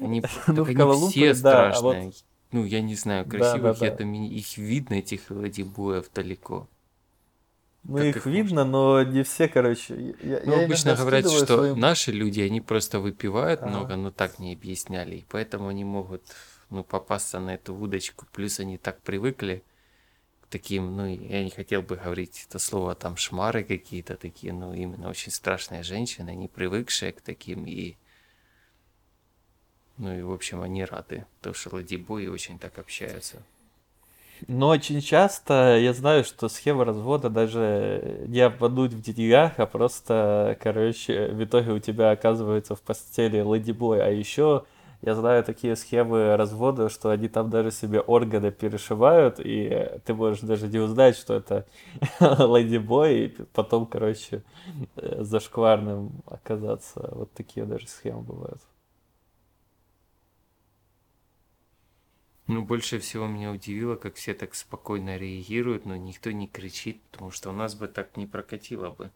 Они, 0.02 0.22
Ну, 0.48 0.66
они 0.66 1.10
все 1.10 1.34
да, 1.36 1.70
а 1.70 1.82
вот- 1.82 1.94
страшные. 1.96 2.12
Ну, 2.52 2.66
я 2.66 2.82
не 2.82 2.96
знаю, 2.96 3.24
Да, 3.26 3.32
красивых 3.38 3.80
да, 3.80 3.86
я 3.86 3.92
да. 3.92 3.98
там, 3.98 4.14
их 4.14 4.58
видно, 4.58 4.96
этих 4.96 5.32
Леди 5.32 5.62
Боев 5.62 6.10
далеко. 6.14 6.68
Ну, 7.84 7.96
Как 7.96 8.06
их 8.08 8.18
их 8.18 8.26
видно, 8.26 8.66
но 8.66 9.02
не 9.04 9.24
все, 9.24 9.48
короче. 9.48 10.16
Я, 10.22 10.42
Ну, 10.44 10.58
я 10.60 10.66
обычно 10.66 10.96
говорят, 10.96 11.30
что 11.30 11.46
своим- 11.46 11.80
наши 11.80 12.12
люди, 12.12 12.42
они 12.42 12.60
просто 12.60 13.00
выпивают 13.00 13.62
Ага. 13.62 13.70
много, 13.70 13.96
но 13.96 14.12
так 14.12 14.40
не 14.40 14.52
объясняли. 14.52 15.16
И 15.16 15.26
поэтому 15.30 15.70
они 15.70 15.86
могут, 15.86 16.24
ну, 16.70 16.84
попасться 16.84 17.40
на 17.40 17.54
эту 17.56 17.74
удочку. 17.74 18.26
Плюс 18.34 18.60
они 18.60 18.78
так 18.78 19.00
привыкли 19.02 19.64
таким, 20.50 20.96
ну, 20.96 21.06
я 21.06 21.44
не 21.44 21.50
хотел 21.50 21.82
бы 21.82 21.96
говорить 21.96 22.46
это 22.48 22.60
слово, 22.60 22.96
там, 22.96 23.18
шмары 23.18 23.64
какие-то 23.64 24.16
такие, 24.16 24.54
ну, 24.54 24.74
именно 24.74 25.10
очень 25.10 25.32
страшные 25.32 25.84
женщины, 25.84 26.30
они 26.30 26.48
привыкшие 26.48 27.12
к 27.12 27.22
таким 27.22 27.66
и... 27.66 27.96
Ну 29.98 30.16
и, 30.16 30.22
в 30.22 30.32
общем, 30.32 30.62
они 30.62 30.86
рады, 30.86 31.26
потому 31.38 31.56
что 31.56 31.76
ладибои 31.76 32.28
очень 32.28 32.60
так 32.60 32.78
общаются. 32.78 33.42
Но 34.48 34.68
очень 34.70 35.02
часто 35.02 35.78
я 35.80 35.94
знаю, 35.94 36.24
что 36.24 36.48
схема 36.48 36.86
развода 36.86 37.30
даже 37.30 38.24
не 38.28 38.42
обмануть 38.42 38.94
в 38.94 39.02
деньгах, 39.02 39.54
а 39.58 39.66
просто, 39.66 40.58
короче, 40.62 41.30
в 41.30 41.44
итоге 41.44 41.72
у 41.72 41.80
тебя 41.80 42.12
оказывается 42.12 42.76
в 42.76 42.82
постели 42.82 43.38
ледибой. 43.38 44.04
А 44.04 44.10
еще 44.10 44.66
я 45.02 45.16
знаю 45.16 45.44
такие 45.44 45.76
схемы 45.76 46.36
развода, 46.36 46.90
что 46.90 47.10
они 47.10 47.28
там 47.28 47.50
даже 47.50 47.72
себе 47.72 48.00
органы 48.02 48.52
перешивают, 48.52 49.40
и 49.40 50.00
ты 50.06 50.14
можешь 50.14 50.42
даже 50.42 50.68
не 50.68 50.80
узнать, 50.80 51.16
что 51.16 51.36
это 51.36 51.66
ледибой, 52.20 53.26
и 53.26 53.28
потом, 53.54 53.86
короче, 53.86 54.44
э, 54.96 55.24
зашкварным 55.24 56.24
оказаться. 56.26 57.10
Вот 57.14 57.32
такие 57.34 57.66
даже 57.66 57.88
схемы 57.88 58.22
бывают. 58.22 58.62
Ну, 62.48 62.64
больше 62.64 63.00
всего 63.00 63.28
меня 63.28 63.52
удивило, 63.52 63.98
как 63.98 64.16
все 64.16 64.34
так 64.34 64.56
спокойно 64.56 65.18
реагируют, 65.18 65.86
но 65.86 65.96
никто 65.96 66.32
не 66.32 66.48
кричит, 66.48 67.02
потому 67.12 67.30
что 67.30 67.50
у 67.50 67.54
нас 67.54 67.76
бы 67.76 67.88
так 67.88 68.16
не 68.18 68.26
прокатило 68.26 68.90
бы. 68.90 69.12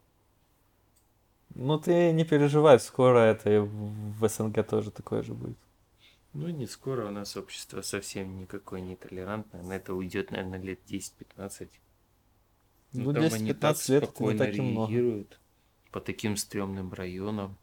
Ну 1.55 1.79
ты 1.79 2.11
не 2.11 2.23
переживай, 2.23 2.79
скоро 2.79 3.19
это 3.19 3.49
и 3.49 3.59
в 3.59 4.27
СНГ 4.27 4.65
тоже 4.67 4.91
такое 4.91 5.23
же 5.23 5.34
будет. 5.34 5.57
Ну, 6.34 6.47
не 6.47 6.65
скоро 6.65 7.07
у 7.07 7.11
нас 7.11 7.36
общество 7.36 7.82
совсем 7.82 8.39
никакое 8.39 8.79
не 8.82 8.95
толерантное. 8.95 9.63
На 9.63 9.73
это 9.73 9.93
уйдет, 9.93 10.32
наверное, 10.32 10.59
лет 10.59 10.79
10-15. 10.88 11.69
Ну, 12.93 13.13
там 13.13 13.34
они 13.34 13.53
так 13.53 13.75
10-15 13.75 13.91
лет 13.91 14.03
это 14.03 14.23
не 14.23 14.38
так 14.38 14.55
и 14.55 14.61
много. 14.61 14.91
реагируют 14.91 15.39
по 15.91 15.99
таким 15.99 16.38
стрёмным 16.38 16.93
районам. 16.93 17.57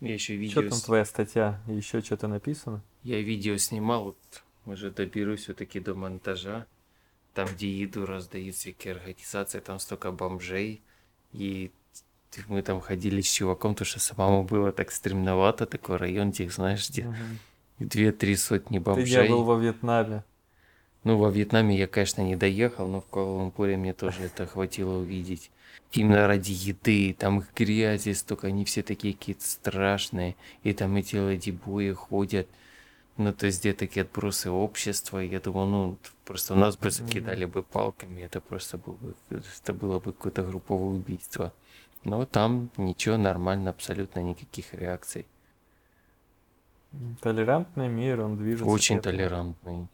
Я 0.00 0.14
еще 0.14 0.36
видео, 0.36 0.62
Что 0.62 0.70
там 0.70 0.80
твоя 0.80 1.04
статья? 1.04 1.60
Еще 1.66 2.00
что-то 2.00 2.26
написано? 2.28 2.82
я 3.02 3.20
видео 3.20 3.56
снимал, 3.56 4.04
вот, 4.04 4.42
уже 4.66 4.90
доберусь 4.90 5.42
все-таки 5.42 5.80
до 5.80 5.94
монтажа. 5.94 6.66
Там, 7.34 7.48
где 7.48 7.70
еду 7.70 8.06
раздают 8.06 8.56
всякие 8.56 8.94
организации, 8.94 9.60
там 9.60 9.78
столько 9.78 10.10
бомжей. 10.10 10.82
И 11.32 11.70
мы 12.48 12.62
там 12.62 12.80
ходили 12.80 13.20
с 13.20 13.30
чуваком, 13.30 13.74
потому 13.74 13.86
что 13.86 14.00
самому 14.00 14.44
было 14.44 14.72
так 14.72 14.90
стремновато, 14.92 15.66
такой 15.66 15.96
район, 15.96 16.30
где, 16.30 16.48
знаешь, 16.50 16.88
где 16.88 17.12
две-три 17.78 18.36
сотни 18.36 18.78
Ты 18.78 18.84
бомжей. 18.84 19.22
не 19.24 19.28
был 19.28 19.44
во 19.44 19.56
Вьетнаме. 19.56 20.24
Ну, 21.02 21.16
во 21.16 21.30
Вьетнаме 21.30 21.76
я, 21.76 21.86
конечно, 21.86 22.20
не 22.20 22.36
доехал, 22.36 22.86
но 22.86 23.00
в 23.00 23.06
Куала-Лумпуре 23.06 23.76
мне 23.76 23.94
тоже 23.94 24.24
это 24.24 24.46
хватило 24.46 24.98
увидеть. 24.98 25.50
Именно 25.92 26.26
ради 26.26 26.52
еды, 26.52 27.16
там 27.18 27.40
их 27.40 27.46
грязи 27.56 28.12
столько, 28.12 28.48
они 28.48 28.64
все 28.64 28.82
такие 28.82 29.14
какие-то 29.14 29.44
страшные, 29.44 30.36
и 30.62 30.72
там 30.72 30.94
эти 30.96 31.16
леди-бои 31.16 31.92
ходят. 31.92 32.46
Ну, 33.16 33.32
то 33.32 33.46
есть, 33.46 33.60
где 33.60 33.72
такие 33.72 34.02
отбросы 34.02 34.50
общества, 34.50 35.18
я 35.18 35.40
думал, 35.40 35.66
ну, 35.66 35.98
просто 36.24 36.54
нас 36.54 36.76
бы 36.76 36.90
закидали 36.90 37.44
бы 37.44 37.62
палками, 37.62 38.20
это 38.20 38.40
просто 38.40 38.78
было 38.78 38.94
бы, 38.94 39.14
это 39.30 39.72
было 39.72 39.98
бы 39.98 40.12
какое-то 40.12 40.42
групповое 40.42 40.96
убийство. 40.98 41.52
Но 42.04 42.24
там 42.24 42.70
ничего, 42.76 43.16
нормально, 43.16 43.70
абсолютно 43.70 44.20
никаких 44.20 44.72
реакций. 44.74 45.26
Толерантный 47.20 47.88
мир, 47.88 48.20
он 48.20 48.36
движется. 48.36 48.64
Очень 48.70 48.96
этому. 48.98 49.16
толерантный. 49.16 49.88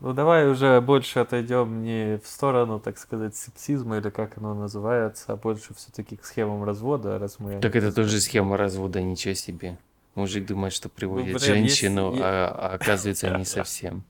Ну 0.00 0.12
давай 0.12 0.48
уже 0.48 0.80
больше 0.80 1.20
отойдем 1.20 1.84
не 1.84 2.18
в 2.18 2.26
сторону, 2.26 2.80
так 2.80 2.98
сказать, 2.98 3.36
сексизма 3.36 3.98
или 3.98 4.10
как 4.10 4.36
оно 4.38 4.52
называется, 4.54 5.32
а 5.32 5.36
больше 5.36 5.74
все-таки 5.74 6.16
к 6.16 6.24
схемам 6.24 6.64
развода, 6.64 7.20
раз 7.20 7.38
мы... 7.38 7.60
Так 7.60 7.76
это 7.76 7.92
тоже 7.92 8.20
схема 8.20 8.56
развода, 8.56 9.00
ничего 9.00 9.34
себе. 9.34 9.78
Мужик 10.16 10.44
думает, 10.46 10.72
что 10.72 10.88
приводит 10.88 11.34
Ну, 11.34 11.38
блин, 11.38 11.62
есть- 11.62 11.78
женщину, 11.78 12.14
е- 12.16 12.20
а, 12.20 12.48
а 12.48 12.74
оказывается 12.74 13.30
не 13.38 13.44
совсем. 13.44 14.02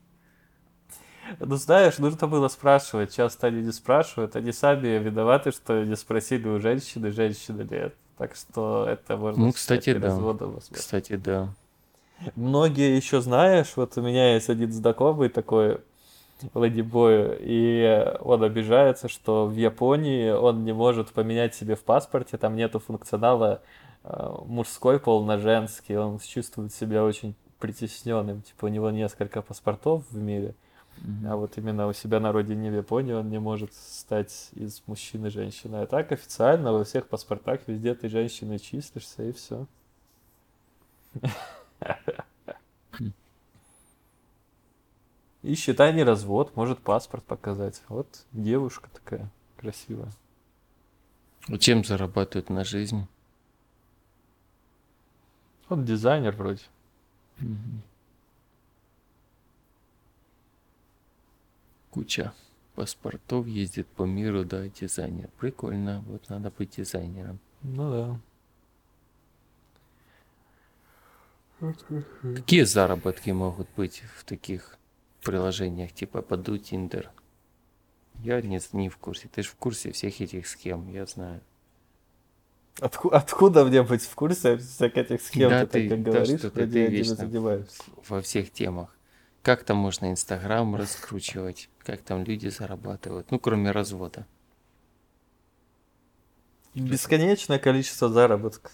Ну 1.39 1.55
знаешь, 1.55 1.97
нужно 1.97 2.27
было 2.27 2.47
спрашивать, 2.47 3.15
часто 3.15 3.49
люди 3.49 3.71
спрашивают, 3.71 4.35
они 4.35 4.51
сами 4.51 4.99
виноваты, 4.99 5.51
что 5.51 5.83
не 5.83 5.95
спросили 5.95 6.47
у 6.47 6.59
женщины, 6.59 7.11
женщина 7.11 7.61
ли 7.61 7.77
это. 7.77 7.95
Так 8.17 8.35
что 8.35 8.85
это 8.87 9.17
можно 9.17 9.45
Ну, 9.45 9.51
кстати, 9.51 9.89
и 9.89 9.93
да. 9.93 10.07
разводом, 10.07 10.51
возможно. 10.51 10.75
Кстати, 10.75 11.15
да. 11.15 11.49
Многие 12.35 12.95
еще 12.95 13.21
знаешь, 13.21 13.73
вот 13.75 13.97
у 13.97 14.01
меня 14.01 14.35
есть 14.35 14.49
один 14.49 14.71
знакомый 14.71 15.29
такой, 15.29 15.79
лэдибой, 16.53 17.37
и 17.39 18.15
он 18.19 18.43
обижается, 18.43 19.07
что 19.07 19.45
в 19.47 19.55
Японии 19.55 20.29
он 20.29 20.63
не 20.63 20.73
может 20.73 21.11
поменять 21.11 21.55
себе 21.55 21.75
в 21.75 21.83
паспорте, 21.83 22.37
там 22.37 22.55
нету 22.55 22.79
функционала 22.79 23.61
э, 24.03 24.35
мужской 24.45 24.99
пол 24.99 25.23
на 25.23 25.37
женский, 25.37 25.95
он 25.95 26.19
чувствует 26.19 26.73
себя 26.73 27.03
очень 27.03 27.35
притесненным, 27.59 28.41
типа 28.41 28.65
у 28.65 28.67
него 28.67 28.89
несколько 28.91 29.41
паспортов 29.41 30.03
в 30.11 30.17
мире, 30.17 30.53
а 31.25 31.35
вот 31.35 31.57
именно 31.57 31.87
у 31.87 31.93
себя 31.93 32.19
на 32.19 32.31
родине 32.31 32.71
в 32.71 32.75
Японии 32.75 33.13
он 33.13 33.29
не 33.29 33.39
может 33.39 33.73
стать 33.73 34.49
из 34.53 34.81
мужчины 34.87 35.29
женщиной. 35.29 35.83
А 35.83 35.85
так 35.87 36.11
официально 36.11 36.71
во 36.71 36.83
всех 36.83 37.07
паспортах 37.07 37.61
везде 37.67 37.93
ты 37.93 38.09
женщиной 38.09 38.59
числишься, 38.59 39.23
и 39.23 39.31
все. 39.31 39.65
И 45.43 45.55
считай 45.55 45.93
не 45.93 46.03
развод, 46.03 46.55
может 46.55 46.79
паспорт 46.79 47.23
показать. 47.25 47.81
Вот 47.89 48.07
девушка 48.31 48.89
такая 48.93 49.29
красивая. 49.57 50.09
Чем 51.59 51.83
зарабатывают 51.83 52.49
на 52.49 52.63
жизнь? 52.63 53.05
Вот 55.67 55.83
дизайнер 55.83 56.33
вроде. 56.33 56.61
Куча 61.93 62.33
паспортов 62.73 63.45
ездит 63.45 63.87
по 63.87 64.01
миру, 64.01 64.43
да, 64.45 64.67
дизайнер. 64.67 65.29
Прикольно, 65.39 66.03
вот 66.07 66.27
надо 66.27 66.49
быть 66.49 66.71
дизайнером. 66.77 67.37
Ну 67.61 68.19
да. 71.61 71.71
Какие 72.35 72.63
заработки 72.63 73.29
могут 73.29 73.67
быть 73.77 74.01
в 74.17 74.23
таких 74.25 74.77
приложениях, 75.21 75.91
типа 75.93 76.23
Баду, 76.27 76.57
Тиндер? 76.57 77.11
Я 78.23 78.41
не, 78.41 78.59
не 78.71 78.89
в 78.89 78.97
курсе. 78.97 79.27
Ты 79.31 79.43
же 79.43 79.49
в 79.49 79.55
курсе 79.55 79.91
всех 79.91 80.19
этих 80.19 80.47
схем, 80.47 80.89
я 80.91 81.05
знаю. 81.05 81.41
Отку- 82.79 83.11
откуда 83.11 83.65
мне 83.65 83.83
быть 83.83 84.01
в 84.01 84.15
курсе 84.15 84.57
всех 84.57 84.97
этих 84.97 85.21
схем, 85.21 85.49
Да, 85.51 85.65
ты, 85.67 85.71
ты- 85.83 85.89
так 85.89 85.97
как 85.97 86.03
да, 86.05 86.11
говоришь, 86.11 86.41
вроде 86.41 86.71
ты 86.71 86.79
я 86.79 86.85
этим 86.85 86.93
и 86.93 86.97
вечно 86.97 87.15
занимаюсь. 87.15 87.77
Во 88.09 88.19
всех 88.21 88.51
темах. 88.51 88.92
Как 89.43 89.65
там 89.65 89.75
можно 89.75 90.09
Инстаграм 90.09 90.73
раскручивать? 90.73 91.69
Как 91.79 92.01
там 92.01 92.23
люди 92.23 92.47
зарабатывают? 92.47 93.29
Ну, 93.29 93.39
кроме 93.39 93.71
развода. 93.71 94.25
Бесконечное 96.73 97.59
количество 97.59 98.07
заработка. 98.07 98.71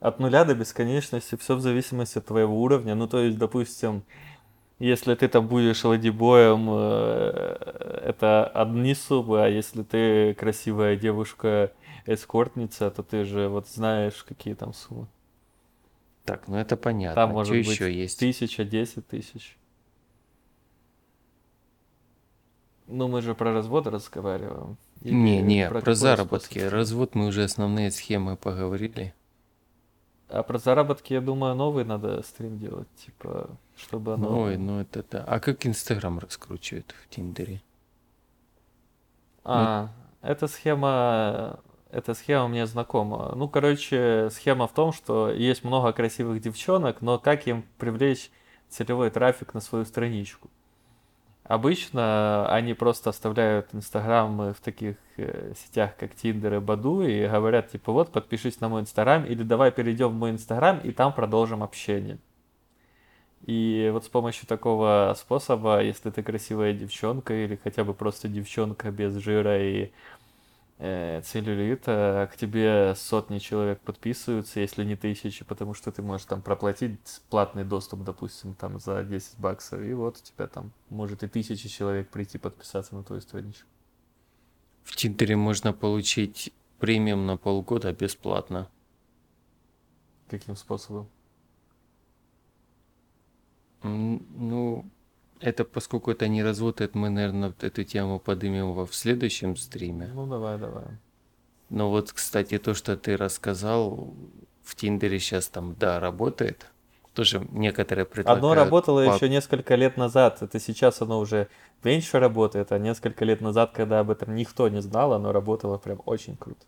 От 0.00 0.18
нуля 0.18 0.44
до 0.46 0.54
бесконечности, 0.54 1.36
все 1.36 1.54
в 1.54 1.60
зависимости 1.60 2.18
от 2.18 2.26
твоего 2.26 2.60
уровня. 2.62 2.94
Ну, 2.94 3.06
то 3.06 3.20
есть, 3.20 3.36
допустим, 3.36 4.02
если 4.78 5.14
ты 5.14 5.28
там 5.28 5.46
будешь 5.46 5.84
ладибоем, 5.84 6.68
э, 6.70 8.02
это 8.06 8.46
одни 8.46 8.94
суммы, 8.94 9.44
а 9.44 9.48
если 9.48 9.82
ты 9.82 10.32
красивая 10.34 10.96
девушка 10.96 11.70
эскортница, 12.06 12.90
то 12.90 13.02
ты 13.02 13.24
же 13.24 13.48
вот 13.48 13.68
знаешь, 13.68 14.24
какие 14.24 14.54
там 14.54 14.72
суммы. 14.72 15.06
Так, 16.24 16.46
ну 16.48 16.56
это 16.56 16.76
понятно. 16.76 17.14
Там 17.14 17.32
может 17.32 17.54
Что 17.54 17.56
быть 17.56 17.68
еще 17.68 17.92
есть? 17.92 18.18
тысяча, 18.18 18.64
десять 18.64 19.06
тысяч. 19.08 19.58
Ну, 22.86 23.08
мы 23.08 23.22
же 23.22 23.34
про 23.34 23.52
развод 23.52 23.86
разговариваем. 23.86 24.76
Или 25.00 25.14
Не, 25.14 25.40
не, 25.40 25.68
про, 25.68 25.80
какой 25.80 25.94
заработки. 25.94 26.58
способ? 26.58 26.72
Развод 26.72 27.14
мы 27.14 27.26
уже 27.26 27.42
основные 27.44 27.90
схемы 27.90 28.36
поговорили. 28.36 29.14
А 30.28 30.42
про 30.42 30.58
заработки, 30.58 31.12
я 31.12 31.20
думаю, 31.20 31.54
новый 31.54 31.84
надо 31.84 32.22
стрим 32.22 32.58
делать, 32.58 32.88
типа, 32.96 33.50
чтобы 33.76 34.14
оно... 34.14 34.42
Ой, 34.42 34.56
ну 34.56 34.80
это 34.80 35.04
да. 35.10 35.24
А 35.24 35.40
как 35.40 35.66
Инстаграм 35.66 36.18
раскручивают 36.18 36.94
в 37.02 37.14
Тиндере? 37.14 37.62
А, 39.44 39.90
эта 40.22 40.46
схема, 40.46 41.60
эта 41.92 42.14
схема 42.14 42.48
мне 42.48 42.66
знакома. 42.66 43.32
Ну, 43.36 43.48
короче, 43.48 44.30
схема 44.30 44.66
в 44.66 44.72
том, 44.72 44.92
что 44.92 45.30
есть 45.30 45.62
много 45.62 45.92
красивых 45.92 46.40
девчонок, 46.40 47.02
но 47.02 47.18
как 47.18 47.46
им 47.46 47.64
привлечь 47.78 48.30
целевой 48.68 49.10
трафик 49.10 49.52
на 49.54 49.60
свою 49.60 49.84
страничку? 49.84 50.50
Обычно 51.44 52.48
они 52.48 52.72
просто 52.72 53.10
оставляют 53.10 53.74
инстаграмы 53.74 54.54
в 54.54 54.60
таких 54.60 54.96
э, 55.18 55.52
сетях, 55.54 55.96
как 55.98 56.14
Тиндер 56.14 56.54
и 56.54 56.60
Баду, 56.60 57.02
и 57.02 57.26
говорят, 57.26 57.70
типа, 57.70 57.92
вот, 57.92 58.10
подпишись 58.10 58.60
на 58.60 58.68
мой 58.70 58.82
инстаграм, 58.82 59.24
или 59.26 59.42
давай 59.42 59.70
перейдем 59.70 60.08
в 60.08 60.14
мой 60.14 60.30
инстаграм, 60.30 60.78
и 60.78 60.92
там 60.92 61.12
продолжим 61.12 61.62
общение. 61.62 62.18
И 63.44 63.90
вот 63.92 64.04
с 64.04 64.08
помощью 64.08 64.46
такого 64.46 65.14
способа, 65.18 65.82
если 65.82 66.10
ты 66.10 66.22
красивая 66.22 66.72
девчонка 66.72 67.34
или 67.34 67.56
хотя 67.56 67.82
бы 67.82 67.92
просто 67.92 68.28
девчонка 68.28 68.92
без 68.92 69.14
жира 69.16 69.60
и 69.60 69.90
э, 70.82 71.22
целлюлита, 71.22 72.28
к 72.32 72.36
тебе 72.36 72.94
сотни 72.96 73.38
человек 73.38 73.80
подписываются, 73.80 74.58
если 74.58 74.84
не 74.84 74.96
тысячи, 74.96 75.44
потому 75.44 75.74
что 75.74 75.92
ты 75.92 76.02
можешь 76.02 76.26
там 76.26 76.42
проплатить 76.42 76.98
платный 77.30 77.64
доступ, 77.64 78.02
допустим, 78.02 78.54
там 78.54 78.80
за 78.80 79.04
10 79.04 79.38
баксов, 79.38 79.80
и 79.80 79.94
вот 79.94 80.18
у 80.18 80.20
тебя 80.20 80.48
там 80.48 80.72
может 80.90 81.22
и 81.22 81.28
тысячи 81.28 81.68
человек 81.68 82.08
прийти 82.08 82.36
подписаться 82.36 82.96
на 82.96 83.04
твою 83.04 83.22
страничку. 83.22 83.68
В 84.82 84.96
Тиндере 84.96 85.36
можно 85.36 85.72
получить 85.72 86.52
премиум 86.80 87.26
на 87.26 87.36
полгода 87.36 87.92
бесплатно. 87.92 88.68
Каким 90.28 90.56
способом? 90.56 91.08
Ну, 93.84 94.84
это 95.42 95.64
поскольку 95.64 96.10
это 96.10 96.28
не 96.28 96.42
развод, 96.42 96.80
это 96.80 96.96
мы, 96.96 97.10
наверное, 97.10 97.52
эту 97.60 97.84
тему 97.84 98.18
поднимем 98.20 98.72
в 98.86 98.94
следующем 98.94 99.56
стриме. 99.56 100.10
Ну 100.14 100.26
давай, 100.26 100.58
давай. 100.58 100.84
Но 101.70 101.90
вот, 101.90 102.12
кстати, 102.12 102.58
то, 102.58 102.74
что 102.74 102.96
ты 102.96 103.16
рассказал, 103.16 104.14
в 104.62 104.74
Тиндере 104.76 105.18
сейчас 105.18 105.48
там, 105.48 105.74
да, 105.78 106.00
работает. 106.00 106.66
Тоже 107.14 107.46
некоторые 107.50 108.04
Одно 108.04 108.14
предлагают 108.14 108.54
работало 108.54 109.04
по- 109.04 109.14
еще 109.14 109.28
несколько 109.28 109.74
лет 109.74 109.96
назад, 109.98 110.42
это 110.42 110.58
сейчас 110.60 111.02
оно 111.02 111.18
уже 111.18 111.48
меньше 111.84 112.18
работает, 112.18 112.72
а 112.72 112.78
несколько 112.78 113.24
лет 113.24 113.40
назад, 113.40 113.72
когда 113.74 114.00
об 114.00 114.10
этом 114.10 114.34
никто 114.34 114.68
не 114.68 114.80
знал, 114.80 115.12
оно 115.12 115.32
работало 115.32 115.76
прям 115.78 116.00
очень 116.06 116.36
круто. 116.36 116.64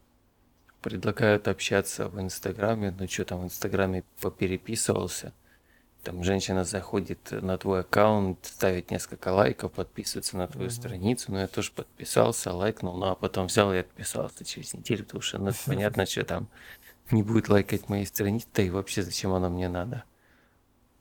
предлагают 0.83 1.49
общаться 1.49 2.09
в 2.09 2.21
Инстаграме. 2.21 2.95
Ну 2.99 3.09
что 3.09 3.25
там 3.25 3.41
в 3.41 3.45
Инстаграме 3.45 4.05
попереписывался. 4.21 5.33
Там 6.05 6.23
женщина 6.23 6.65
заходит 6.65 7.31
на 7.31 7.57
твой 7.57 7.81
аккаунт, 7.81 8.39
ставит 8.43 8.91
несколько 8.91 9.29
лайков, 9.29 9.73
подписывается 9.73 10.37
на 10.37 10.47
твою 10.47 10.69
Мгм. 10.69 10.77
страницу. 10.77 11.33
Ну 11.33 11.39
я 11.39 11.47
тоже 11.49 11.73
подписался, 11.73 12.53
лайкнул, 12.53 12.97
ну 12.99 13.07
а 13.07 13.15
потом 13.15 13.47
взял 13.47 13.73
и 13.73 13.79
отписался 13.79 14.45
через 14.45 14.75
неделю, 14.75 15.05
потому 15.05 15.23
что 15.23 15.39
ну 15.39 15.51
понятно, 15.67 16.05
что 16.05 16.25
там 16.25 16.49
не 17.11 17.23
будет 17.23 17.49
лайкать 17.49 17.89
мои 17.89 18.05
страницы, 18.05 18.47
да 18.55 18.63
и 18.63 18.71
вообще 18.71 19.03
зачем 19.03 19.33
оно 19.33 19.49
мне 19.49 19.69
надо. 19.69 20.05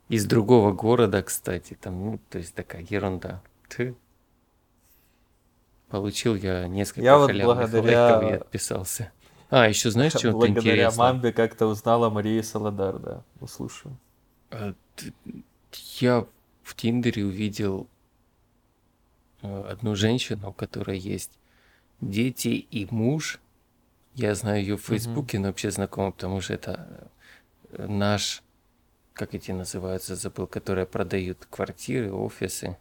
Из 0.08 0.26
другого 0.26 0.72
города, 0.72 1.22
кстати, 1.22 1.78
там, 1.80 2.06
ну, 2.06 2.20
то 2.30 2.38
есть 2.38 2.54
такая 2.56 2.86
ерунда. 2.90 3.42
Ты. 3.68 3.96
Получил 5.90 6.36
я 6.36 6.68
несколько 6.68 7.02
Я 7.02 7.18
вот 7.18 7.32
благодаря- 7.32 8.16
лайков 8.18 8.32
и 8.32 8.34
отписался. 8.36 9.12
А, 9.50 9.68
еще 9.68 9.92
знаешь, 9.92 10.14
что 10.14 10.32
вот 10.32 10.40
Благодаря 10.48 10.74
интересно? 10.74 11.00
мамбе 11.04 11.32
как-то 11.32 11.68
узнала 11.68 12.10
Марии 12.10 12.42
Солодар, 12.42 12.98
да, 13.00 13.24
услышал. 13.40 13.92
Т- 13.92 13.98
Я 16.00 16.26
в 16.64 16.76
Тиндере 16.76 17.26
увидел 17.26 17.88
э, 19.42 19.64
одну 19.70 19.96
женщину, 19.96 20.50
у 20.50 20.54
которой 20.54 20.98
есть 20.98 21.32
дети 22.02 22.48
и 22.48 22.88
муж. 22.90 23.40
Я 24.16 24.36
знаю 24.36 24.62
ее 24.62 24.78
в. 24.78 24.82
Фейсбуке, 24.82 25.40
но 25.40 25.48
вообще 25.48 25.72
знакома, 25.72 26.12
потому 26.12 26.42
что 26.42 26.54
это 26.54 27.10
э, 27.72 27.88
наш, 27.88 28.44
как 29.14 29.34
эти 29.34 29.52
называются, 29.52 30.16
забыл, 30.16 30.48
которые 30.48 30.86
продают 30.86 31.46
квартиры, 31.50 32.14
офисы. 32.14 32.78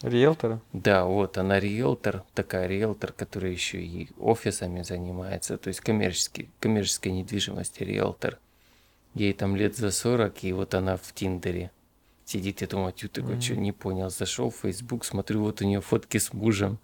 Риэлтора? 0.00 0.60
Да, 0.72 1.04
вот 1.04 1.38
она 1.38 1.60
риэлтор, 1.60 2.24
такая 2.34 2.66
риэлтор, 2.66 3.12
которая 3.12 3.52
еще 3.52 3.82
и 3.82 4.08
офисами 4.18 4.82
занимается, 4.82 5.58
то 5.58 5.68
есть 5.68 5.80
коммерческий, 5.80 6.50
коммерческой 6.58 7.12
недвижимости 7.12 7.82
риэлтор. 7.82 8.38
Ей 9.14 9.32
там 9.32 9.56
лет 9.56 9.76
за 9.76 9.90
40, 9.90 10.44
и 10.44 10.52
вот 10.52 10.74
она 10.74 10.96
в 10.96 11.12
Тиндере 11.12 11.70
сидит, 12.24 12.62
я 12.62 12.66
думаю, 12.66 12.92
тю, 12.92 13.08
такой, 13.08 13.40
что 13.40 13.54
Мгм. 13.54 13.62
не 13.62 13.72
понял, 13.72 14.10
зашел 14.10 14.50
в 14.50 14.56
Facebook, 14.56 15.04
смотрю, 15.04 15.42
вот 15.42 15.60
у 15.60 15.64
нее 15.64 15.80
фотки 15.80 16.18
с 16.18 16.32
мужем, 16.32 16.78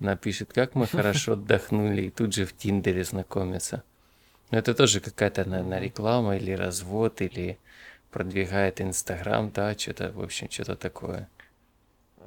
она 0.00 0.16
пишет, 0.16 0.52
как 0.52 0.74
мы 0.74 0.86
хорошо 0.96 1.34
отдохнули, 1.34 2.02
и 2.02 2.10
тут 2.10 2.34
же 2.34 2.46
в 2.46 2.56
Тиндере 2.56 3.04
знакомится. 3.04 3.82
Но 4.50 4.58
это 4.58 4.74
тоже 4.74 5.00
какая-то, 5.00 5.44
наверное, 5.44 5.78
реклама 5.78 6.36
или 6.36 6.52
развод, 6.52 7.20
или 7.20 7.58
продвигает 8.10 8.80
Инстаграм, 8.80 9.50
да, 9.54 9.74
что-то, 9.76 10.10
в 10.12 10.22
общем, 10.22 10.48
что-то 10.50 10.74
такое. 10.74 11.28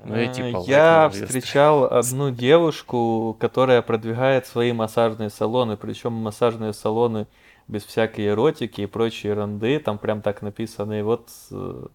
Ну, 0.03 0.15
я 0.15 0.27
типа 0.27 0.63
Я 0.67 1.09
встречал 1.09 1.85
одну 1.91 2.31
девушку, 2.31 3.35
которая 3.39 3.81
продвигает 3.81 4.47
свои 4.47 4.71
массажные 4.71 5.29
салоны, 5.29 5.77
причем 5.77 6.13
массажные 6.13 6.73
салоны 6.73 7.27
без 7.67 7.83
всякой 7.85 8.27
эротики 8.27 8.81
и 8.81 8.85
прочей 8.85 9.29
ерунды, 9.29 9.79
там 9.79 9.97
прям 9.97 10.21
так 10.21 10.41
написано, 10.41 10.99
и 10.99 11.01
вот 11.01 11.29
э, 11.51 11.85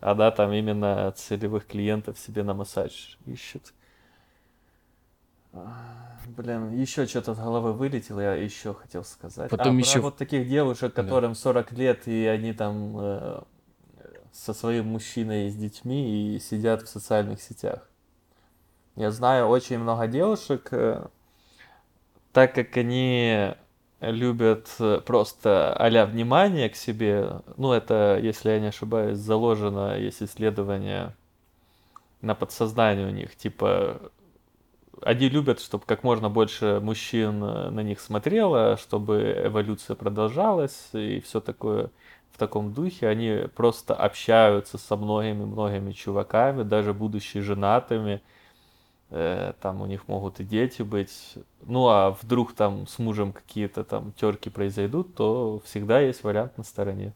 она 0.00 0.30
там 0.30 0.52
именно 0.52 1.12
целевых 1.16 1.66
клиентов 1.66 2.18
себе 2.18 2.42
на 2.42 2.54
массаж 2.54 3.18
ищет. 3.26 3.72
А, 5.52 6.18
Блин, 6.36 6.72
еще 6.72 7.06
что-то 7.06 7.34
с 7.34 7.38
головы 7.38 7.72
вылетело, 7.72 8.20
я 8.20 8.34
еще 8.34 8.74
хотел 8.74 9.04
сказать. 9.04 9.50
Потом 9.50 9.76
а, 9.76 9.78
еще- 9.80 10.00
вот 10.00 10.16
таких 10.16 10.48
девушек, 10.48 10.94
Да. 10.94 11.02
которым 11.02 11.34
40 11.34 11.72
лет, 11.72 12.08
и 12.08 12.26
они 12.26 12.52
там 12.54 12.96
э, 12.98 13.42
со 14.32 14.54
своим 14.54 14.86
мужчиной 14.86 15.48
и 15.48 15.50
с 15.50 15.56
детьми 15.56 16.34
и 16.34 16.38
сидят 16.38 16.82
в 16.82 16.88
социальных 16.88 17.42
сетях. 17.42 17.86
Я 18.96 19.10
знаю 19.10 19.48
очень 19.48 19.78
много 19.78 20.06
девушек, 20.06 20.68
э, 20.72 21.06
так 22.32 22.54
как 22.54 22.76
они 22.78 23.54
любят 24.10 24.68
э, 24.78 25.00
просто 25.04 25.72
а 25.74 26.06
внимание 26.06 26.68
к 26.68 26.76
себе, 26.76 27.40
ну 27.56 27.72
это, 27.72 28.18
если 28.22 28.50
я 28.50 28.60
не 28.60 28.68
ошибаюсь, 28.68 29.18
заложено, 29.18 29.98
есть 29.98 30.22
исследование 30.22 31.14
на 32.20 32.34
подсознании 32.34 33.04
у 33.04 33.10
них, 33.10 33.36
типа 33.36 34.00
они 35.04 35.28
любят, 35.28 35.60
чтобы 35.60 35.84
как 35.86 36.04
можно 36.04 36.30
больше 36.30 36.80
мужчин 36.80 37.42
э, 37.42 37.70
на 37.70 37.80
них 37.80 38.00
смотрело, 38.00 38.76
чтобы 38.76 39.42
эволюция 39.44 39.96
продолжалась 39.96 40.88
и 40.92 41.20
все 41.20 41.40
такое 41.40 41.90
в 42.32 42.38
таком 42.38 42.72
духе. 42.72 43.08
Они 43.08 43.48
просто 43.54 43.94
общаются 43.94 44.78
со 44.78 44.96
многими-многими 44.96 45.92
чуваками, 45.92 46.62
даже 46.62 46.94
будучи 46.94 47.40
женатыми. 47.40 48.22
Э, 49.14 49.52
Там 49.60 49.82
у 49.82 49.86
них 49.86 50.08
могут 50.08 50.40
и 50.40 50.44
дети 50.44 50.80
быть. 50.80 51.34
Ну 51.66 51.88
а 51.88 52.12
вдруг 52.22 52.54
там 52.54 52.86
с 52.86 52.98
мужем 52.98 53.34
какие-то 53.34 53.84
там 53.84 54.12
терки 54.12 54.48
произойдут, 54.48 55.14
то 55.14 55.60
всегда 55.66 56.00
есть 56.00 56.24
вариант 56.24 56.56
на 56.56 56.64
стороне. 56.64 57.12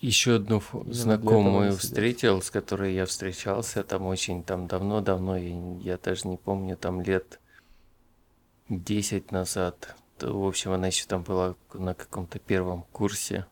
Еще 0.00 0.34
одну 0.34 0.60
Именно 0.72 0.92
знакомую 0.92 1.76
встретил, 1.76 2.42
с 2.42 2.50
которой 2.50 2.94
я 2.94 3.06
встречался 3.06 3.84
там 3.84 4.06
очень 4.06 4.42
там 4.42 4.66
давно-давно, 4.66 5.36
я, 5.36 5.76
я 5.82 5.98
даже 5.98 6.26
не 6.26 6.36
помню, 6.36 6.76
там 6.76 7.00
лет 7.00 7.38
10 8.68 9.30
назад. 9.30 9.94
То, 10.18 10.32
в 10.32 10.48
общем, 10.48 10.72
она 10.72 10.88
еще 10.88 11.06
там 11.06 11.22
была 11.22 11.54
на 11.74 11.94
каком-то 11.94 12.40
первом 12.40 12.82
курсе. 12.90 13.46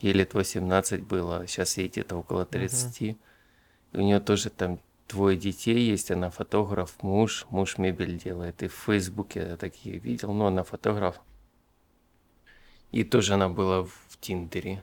Ей 0.00 0.12
лет 0.12 0.34
18 0.34 1.04
было, 1.04 1.46
сейчас 1.46 1.76
ей 1.76 1.86
где-то 1.86 2.16
около 2.16 2.44
30. 2.44 3.02
И 3.02 3.16
у 3.92 4.00
нее 4.00 4.18
тоже 4.18 4.50
там 4.50 4.80
двое 5.12 5.36
детей 5.36 5.78
есть, 5.90 6.10
она 6.10 6.30
фотограф, 6.30 7.02
муж, 7.02 7.46
муж 7.50 7.78
мебель 7.78 8.18
делает. 8.18 8.62
И 8.62 8.68
в 8.68 8.74
Фейсбуке 8.74 9.40
я 9.50 9.56
такие 9.56 9.98
видел, 9.98 10.32
но 10.32 10.46
она 10.46 10.64
фотограф. 10.64 11.20
И 12.90 13.04
тоже 13.04 13.34
она 13.34 13.48
была 13.48 13.84
в 13.84 14.18
Тиндере. 14.20 14.82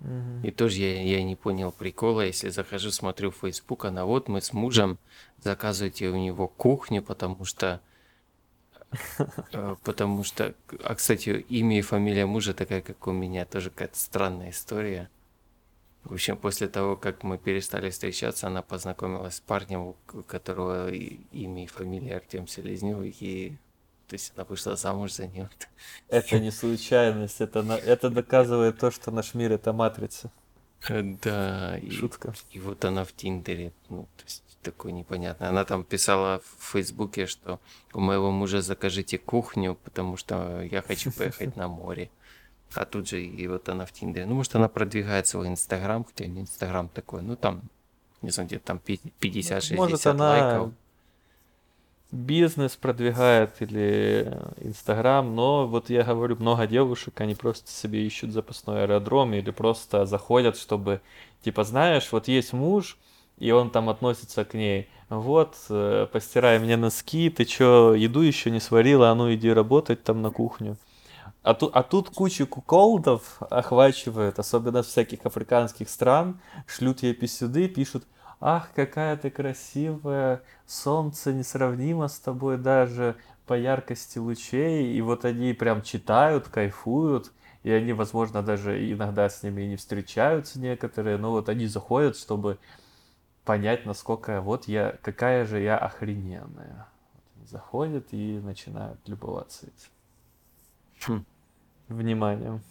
Мгм. 0.00 0.42
И 0.42 0.50
тоже 0.50 0.78
я, 0.78 1.02
я 1.02 1.22
не 1.22 1.36
понял 1.36 1.72
прикола, 1.72 2.22
если 2.22 2.48
захожу, 2.48 2.90
смотрю 2.90 3.30
в 3.30 3.36
Facebook, 3.36 3.84
она 3.84 4.06
вот 4.06 4.28
мы 4.28 4.40
с 4.40 4.52
мужем 4.52 4.98
заказываете 5.42 6.08
у 6.08 6.16
него 6.16 6.48
кухню, 6.48 7.02
потому 7.02 7.44
что 7.44 7.82
э, 9.52 9.76
потому 9.84 10.24
что, 10.24 10.54
а 10.82 10.94
кстати, 10.94 11.44
имя 11.48 11.78
и 11.78 11.82
фамилия 11.82 12.24
мужа 12.24 12.54
такая, 12.54 12.80
как 12.80 13.06
у 13.06 13.12
меня, 13.12 13.44
тоже 13.44 13.68
какая-то 13.68 13.98
странная 13.98 14.50
история. 14.50 15.10
В 16.04 16.14
общем, 16.14 16.36
после 16.36 16.66
того, 16.68 16.96
как 16.96 17.22
мы 17.22 17.36
перестали 17.38 17.90
встречаться, 17.90 18.46
она 18.46 18.62
познакомилась 18.62 19.36
с 19.36 19.40
парнем, 19.40 19.80
у 19.80 19.96
которого 20.26 20.90
и- 20.90 21.20
имя 21.32 21.64
и 21.64 21.66
фамилия 21.66 22.16
Артем 22.16 22.46
Селезнев, 22.48 22.98
и 23.02 23.56
то 24.08 24.14
есть 24.14 24.32
она 24.34 24.44
вышла 24.44 24.76
замуж 24.76 25.12
за 25.12 25.26
него. 25.28 25.48
Это 26.08 26.40
не 26.40 26.50
случайность, 26.50 27.40
это, 27.40 27.62
на- 27.62 27.76
это 27.76 28.10
доказывает 28.10 28.78
то, 28.78 28.90
что 28.90 29.10
наш 29.10 29.34
мир 29.34 29.52
это 29.52 29.72
матрица. 29.72 30.30
Да, 30.88 31.78
и, 31.78 31.90
Шутка. 31.90 32.34
И 32.50 32.58
вот 32.58 32.84
она 32.84 33.04
в 33.04 33.12
Тиндере, 33.12 33.72
ну, 33.90 34.08
то 34.16 34.24
есть 34.24 34.42
такое 34.62 34.92
непонятное. 34.92 35.50
Она 35.50 35.64
там 35.64 35.84
писала 35.84 36.40
в 36.58 36.72
Фейсбуке, 36.72 37.26
что 37.26 37.60
у 37.92 38.00
моего 38.00 38.30
мужа 38.30 38.62
закажите 38.62 39.18
кухню, 39.18 39.76
потому 39.84 40.16
что 40.16 40.62
я 40.62 40.82
хочу 40.82 41.12
поехать 41.12 41.56
на 41.56 41.68
море. 41.68 42.10
А 42.74 42.84
тут 42.84 43.08
же 43.08 43.22
и 43.22 43.46
вот 43.48 43.68
она 43.68 43.84
в 43.84 43.92
Тиндере. 43.92 44.26
Ну, 44.26 44.34
может, 44.34 44.54
она 44.54 44.68
продвигает 44.68 45.26
свой 45.26 45.48
Инстаграм, 45.48 46.04
хотя 46.04 46.26
не 46.26 46.42
Инстаграм 46.42 46.88
такой, 46.88 47.22
ну, 47.22 47.36
там, 47.36 47.62
не 48.22 48.30
знаю, 48.30 48.46
где-то 48.48 48.66
там 48.66 48.80
50-60 48.86 49.76
Может, 49.76 50.06
она 50.06 50.28
лайков. 50.30 50.72
бизнес 52.12 52.76
продвигает 52.76 53.54
или 53.60 54.36
Инстаграм, 54.58 55.34
но 55.34 55.66
вот 55.66 55.90
я 55.90 56.02
говорю, 56.04 56.36
много 56.36 56.66
девушек, 56.66 57.20
они 57.20 57.34
просто 57.34 57.70
себе 57.70 58.04
ищут 58.06 58.32
запасной 58.32 58.82
аэродром 58.84 59.32
или 59.34 59.50
просто 59.50 60.06
заходят, 60.06 60.56
чтобы, 60.56 61.00
типа, 61.42 61.64
знаешь, 61.64 62.08
вот 62.12 62.28
есть 62.28 62.52
муж, 62.52 62.98
и 63.38 63.50
он 63.52 63.70
там 63.70 63.88
относится 63.88 64.44
к 64.44 64.54
ней, 64.54 64.88
вот, 65.08 65.56
э, 65.70 66.06
постирай 66.12 66.58
мне 66.58 66.76
носки, 66.76 67.30
ты 67.30 67.44
чё, 67.44 67.94
еду 67.94 68.20
еще 68.20 68.50
не 68.50 68.60
сварила, 68.60 69.10
а 69.10 69.14
ну 69.14 69.32
иди 69.32 69.50
работать 69.52 70.02
там 70.04 70.22
на 70.22 70.30
кухню. 70.30 70.76
А, 71.42 71.54
ту- 71.54 71.70
а 71.72 71.82
тут 71.82 72.10
кучу 72.10 72.46
куколдов 72.46 73.40
охвачивают, 73.50 74.38
особенно 74.38 74.82
всяких 74.82 75.24
африканских 75.24 75.88
стран, 75.88 76.40
шлют 76.66 77.02
ей 77.02 77.14
писюды, 77.14 77.66
пишут, 77.68 78.06
ах, 78.40 78.70
какая 78.74 79.16
ты 79.16 79.30
красивая, 79.30 80.42
солнце 80.66 81.32
несравнимо 81.32 82.08
с 82.08 82.18
тобой 82.18 82.58
даже 82.58 83.16
по 83.46 83.54
яркости 83.54 84.18
лучей, 84.18 84.92
и 84.94 85.00
вот 85.00 85.24
они 85.24 85.54
прям 85.54 85.82
читают, 85.82 86.48
кайфуют, 86.48 87.32
и 87.62 87.70
они, 87.70 87.94
возможно, 87.94 88.42
даже 88.42 88.90
иногда 88.92 89.28
с 89.28 89.42
ними 89.42 89.62
не 89.62 89.76
встречаются 89.76 90.60
некоторые, 90.60 91.16
но 91.16 91.30
вот 91.30 91.48
они 91.48 91.66
заходят, 91.66 92.16
чтобы 92.16 92.58
понять, 93.44 93.86
насколько 93.86 94.40
вот 94.42 94.68
я, 94.68 94.96
какая 95.02 95.46
же 95.46 95.60
я 95.60 95.78
охрененная. 95.78 96.86
Заходят 97.46 98.08
и 98.12 98.38
начинают 98.40 99.00
любоваться 99.08 99.66
этим. 99.66 99.90
Хм. 101.06 101.24
Вниманием. 101.90 102.62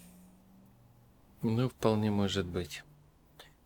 Ну, 1.42 1.70
вполне 1.70 2.12
может 2.12 2.46
быть. 2.46 2.84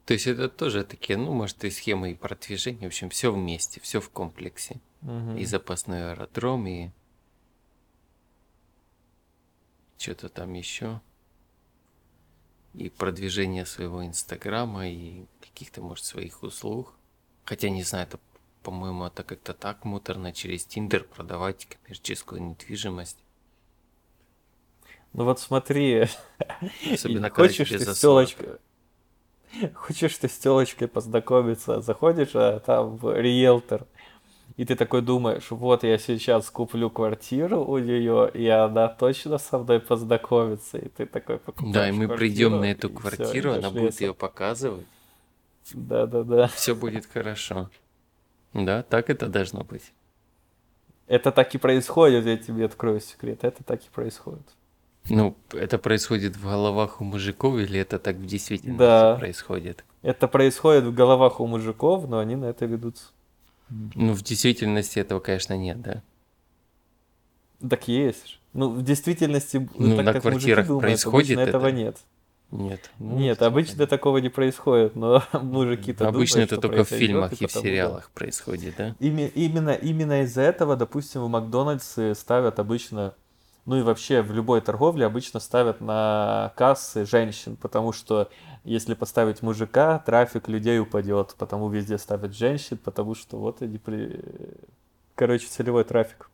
То 0.05 0.13
есть 0.13 0.27
это 0.27 0.49
тоже 0.49 0.83
такие, 0.83 1.17
ну, 1.17 1.33
может, 1.33 1.63
и 1.63 1.71
схемы 1.71 2.11
и 2.11 2.15
продвижения, 2.15 2.83
в 2.83 2.87
общем, 2.87 3.09
все 3.09 3.31
вместе, 3.31 3.79
все 3.79 4.01
в 4.01 4.09
комплексе. 4.09 4.81
Мгм. 5.01 5.37
И 5.37 5.45
запасной 5.45 6.11
аэродром, 6.11 6.67
и 6.67 6.89
что-то 9.97 10.29
там 10.29 10.53
еще. 10.53 11.01
И 12.73 12.89
продвижение 12.89 13.65
своего 13.65 14.05
инстаграма, 14.05 14.89
и 14.89 15.25
каких-то, 15.41 15.81
может, 15.81 16.05
своих 16.05 16.43
услуг. 16.43 16.93
Хотя, 17.45 17.69
не 17.69 17.83
знаю, 17.83 18.07
это, 18.07 18.19
по-моему, 18.61 19.05
это 19.05 19.23
как-то 19.23 19.53
так 19.53 19.85
муторно 19.85 20.33
через 20.33 20.65
Тиндер 20.65 21.05
продавать 21.05 21.65
коммерческую 21.65 22.41
недвижимость. 22.41 23.17
Ну 25.13 25.25
вот 25.25 25.39
смотри, 25.39 26.07
хочешь 27.31 27.69
ты 27.69 27.79
с 27.79 27.99
40. 27.99 27.99
телочкой, 27.99 28.49
хочешь 29.75 30.17
ты 30.17 30.27
с 30.27 30.37
телочкой 30.37 30.87
познакомиться, 30.87 31.81
заходишь, 31.81 32.31
а 32.33 32.59
там 32.59 32.97
в 32.97 33.15
риэлтор, 33.15 33.85
и 34.57 34.65
ты 34.65 34.75
такой 34.75 35.01
думаешь, 35.01 35.51
вот 35.51 35.83
я 35.83 35.97
сейчас 35.99 36.49
куплю 36.49 36.89
квартиру 36.89 37.63
у 37.63 37.77
нее, 37.77 38.29
и 38.33 38.47
она 38.47 38.87
точно 38.87 39.37
со 39.37 39.59
мной 39.59 39.79
познакомится, 39.79 40.79
и 40.79 40.89
ты 40.89 41.05
такой 41.05 41.37
покупаешь 41.37 41.73
Да, 41.73 41.89
и 41.89 41.91
мы 41.91 42.07
придем 42.07 42.59
на 42.59 42.71
эту 42.71 42.89
квартиру, 42.89 43.51
идёшь 43.51 43.57
она 43.57 43.69
будет 43.69 44.01
ее 44.01 44.15
показывать, 44.15 44.87
Да-да-да. 45.73 46.47
все 46.55 46.75
будет 46.75 47.05
хорошо. 47.05 47.69
Да, 48.53 48.83
так 48.83 49.09
это 49.09 49.27
должно 49.27 49.63
быть. 49.63 49.91
Это 51.05 51.31
так 51.31 51.53
и 51.53 51.57
происходит, 51.59 52.25
я 52.25 52.37
тебе 52.37 52.65
открою 52.65 52.99
секрет, 52.99 53.43
это 53.43 53.63
так 53.63 53.81
и 53.81 53.89
происходит. 53.89 54.47
Ну, 55.09 55.35
это 55.51 55.77
происходит 55.77 56.37
в 56.37 56.43
головах 56.43 57.01
у 57.01 57.03
мужиков 57.03 57.55
или 57.57 57.79
это 57.79 57.99
так 57.99 58.15
в 58.15 58.25
действительности 58.25 58.79
Да. 58.79 59.15
происходит? 59.15 59.83
Это 60.01 60.27
происходит 60.27 60.85
в 60.85 60.93
головах 60.93 61.39
у 61.39 61.47
мужиков, 61.47 62.07
но 62.07 62.19
они 62.19 62.35
на 62.35 62.45
это 62.45 62.65
ведутся. 62.65 63.05
Ну, 63.69 64.13
в 64.13 64.21
действительности 64.21 64.99
этого, 64.99 65.19
конечно, 65.19 65.57
нет, 65.57 65.81
да. 65.81 66.03
Так 67.67 67.87
есть. 67.87 68.39
Ну, 68.53 68.69
в 68.69 68.83
действительности, 68.83 69.67
Ну, 69.77 69.95
так 69.97 70.05
на 70.05 70.13
как 70.13 70.23
мужики 70.25 70.39
квартирах 70.53 70.67
думают, 70.67 70.81
происходит 70.83 71.37
обычно 71.37 71.49
этого 71.49 71.67
это? 71.67 71.75
нет. 71.77 71.97
Нет. 72.51 72.91
ну, 72.99 73.17
Нет, 73.17 73.41
обычно 73.41 73.77
понятно. 73.77 73.87
такого 73.97 74.17
не 74.19 74.29
происходит, 74.29 74.95
но 74.95 75.23
мужики-то 75.33 76.07
Обычно 76.07 76.35
думают, 76.45 76.51
это 76.51 76.61
только 76.61 76.83
в 76.83 76.89
фильмах 76.89 77.31
и 77.33 77.35
в 77.35 77.39
потому 77.39 77.63
да. 77.63 77.69
сериалах 77.69 78.11
происходит, 78.11 78.75
да? 78.77 78.95
Ими- 78.99 79.31
именно, 79.33 79.71
именно 79.71 80.21
из-за 80.21 80.41
этого, 80.41 80.75
допустим, 80.75 81.21
в 81.23 81.29
Макдональдсе 81.29 82.13
ставят 82.13 82.59
обычно, 82.59 83.15
ну 83.65 83.77
и 83.77 83.81
вообще 83.81 84.21
в 84.21 84.31
любой 84.33 84.61
торговле 84.61 85.05
обычно 85.05 85.39
ставят 85.39 85.79
на 85.79 86.51
кассы 86.57 87.05
женщин, 87.05 87.55
потому 87.55 87.93
что 87.93 88.29
если 88.63 88.93
поставить 88.93 89.41
мужика, 89.41 89.99
трафик 89.99 90.47
людей 90.47 90.79
упадет, 90.79 91.35
потому 91.37 91.69
везде 91.69 91.97
ставят 91.97 92.35
женщин, 92.35 92.77
потому 92.77 93.15
что 93.15 93.37
вот 93.37 93.61
они 93.61 93.77
при... 93.77 94.19
Короче, 95.15 95.47
целевой 95.47 95.83
трафик 95.83 96.29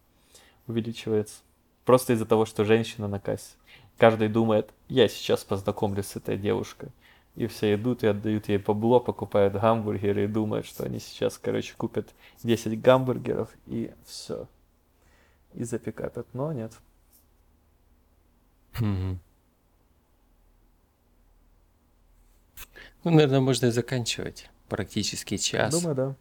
увеличивается. 0.68 1.42
Просто 1.86 2.14
из-за 2.14 2.26
того, 2.26 2.46
что 2.46 2.66
женщина 2.66 3.08
на 3.08 3.20
кассе. 3.20 3.56
Каждый 3.98 4.30
думает, 4.30 4.72
я 4.88 5.08
сейчас 5.08 5.44
познакомлюсь 5.44 6.08
с 6.08 6.16
этой 6.16 6.38
девушкой. 6.38 6.90
И 7.36 7.48
все 7.48 7.76
идут 7.76 8.04
и 8.04 8.08
отдают 8.08 8.50
ей 8.50 8.58
бабло, 8.58 9.00
покупают 9.00 9.54
гамбургеры 9.54 10.24
и 10.24 10.28
думают, 10.28 10.66
что 10.66 10.84
они 10.84 11.00
сейчас, 11.00 11.38
короче, 11.38 11.74
купят 11.78 12.10
10 12.44 12.82
гамбургеров 12.82 13.50
и 13.66 13.92
все. 14.06 14.48
И 15.54 15.64
запикапят. 15.64 16.28
Но 16.34 16.54
нет. 16.54 16.74
Мгм. 18.80 19.20
Ну, 23.04 23.12
наверное, 23.12 23.40
можно 23.40 23.68
и 23.68 23.72
заканчивать. 23.72 24.50
Практически 24.68 25.38
час. 25.38 25.74
Думаю, 25.74 25.96
да. 25.96 26.16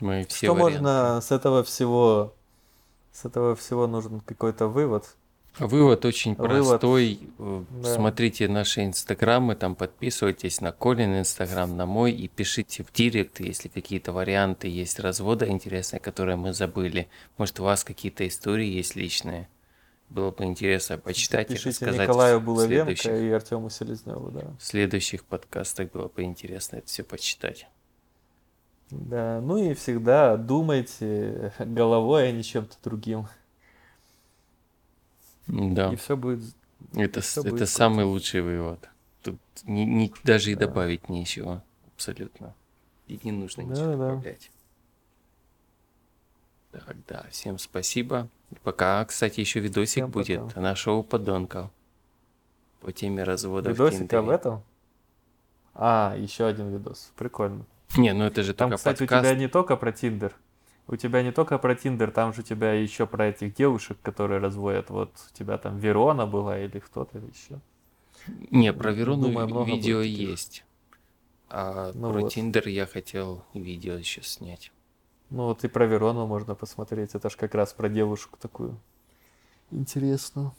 Мы 0.00 0.24
все 0.28 0.46
что 0.46 0.54
варианты. 0.54 0.82
можно 0.82 1.20
с 1.20 1.30
этого 1.30 1.62
всего... 1.62 2.34
С 3.12 3.24
этого 3.24 3.54
всего 3.56 3.86
нужен 3.86 4.20
какой-то 4.20 4.68
вывод. 4.68 5.16
Вывод 5.58 6.04
очень 6.04 6.34
Вывод, 6.36 6.80
простой. 6.80 7.18
Э, 7.38 7.64
да. 7.82 7.94
Смотрите 7.94 8.48
наши 8.48 8.84
инстаграмы, 8.84 9.56
там 9.56 9.74
подписывайтесь 9.74 10.60
на 10.60 10.72
Колин 10.72 11.18
инстаграм, 11.18 11.76
на 11.76 11.86
мой 11.86 12.12
и 12.12 12.28
пишите 12.28 12.84
в 12.84 12.92
директ, 12.92 13.40
если 13.40 13.68
какие-то 13.68 14.12
варианты 14.12 14.68
есть 14.68 15.00
развода 15.00 15.48
интересные, 15.48 16.00
которые 16.00 16.36
мы 16.36 16.52
забыли. 16.52 17.08
Может, 17.36 17.60
у 17.60 17.64
вас 17.64 17.82
какие-то 17.84 18.26
истории 18.26 18.68
есть 18.68 18.94
личные. 18.94 19.48
Было 20.10 20.32
бы 20.32 20.44
интересно 20.44 20.98
почитать 20.98 21.50
и 21.50 21.54
Пишите 21.54 21.68
рассказать 21.86 22.00
Николаю 22.08 22.40
Булавенко 22.40 22.96
следующих, 22.96 23.12
и 23.12 23.30
Артему 23.30 23.70
Селезневу, 23.70 24.30
да. 24.32 24.40
в 24.58 24.62
следующих 24.64 25.24
подкастах. 25.24 25.90
Было 25.92 26.08
бы 26.08 26.22
интересно 26.24 26.76
это 26.76 26.88
все 26.88 27.04
почитать. 27.04 27.68
Да, 28.90 29.40
ну 29.40 29.56
и 29.56 29.72
всегда 29.74 30.36
думайте 30.36 31.52
головой, 31.60 32.28
а 32.28 32.32
не 32.32 32.42
чем-то 32.42 32.76
другим. 32.82 33.28
Да, 35.46 35.92
И 35.92 35.96
все 35.96 36.16
будет... 36.16 36.42
это, 36.94 37.20
всё 37.20 37.42
с- 37.42 37.44
это 37.44 37.50
будет 37.50 37.68
самый 37.68 38.04
лучший 38.04 38.40
вывод. 38.42 38.88
Тут 39.22 39.38
ни- 39.64 39.82
ни- 39.82 40.12
даже 40.24 40.50
и 40.50 40.54
Да. 40.56 40.66
добавить 40.66 41.08
нечего. 41.08 41.62
Абсолютно. 41.94 42.54
И 43.06 43.18
не 43.22 43.32
нужно 43.32 43.62
ничего 43.62 43.76
Да-да. 43.86 43.92
добавлять. 43.92 44.50
Так, 46.72 46.96
да, 47.08 47.26
всем 47.30 47.58
спасибо. 47.58 48.28
Пока, 48.62 49.04
кстати, 49.04 49.40
еще 49.40 49.60
видосик 49.60 49.94
Всем 49.94 50.10
будет 50.10 50.42
пока. 50.48 50.60
на 50.60 50.74
шоу 50.76 51.02
подонков 51.02 51.70
по 52.80 52.92
теме 52.92 53.22
развода 53.24 53.70
Видосик 53.70 54.12
об 54.14 54.28
этом? 54.30 54.62
А, 55.74 56.14
еще 56.16 56.46
один 56.46 56.70
видос. 56.72 57.12
Прикольно. 57.16 57.64
Не, 57.96 58.12
ну 58.12 58.24
это 58.24 58.42
же 58.42 58.54
Там, 58.54 58.70
только 58.70 58.76
кстати, 58.78 58.98
подкаст. 59.00 59.24
у 59.24 59.28
тебя 59.28 59.38
не 59.38 59.48
только 59.48 59.76
про 59.76 59.92
Тиндер. 59.92 60.34
У 60.86 60.96
тебя 60.96 61.22
не 61.22 61.30
только 61.32 61.58
про 61.58 61.74
Тиндер, 61.74 62.10
там 62.10 62.32
же 62.32 62.40
у 62.40 62.44
тебя 62.44 62.72
еще 62.72 63.06
про 63.06 63.26
этих 63.26 63.54
девушек, 63.54 63.98
которые 64.02 64.40
разводят. 64.40 64.90
Вот 64.90 65.10
у 65.30 65.36
тебя 65.36 65.58
там 65.58 65.78
Верона 65.78 66.26
была 66.26 66.58
или 66.58 66.78
кто-то 66.78 67.18
еще. 67.18 67.60
Не, 68.50 68.72
про 68.72 68.92
Верону 68.92 69.28
Думаю, 69.28 69.64
видео 69.64 70.00
есть. 70.00 70.64
А 71.48 71.92
Ну 71.94 72.12
про 72.12 72.20
вот. 72.22 72.32
Тиндер 72.32 72.68
я 72.68 72.86
хотел 72.86 73.44
видео 73.54 73.94
еще 73.94 74.22
снять. 74.22 74.72
Ну 75.30 75.44
вот 75.44 75.64
и 75.64 75.68
про 75.68 75.86
Верону 75.86 76.26
можно 76.26 76.54
посмотреть. 76.54 77.14
Это 77.14 77.30
ж 77.30 77.36
как 77.36 77.54
раз 77.54 77.72
про 77.72 77.88
девушку 77.88 78.36
такую. 78.40 78.78
Интересно. 79.70 80.52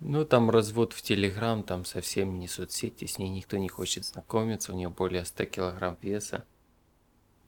Ну, 0.00 0.24
там 0.24 0.48
развод 0.50 0.92
в 0.92 1.02
Телеграм, 1.02 1.64
там 1.64 1.84
совсем 1.84 2.38
не 2.38 2.46
соцсети, 2.46 3.06
с 3.06 3.18
ней 3.18 3.28
никто 3.28 3.56
не 3.56 3.68
хочет 3.68 4.04
знакомиться, 4.04 4.72
у 4.72 4.76
нее 4.76 4.90
более 4.90 5.24
100 5.24 5.44
килограмм 5.46 5.98
веса. 6.00 6.44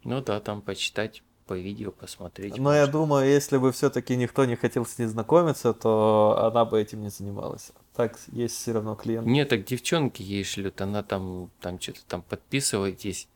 Ну 0.02 0.20
да, 0.20 0.40
там 0.40 0.60
почитать, 0.60 1.22
по 1.46 1.54
видео 1.54 1.92
посмотреть. 1.92 2.56
Но 2.58 2.72
я 2.72 2.80
можно. 2.82 2.92
думаю, 2.92 3.28
если 3.28 3.56
бы 3.58 3.70
все-таки 3.72 4.16
никто 4.16 4.44
не 4.44 4.56
хотел 4.56 4.86
с 4.86 4.98
ней 4.98 5.06
знакомиться, 5.06 5.72
то 5.72 6.40
она 6.44 6.64
бы 6.64 6.80
этим 6.80 7.02
не 7.02 7.10
занималась. 7.10 7.72
Так 7.94 8.18
есть 8.28 8.56
все 8.56 8.72
равно 8.72 8.94
клиент. 8.94 9.26
Не, 9.26 9.44
так 9.44 9.64
девчонки 9.64 10.22
ей 10.22 10.44
шлют, 10.44 10.80
она 10.80 11.02
там, 11.02 11.50
там 11.60 11.80
что-то 11.80 12.00
там 12.06 12.22
подписывайтесь. 12.22 13.28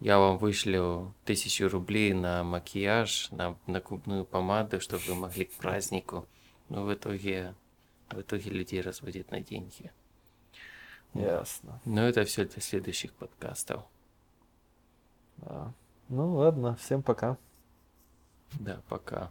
Я 0.00 0.18
вам 0.18 0.38
вышлю 0.38 1.14
тысячу 1.26 1.68
рублей 1.68 2.14
на 2.14 2.42
макияж, 2.42 3.30
на, 3.32 3.58
на 3.66 3.80
губную 3.80 4.24
помаду, 4.24 4.80
чтобы 4.80 5.02
вы 5.04 5.14
могли 5.14 5.44
к 5.44 5.52
празднику. 5.52 6.26
Но 6.70 6.84
в 6.84 6.94
итоге, 6.94 7.54
в 8.08 8.20
итоге 8.20 8.50
людей 8.50 8.80
разводят 8.80 9.30
на 9.30 9.40
деньги. 9.40 9.92
Ясно. 11.12 11.80
Но 11.84 12.08
это 12.08 12.24
все 12.24 12.46
для 12.46 12.62
следующих 12.62 13.12
подкастов. 13.12 13.82
Да. 15.36 15.74
Ну 16.08 16.34
ладно, 16.34 16.76
всем 16.76 17.02
пока. 17.02 17.36
Да, 18.58 18.80
пока. 18.88 19.30